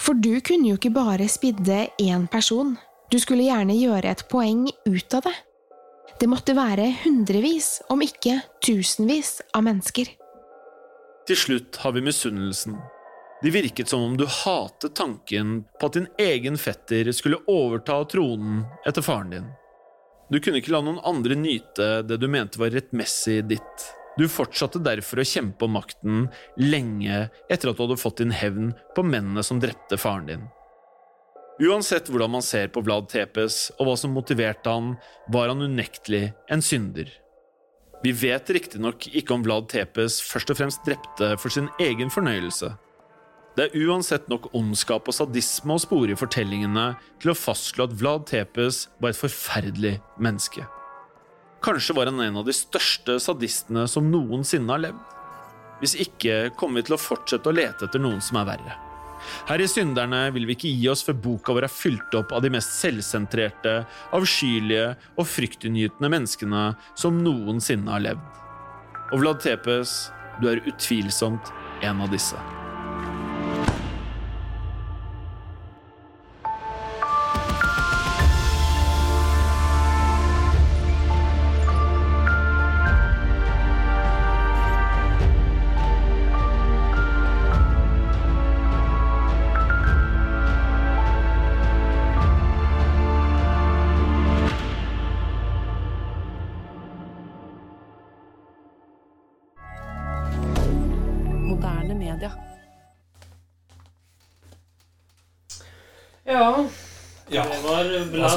For 0.00 0.16
du 0.16 0.40
kunne 0.40 0.70
jo 0.70 0.78
ikke 0.78 0.94
bare 0.94 1.28
spidde 1.28 1.90
én 2.00 2.24
person, 2.32 2.78
du 3.12 3.18
skulle 3.20 3.44
gjerne 3.44 3.76
gjøre 3.76 4.08
et 4.08 4.24
poeng 4.32 4.64
ut 4.88 5.16
av 5.18 5.28
det. 5.28 5.36
Det 6.20 6.28
måtte 6.28 6.56
være 6.56 6.88
hundrevis, 7.02 7.80
om 7.92 8.00
ikke 8.04 8.38
tusenvis, 8.64 9.40
av 9.56 9.64
mennesker. 9.66 10.08
Til 11.28 11.38
slutt 11.38 11.78
har 11.84 11.94
vi 11.96 12.04
misunnelsen. 12.04 12.80
Det 13.40 13.52
virket 13.52 13.88
som 13.92 14.02
om 14.04 14.16
du 14.20 14.26
hatet 14.28 14.96
tanken 14.96 15.62
på 15.80 15.88
at 15.88 15.96
din 15.96 16.08
egen 16.20 16.58
fetter 16.60 17.08
skulle 17.16 17.40
overta 17.48 18.02
tronen 18.08 18.64
etter 18.88 19.04
faren 19.04 19.32
din. 19.32 19.48
Du 20.30 20.38
kunne 20.38 20.60
ikke 20.60 20.70
la 20.70 20.82
noen 20.86 21.00
andre 21.06 21.34
nyte 21.34 21.88
det 22.06 22.20
du 22.22 22.28
mente 22.30 22.60
var 22.60 22.70
rettmessig 22.70 23.40
ditt. 23.50 23.86
Du 24.18 24.28
fortsatte 24.30 24.82
derfor 24.82 25.22
å 25.22 25.26
kjempe 25.26 25.66
om 25.66 25.74
makten 25.74 26.26
lenge 26.60 27.28
etter 27.50 27.70
at 27.70 27.78
du 27.78 27.84
hadde 27.84 27.98
fått 27.98 28.20
din 28.22 28.34
hevn 28.34 28.72
på 28.94 29.04
mennene 29.06 29.42
som 29.46 29.58
drepte 29.62 29.98
faren 29.98 30.28
din. 30.30 30.44
Uansett 31.60 32.08
hvordan 32.08 32.32
man 32.38 32.44
ser 32.46 32.70
på 32.72 32.82
Vlad 32.86 33.10
Tepes 33.12 33.66
og 33.78 33.88
hva 33.88 33.96
som 33.98 34.14
motiverte 34.16 34.70
han, 34.70 34.94
var 35.28 35.50
han 35.50 35.66
unektelig 35.66 36.30
en 36.48 36.62
synder. 36.64 37.10
Vi 38.00 38.14
vet 38.16 38.48
riktignok 38.54 39.10
ikke 39.12 39.34
om 39.34 39.42
Vlad 39.44 39.66
Tepes 39.72 40.22
først 40.24 40.54
og 40.54 40.60
fremst 40.62 40.86
drepte 40.86 41.34
for 41.42 41.52
sin 41.52 41.68
egen 41.82 42.12
fornøyelse. 42.12 42.70
Det 43.60 43.66
er 43.66 43.82
uansett 43.90 44.24
nok 44.32 44.46
ondskap 44.56 45.10
og 45.10 45.12
sadisme 45.12 45.74
å 45.76 45.80
spore 45.82 46.14
i 46.14 46.16
fortellingene 46.16 46.94
til 47.20 47.34
å 47.34 47.36
fastslå 47.36 47.84
at 47.84 47.96
Vlad 48.00 48.22
Tepes 48.30 48.86
var 48.96 49.12
et 49.12 49.18
forferdelig 49.18 49.98
menneske. 50.16 50.64
Kanskje 51.60 51.92
var 51.98 52.08
han 52.08 52.22
en 52.24 52.38
av 52.40 52.46
de 52.46 52.54
største 52.56 53.18
sadistene 53.20 53.82
som 53.84 54.06
noensinne 54.08 54.72
har 54.72 54.80
levd. 54.86 55.02
Hvis 55.82 55.92
ikke 56.06 56.54
kommer 56.56 56.80
vi 56.80 56.86
til 56.88 56.96
å 56.96 57.00
fortsette 57.02 57.52
å 57.52 57.52
lete 57.58 57.84
etter 57.84 58.00
noen 58.00 58.22
som 58.24 58.38
er 58.40 58.46
verre. 58.48 58.76
Her 59.50 59.60
i 59.60 59.66
Synderne 59.68 60.22
vil 60.32 60.48
vi 60.48 60.56
ikke 60.56 60.72
gi 60.72 60.88
oss 60.88 61.04
før 61.04 61.18
boka 61.26 61.52
vår 61.58 61.66
er 61.68 61.74
fylt 61.74 62.16
opp 62.16 62.32
av 62.32 62.40
de 62.40 62.52
mest 62.54 62.72
selvsentrerte, 62.78 63.74
avskyelige 64.16 64.94
og 65.20 65.28
fryktinngytende 65.28 66.08
menneskene 66.16 66.62
som 66.94 67.20
noensinne 67.20 67.92
har 67.92 68.06
levd. 68.08 68.24
Og 69.10 69.20
Vlad 69.20 69.44
Tepes, 69.44 69.98
du 70.40 70.48
er 70.48 70.64
utvilsomt 70.64 71.52
en 71.84 72.00
av 72.00 72.16
disse. 72.16 72.40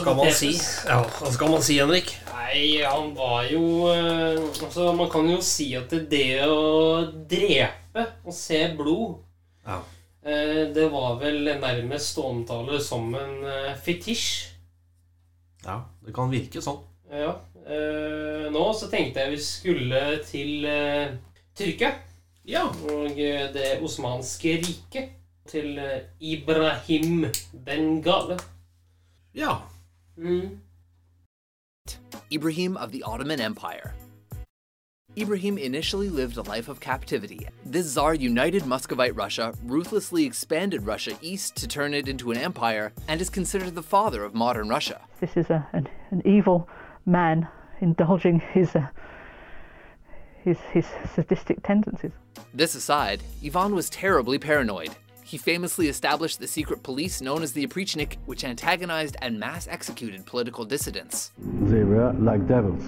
Skal 0.01 0.15
man 0.17 0.31
si? 0.33 0.51
Ja, 0.87 0.99
hva 1.19 1.31
skal 1.33 1.51
man 1.53 1.63
si, 1.65 1.77
Henrik? 1.81 2.11
Nei, 2.33 2.83
han 2.85 3.13
var 3.17 3.45
jo 3.49 3.63
eh, 3.89 4.37
Altså, 4.63 4.91
man 4.97 5.09
kan 5.11 5.29
jo 5.31 5.39
si 5.45 5.71
at 5.77 5.89
det, 5.93 6.03
det 6.11 6.43
å 6.45 7.03
drepe 7.29 8.05
og 8.25 8.33
se 8.35 8.59
blod 8.77 9.17
Ja. 9.65 9.79
eh, 10.25 10.67
Det 10.75 10.85
var 10.93 11.17
vel 11.21 11.43
nærmest 11.61 12.17
å 12.21 12.27
omtale 12.33 12.79
som 12.83 13.09
en 13.17 13.35
eh, 13.49 13.73
fetisj. 13.83 14.27
Ja, 15.65 15.79
det 16.03 16.13
kan 16.15 16.31
virke 16.33 16.61
sånn. 16.61 16.81
Ja. 17.13 17.35
eh, 17.65 18.47
Nå 18.53 18.63
så 18.77 18.89
tenkte 18.91 19.23
jeg 19.23 19.35
vi 19.37 19.41
skulle 19.43 20.03
til 20.27 20.67
Tyrkia 21.55 21.93
Ja. 22.45 22.65
og 22.67 23.15
det 23.55 23.77
osmanske 23.81 24.57
riket. 24.63 25.19
Til 25.43 25.75
Ibrahim 26.23 27.25
Ibrahim 27.25 27.25
Bengale. 27.65 28.37
Ja. 29.35 29.57
Mm. 30.19 30.57
Ibrahim 32.31 32.77
of 32.77 32.91
the 32.91 33.03
Ottoman 33.03 33.41
Empire. 33.41 33.93
Ibrahim 35.15 35.59
initially 35.59 36.09
lived 36.09 36.37
a 36.37 36.41
life 36.41 36.67
of 36.67 36.79
captivity. 36.79 37.47
This 37.65 37.93
Tsar 37.93 38.15
united 38.15 38.65
Muscovite 38.65 39.15
Russia, 39.15 39.53
ruthlessly 39.63 40.25
expanded 40.25 40.85
Russia 40.85 41.15
east 41.21 41.55
to 41.57 41.67
turn 41.67 41.93
it 41.93 42.07
into 42.07 42.31
an 42.31 42.37
empire, 42.37 42.91
and 43.07 43.21
is 43.21 43.29
considered 43.29 43.75
the 43.75 43.83
father 43.83 44.23
of 44.23 44.33
modern 44.33 44.69
Russia. 44.69 45.01
This 45.19 45.37
is 45.37 45.49
a, 45.51 45.67
an, 45.73 45.87
an 46.09 46.23
evil 46.25 46.67
man 47.05 47.47
indulging 47.79 48.39
his, 48.39 48.75
uh, 48.75 48.87
his, 50.43 50.57
his 50.71 50.87
sadistic 51.13 51.61
tendencies. 51.61 52.11
This 52.53 52.73
aside, 52.73 53.21
Ivan 53.45 53.75
was 53.75 53.89
terribly 53.89 54.39
paranoid. 54.39 54.95
He 55.33 55.39
famously 55.39 55.87
established 55.87 56.39
the 56.39 56.45
secret 56.45 56.83
police 56.83 57.19
known 57.19 57.41
as 57.41 57.53
the 57.53 57.65
Oprichnik, 57.65 58.17
which 58.27 58.43
antagonized 58.43 59.15
and 59.19 59.39
mass 59.39 59.67
executed 59.67 60.27
political 60.27 60.63
dissidents. 60.63 61.31
They 61.39 61.83
were 61.83 62.13
like 62.19 62.47
devils. 62.47 62.83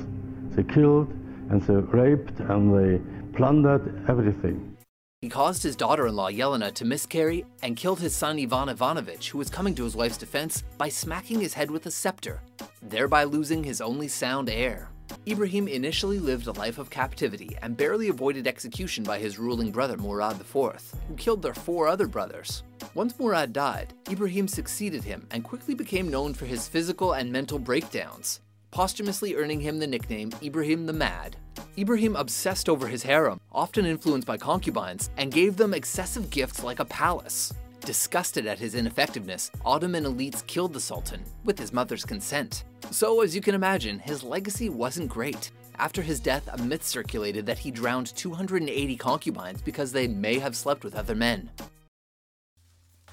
They 0.51 0.61
killed 0.61 1.09
and 1.49 1.59
they 1.63 1.73
raped 1.73 2.39
and 2.41 2.71
they 2.71 3.01
plundered 3.35 4.07
everything. 4.07 4.77
He 5.21 5.27
caused 5.27 5.63
his 5.63 5.75
daughter 5.75 6.05
in 6.05 6.15
law 6.15 6.29
Yelena 6.29 6.71
to 6.73 6.85
miscarry 6.85 7.45
and 7.63 7.75
killed 7.75 7.99
his 7.99 8.15
son 8.15 8.39
Ivan 8.39 8.69
Ivanovich, 8.69 9.31
who 9.31 9.39
was 9.39 9.49
coming 9.49 9.73
to 9.73 9.83
his 9.83 9.95
wife's 9.95 10.19
defense, 10.19 10.63
by 10.77 10.87
smacking 10.87 11.39
his 11.41 11.55
head 11.55 11.71
with 11.71 11.87
a 11.87 11.91
scepter, 11.91 12.43
thereby 12.79 13.23
losing 13.23 13.63
his 13.63 13.81
only 13.81 14.07
sound 14.07 14.51
heir. 14.51 14.91
Ibrahim 15.27 15.67
initially 15.67 16.19
lived 16.19 16.47
a 16.47 16.51
life 16.51 16.77
of 16.77 16.89
captivity 16.89 17.57
and 17.61 17.75
barely 17.75 18.09
avoided 18.09 18.47
execution 18.47 19.03
by 19.03 19.19
his 19.19 19.39
ruling 19.39 19.71
brother 19.71 19.97
Murad 19.97 20.39
IV, 20.39 20.93
who 21.07 21.15
killed 21.17 21.41
their 21.41 21.53
four 21.53 21.87
other 21.87 22.07
brothers. 22.07 22.63
Once 22.93 23.17
Murad 23.19 23.51
died, 23.51 23.93
Ibrahim 24.09 24.47
succeeded 24.47 25.03
him 25.03 25.27
and 25.31 25.43
quickly 25.43 25.73
became 25.73 26.09
known 26.09 26.33
for 26.33 26.45
his 26.45 26.67
physical 26.67 27.13
and 27.13 27.31
mental 27.31 27.57
breakdowns, 27.57 28.41
posthumously 28.71 29.35
earning 29.35 29.59
him 29.59 29.79
the 29.79 29.87
nickname 29.87 30.31
Ibrahim 30.43 30.85
the 30.85 30.93
Mad. 30.93 31.37
Ibrahim 31.77 32.15
obsessed 32.15 32.69
over 32.69 32.87
his 32.87 33.03
harem, 33.03 33.39
often 33.51 33.85
influenced 33.85 34.27
by 34.27 34.37
concubines, 34.37 35.09
and 35.17 35.31
gave 35.31 35.57
them 35.57 35.73
excessive 35.73 36.29
gifts 36.29 36.63
like 36.63 36.79
a 36.79 36.85
palace. 36.85 37.53
Disgusted 37.85 38.47
at 38.47 38.57
his 38.57 38.73
ineffectiveness, 38.73 39.51
Ottoman 39.63 40.05
elites 40.05 40.45
killed 40.47 40.73
the 40.73 40.79
Sultan, 40.79 41.21
with 41.43 41.59
his 41.59 41.71
mother's 41.71 42.03
consent. 42.03 42.63
So, 42.89 43.21
as 43.21 43.35
you 43.35 43.41
can 43.41 43.53
imagine, 43.53 43.99
his 43.99 44.23
legacy 44.23 44.69
wasn't 44.69 45.09
great. 45.09 45.51
After 45.77 46.01
his 46.01 46.19
death, 46.19 46.49
a 46.51 46.57
myth 46.63 46.83
circulated 46.83 47.45
that 47.45 47.59
he 47.59 47.69
drowned 47.69 48.15
280 48.15 48.95
concubines 48.97 49.61
because 49.61 49.91
they 49.91 50.07
may 50.07 50.39
have 50.39 50.55
slept 50.55 50.83
with 50.83 50.95
other 50.95 51.13
men. 51.15 51.49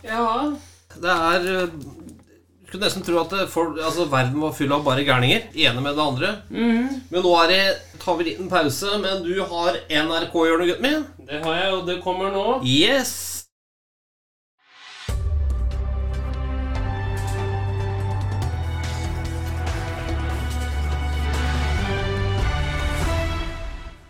Ja 0.02 0.56
Det 0.94 1.10
er 1.10 1.44
eh, 1.64 1.68
Du 1.68 2.66
skulle 2.78 2.86
nesten 2.86 3.02
tro 3.04 3.18
at 3.20 3.30
det, 3.30 3.48
for, 3.52 3.76
altså, 3.76 4.04
verden 4.08 4.40
var 4.40 4.52
full 4.56 4.72
av 4.72 4.84
bare 4.84 5.04
gærninger. 5.04 5.50
Ene 5.54 5.80
med 5.84 5.92
det 5.96 6.02
andre. 6.02 6.30
Mhm. 6.48 7.02
Men 7.10 7.22
nå 7.22 7.34
er 7.42 7.48
det, 7.52 7.98
tar 8.00 8.16
vi 8.16 8.24
en 8.24 8.30
liten 8.30 8.48
pause. 8.48 8.96
Men 9.02 9.20
du 9.22 9.34
har 9.44 9.76
NRK-hjørnet, 9.90 10.72
gutten 10.72 10.82
min. 10.88 11.04
Det 11.28 11.44
har 11.44 11.54
jeg, 11.60 11.72
og 11.74 11.86
det 11.86 12.00
kommer 12.02 12.32
nå. 12.32 12.62
Yes! 12.64 13.31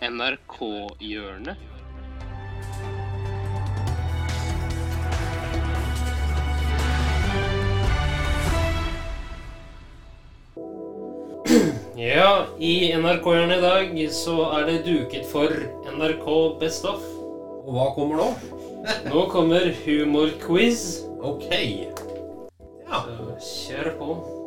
NRK-hjørnet. 0.03 1.57
Ja, 11.95 12.47
i 12.59 12.91
NRK-hjørnet 12.99 13.61
i 13.61 13.63
dag 13.63 13.95
så 14.11 14.37
er 14.59 14.67
det 14.67 14.83
duket 14.89 15.29
for 15.31 15.55
NRK 15.95 16.27
Best 16.59 16.89
Off. 16.91 17.07
Og 17.63 17.71
hva 17.77 17.89
kommer 17.95 18.19
nå? 18.19 18.29
Nå 19.07 19.27
kommer 19.31 19.71
humorquiz. 19.85 21.05
Ok. 21.23 21.47
Ja. 22.91 23.07
Så 23.07 23.39
kjør 23.55 23.95
på. 24.03 24.42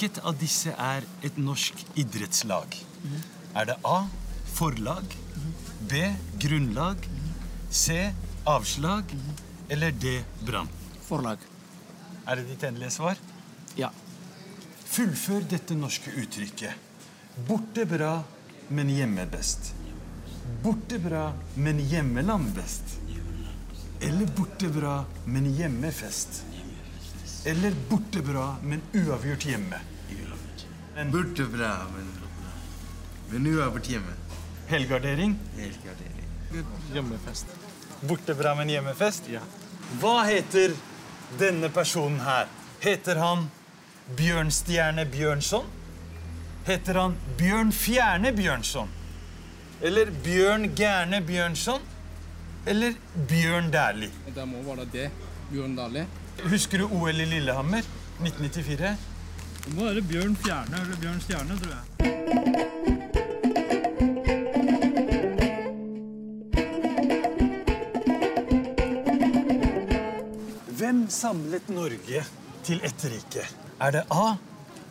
Hvilket 0.00 0.24
av 0.24 0.36
disse 0.40 0.72
er 0.80 1.04
et 1.28 1.36
norsk 1.36 1.82
idrettslag? 2.00 2.72
Er 3.52 3.66
det 3.68 3.74
A. 3.84 4.06
Forlag. 4.48 5.12
B. 5.90 6.00
Grunnlag. 6.40 7.04
C. 7.68 7.98
Avslag. 8.48 9.12
Eller 9.68 9.92
D. 9.92 10.14
Brann? 10.40 10.72
Forlag. 11.04 11.44
Er 12.24 12.40
det 12.40 12.46
ditt 12.48 12.64
endelige 12.64 12.94
svar? 12.96 13.20
Ja. 13.76 13.90
Fullfør 14.88 15.44
dette 15.52 15.76
norske 15.76 16.16
uttrykket. 16.16 17.04
Borte 17.50 17.84
bra, 17.84 18.14
men 18.72 18.96
hjemme 18.96 19.28
best. 19.28 19.74
Borte 20.64 20.96
bra, 21.04 21.26
men 21.60 21.84
hjemmeland 21.92 22.54
best. 22.56 22.96
Eller 24.00 24.32
borte 24.32 24.72
bra, 24.72 25.02
men 25.28 25.52
hjemmefest. 25.60 26.46
Eller 27.44 27.72
borte 27.88 28.22
bra, 28.22 28.56
men 28.62 28.82
uavgjort 28.92 29.44
hjemme. 29.44 29.80
Borte 31.12 31.44
bra, 31.44 31.70
men, 31.96 32.08
men 33.30 33.46
uavgjort 33.54 33.88
hjemme. 33.88 34.12
Helgardering. 34.68 35.38
Helgardering. 35.56 36.28
Hjemmefest. 36.92 37.46
Borte 38.00 38.34
bra, 38.34 38.54
men 38.54 38.68
hjemmefest? 38.68 39.30
Ja. 39.32 39.40
Hva 40.00 40.20
heter 40.28 40.76
denne 41.40 41.70
personen 41.72 42.20
her? 42.20 42.46
Heter 42.80 43.16
han 43.20 43.48
Bjørnstjerne 44.16 45.06
Bjørnson? 45.08 45.66
Heter 46.66 47.00
han 47.00 47.16
Bjørn 47.38 47.72
Fjerne 47.72 48.32
Bjørnson? 48.36 48.88
Eller 49.80 50.12
Bjørn 50.24 50.74
Gærne 50.76 51.22
Bjørnson? 51.24 51.80
Eller 52.66 52.94
Bjørn 53.28 53.70
Dæhlie? 53.72 54.10
Det 54.34 54.48
må 54.48 54.60
være 54.66 54.88
det. 54.92 55.10
Bjørn 55.50 55.76
Dæhlie. 55.76 56.06
Husker 56.48 56.78
du 56.78 56.84
OL 56.84 57.20
i 57.20 57.26
Lillehammer 57.26 57.84
1994? 58.22 58.96
Det 59.64 59.74
må 59.76 59.84
være 59.84 60.02
Bjørn 60.02 60.36
Fjerne 60.40 60.80
eller 60.82 60.96
Bjørn 61.02 61.20
Stjerne, 61.20 61.58
tror 61.60 61.74
jeg. 61.76 63.00
Hvem 70.80 71.02
samlet 71.12 71.68
Norge 71.72 72.22
til 72.66 72.80
ett 72.86 73.04
rike? 73.12 73.44
Er 73.80 73.94
det 73.98 74.04
A. 74.10 74.36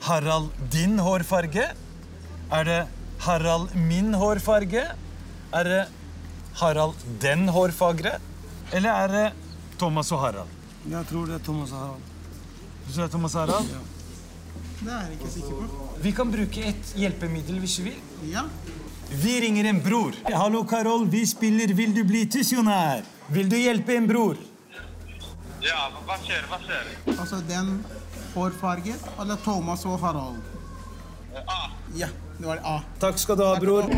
Harald 0.05 0.51
din 0.71 0.99
hårfarge? 1.01 1.65
Er 2.53 2.63
det 2.69 2.79
Harald 3.25 3.73
min 3.75 4.13
hårfarge? 4.13 4.85
Er 5.53 5.63
det 5.71 5.81
Harald 6.61 6.95
den 7.21 7.49
hårfagre? 7.49 8.17
Eller 8.73 8.93
er 8.93 9.13
det 9.15 9.27
Thomas 9.79 10.11
og 10.11 10.23
Harald? 10.23 10.58
Jeg 10.87 11.05
tror 11.09 11.27
det 11.27 11.35
er 11.35 11.43
Thomas 11.43 11.71
Harald. 11.75 12.03
Du 12.87 12.93
tror 12.93 13.01
det 13.01 13.07
er 13.07 13.11
Thomas 13.11 13.33
Harald? 13.33 13.71
Det 14.79 14.91
er 14.93 15.01
jeg 15.01 15.17
ikke 15.17 15.31
sikker 15.33 15.55
på. 15.67 15.87
Vi 16.03 16.11
kan 16.15 16.29
bruke 16.31 16.61
et 16.69 16.93
hjelpemiddel 16.95 17.59
hvis 17.59 17.79
vi 17.79 17.89
vil. 17.89 17.97
Ja. 18.31 18.45
Vi 19.09 19.39
ringer 19.43 19.67
en 19.69 19.81
bror. 19.83 20.15
Hallo, 20.31 20.63
Karol. 20.63 21.07
Vi 21.09 21.25
spiller 21.25 21.73
Vil 21.73 21.95
du 21.95 22.03
bli 22.07 22.23
tusjonær? 22.31 23.03
Vil 23.29 23.49
du 23.49 23.57
hjelpe 23.57 23.97
en 23.97 24.07
bror? 24.07 24.37
Ja, 25.59 25.89
hva 26.07 26.15
skjer? 26.23 26.45
Hva 26.47 26.61
skjer? 26.63 26.93
Altså 27.17 27.41
den 27.49 27.81
hårfarge 28.31 28.95
eller 29.19 29.41
Thomas 29.43 29.83
og 29.89 29.99
Harald? 29.99 30.39
A. 31.43 31.59
Ja, 31.97 32.07
det 32.37 32.47
var 32.47 32.61
A. 32.63 32.77
Takk 33.01 33.19
skal 33.19 33.35
du 33.35 33.43
ha, 33.43 33.57
bror. 33.59 33.89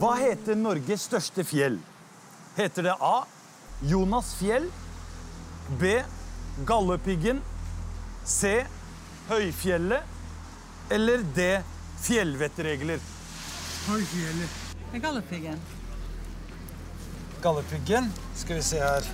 Hva 0.00 0.12
heter 0.20 0.58
Norges 0.58 1.08
største 1.08 1.44
fjell? 1.48 1.80
Heter 2.58 2.90
det 2.90 2.94
A. 3.00 3.22
Jonas 3.88 4.34
fjell? 4.36 4.68
B. 5.78 6.02
Galdhøpiggen? 6.66 7.42
C. 8.26 8.64
Høyfjellet? 9.28 10.02
Eller 10.90 11.22
D. 11.36 11.62
Fjellvettregler? 12.00 12.98
Høyfjellet. 13.86 14.56
Galdhøpiggen. 15.02 15.60
Galdhøpiggen? 17.42 18.12
Skal 18.34 18.56
vi 18.56 18.62
se 18.62 18.82
her. 18.82 19.06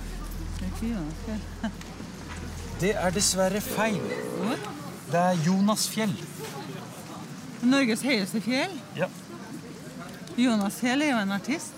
Det 2.81 2.95
er 2.95 3.09
dessverre 3.13 3.61
feil. 3.61 4.01
Det 5.11 5.21
er 5.21 5.45
Jonas 5.45 5.87
fjell. 5.89 6.17
Norges 7.61 8.01
høyeste 8.05 8.41
fjell? 8.41 8.73
Ja. 8.97 9.07
Jonas 10.37 10.75
Fjell 10.77 11.01
er 11.01 11.15
jo 11.15 11.21
en 11.23 11.31
artist. 11.33 11.76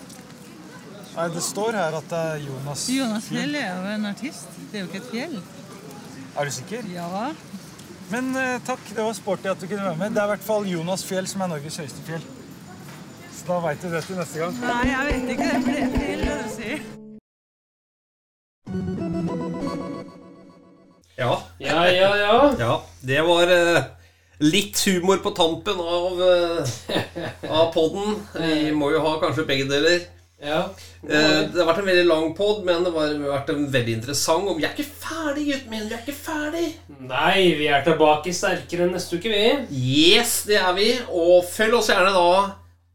Nei, 1.10 1.28
det 1.34 1.42
står 1.42 1.74
her 1.74 1.96
at 1.98 2.10
det 2.10 2.18
er 2.18 2.42
Jonas 2.44 2.84
Jonas 2.94 3.24
Fjell 3.30 3.56
er 3.58 3.70
jo 3.74 3.94
en 3.96 4.06
artist. 4.12 4.52
Det 4.70 4.78
er 4.78 4.84
jo 4.84 4.90
ikke 4.90 5.00
et 5.02 5.08
fjell. 5.10 5.40
Er 6.38 6.46
du 6.46 6.50
sikker? 6.54 6.86
Ja. 6.94 7.32
Men 8.10 8.30
eh, 8.38 8.60
takk, 8.66 8.82
det 8.94 9.02
var 9.02 9.14
sporty 9.18 9.50
at 9.50 9.60
du 9.60 9.66
kunne 9.66 9.84
være 9.84 9.98
med. 9.98 10.14
Det 10.14 10.22
er 10.22 10.28
i 10.28 10.32
hvert 10.34 10.46
fall 10.46 10.68
Jonas 10.70 11.04
fjell 11.06 11.26
som 11.30 11.42
er 11.44 11.50
Norges 11.52 11.80
høyeste 11.82 12.02
fjell. 12.06 12.22
Så 13.34 13.46
da 13.48 13.58
veit 13.64 13.82
du 13.82 13.90
det 13.90 14.04
til 14.06 14.18
neste 14.18 14.38
gang. 14.42 14.56
Nei, 14.62 14.80
jeg 14.90 15.06
vet 15.08 15.30
ikke 15.34 15.46
det, 15.46 15.54
er 15.56 15.62
feil 15.98 16.20
det 16.26 16.38
du 16.38 16.48
sier. 16.54 16.80
Ja. 21.20 21.32
Ja, 21.60 21.80
ja, 21.90 22.10
ja. 22.16 22.36
Ja, 22.58 22.74
det 23.04 23.20
var 23.26 23.50
eh, 23.52 23.82
litt 24.40 24.78
humor 24.86 25.20
på 25.20 25.34
tampen 25.36 25.82
av, 25.82 26.22
uh, 26.22 26.62
av 27.60 27.74
podden. 27.74 28.16
Vi 28.38 28.70
må 28.72 28.88
jo 28.94 29.02
ha 29.04 29.18
kanskje 29.20 29.44
begge 29.50 29.68
deler. 29.68 30.06
Ja. 30.40 30.60
Eh, 31.04 31.40
det 31.52 31.58
har 31.58 31.68
vært 31.68 31.82
en 31.82 31.88
veldig 31.90 32.06
lang 32.08 32.30
pod, 32.36 32.62
men 32.64 32.84
det 32.84 32.92
har 32.94 33.18
vært 33.26 33.52
en 33.52 33.66
veldig 33.72 33.96
interessant. 33.98 34.48
Og 34.48 34.56
vi 34.56 34.64
er 34.64 34.72
ikke 34.72 34.88
ferdig, 35.02 35.46
gutten 35.50 35.74
min. 35.74 35.86
Vi 35.90 35.96
er 35.96 36.02
ikke 36.04 36.16
ferdig. 36.16 36.66
Nei, 37.10 37.50
vi 37.60 37.68
er 37.68 37.84
tilbake 37.84 38.32
sterkere 38.36 38.88
neste 38.88 39.20
uke, 39.20 39.32
vi. 39.32 39.44
Yes, 39.76 40.42
det 40.48 40.60
er 40.62 40.72
vi. 40.78 40.90
Og 41.12 41.44
følg 41.48 41.76
oss 41.80 41.92
gjerne 41.92 42.14
da 42.16 42.30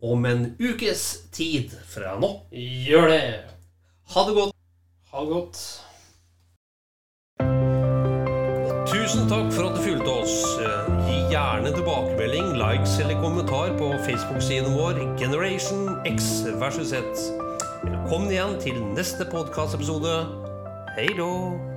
om 0.05 0.25
en 0.29 0.45
ukes 0.61 1.05
tid 1.33 1.73
fra 1.89 2.17
nå. 2.21 2.31
Gjør 2.51 3.09
det. 3.13 3.23
Ha 4.15 4.27
det 4.27 4.37
godt. 4.37 4.57
Ha 5.13 5.25
det 5.25 5.33
godt. 5.33 5.63
Tusen 8.89 9.29
takk 9.29 9.49
for 9.53 9.69
at 9.69 9.77
du 9.77 9.85
fulgte 9.85 10.17
oss. 10.21 10.94
Gjerne 11.35 11.71
tilbakemelding, 11.75 12.53
likes 12.55 12.99
eller 12.99 13.21
kommentar 13.21 13.77
på 13.77 13.89
Facebook-siden 14.05 14.73
vår 14.73 15.19
Generation 15.19 15.99
X 16.05 16.45
versus 16.61 16.89
Z. 16.89 17.03
Velkommen 17.83 18.31
igjen 18.31 18.55
til 18.63 18.79
neste 18.95 19.27
podkastepisode. 19.27 20.15
Hei 20.95 21.11
då! 21.17 21.74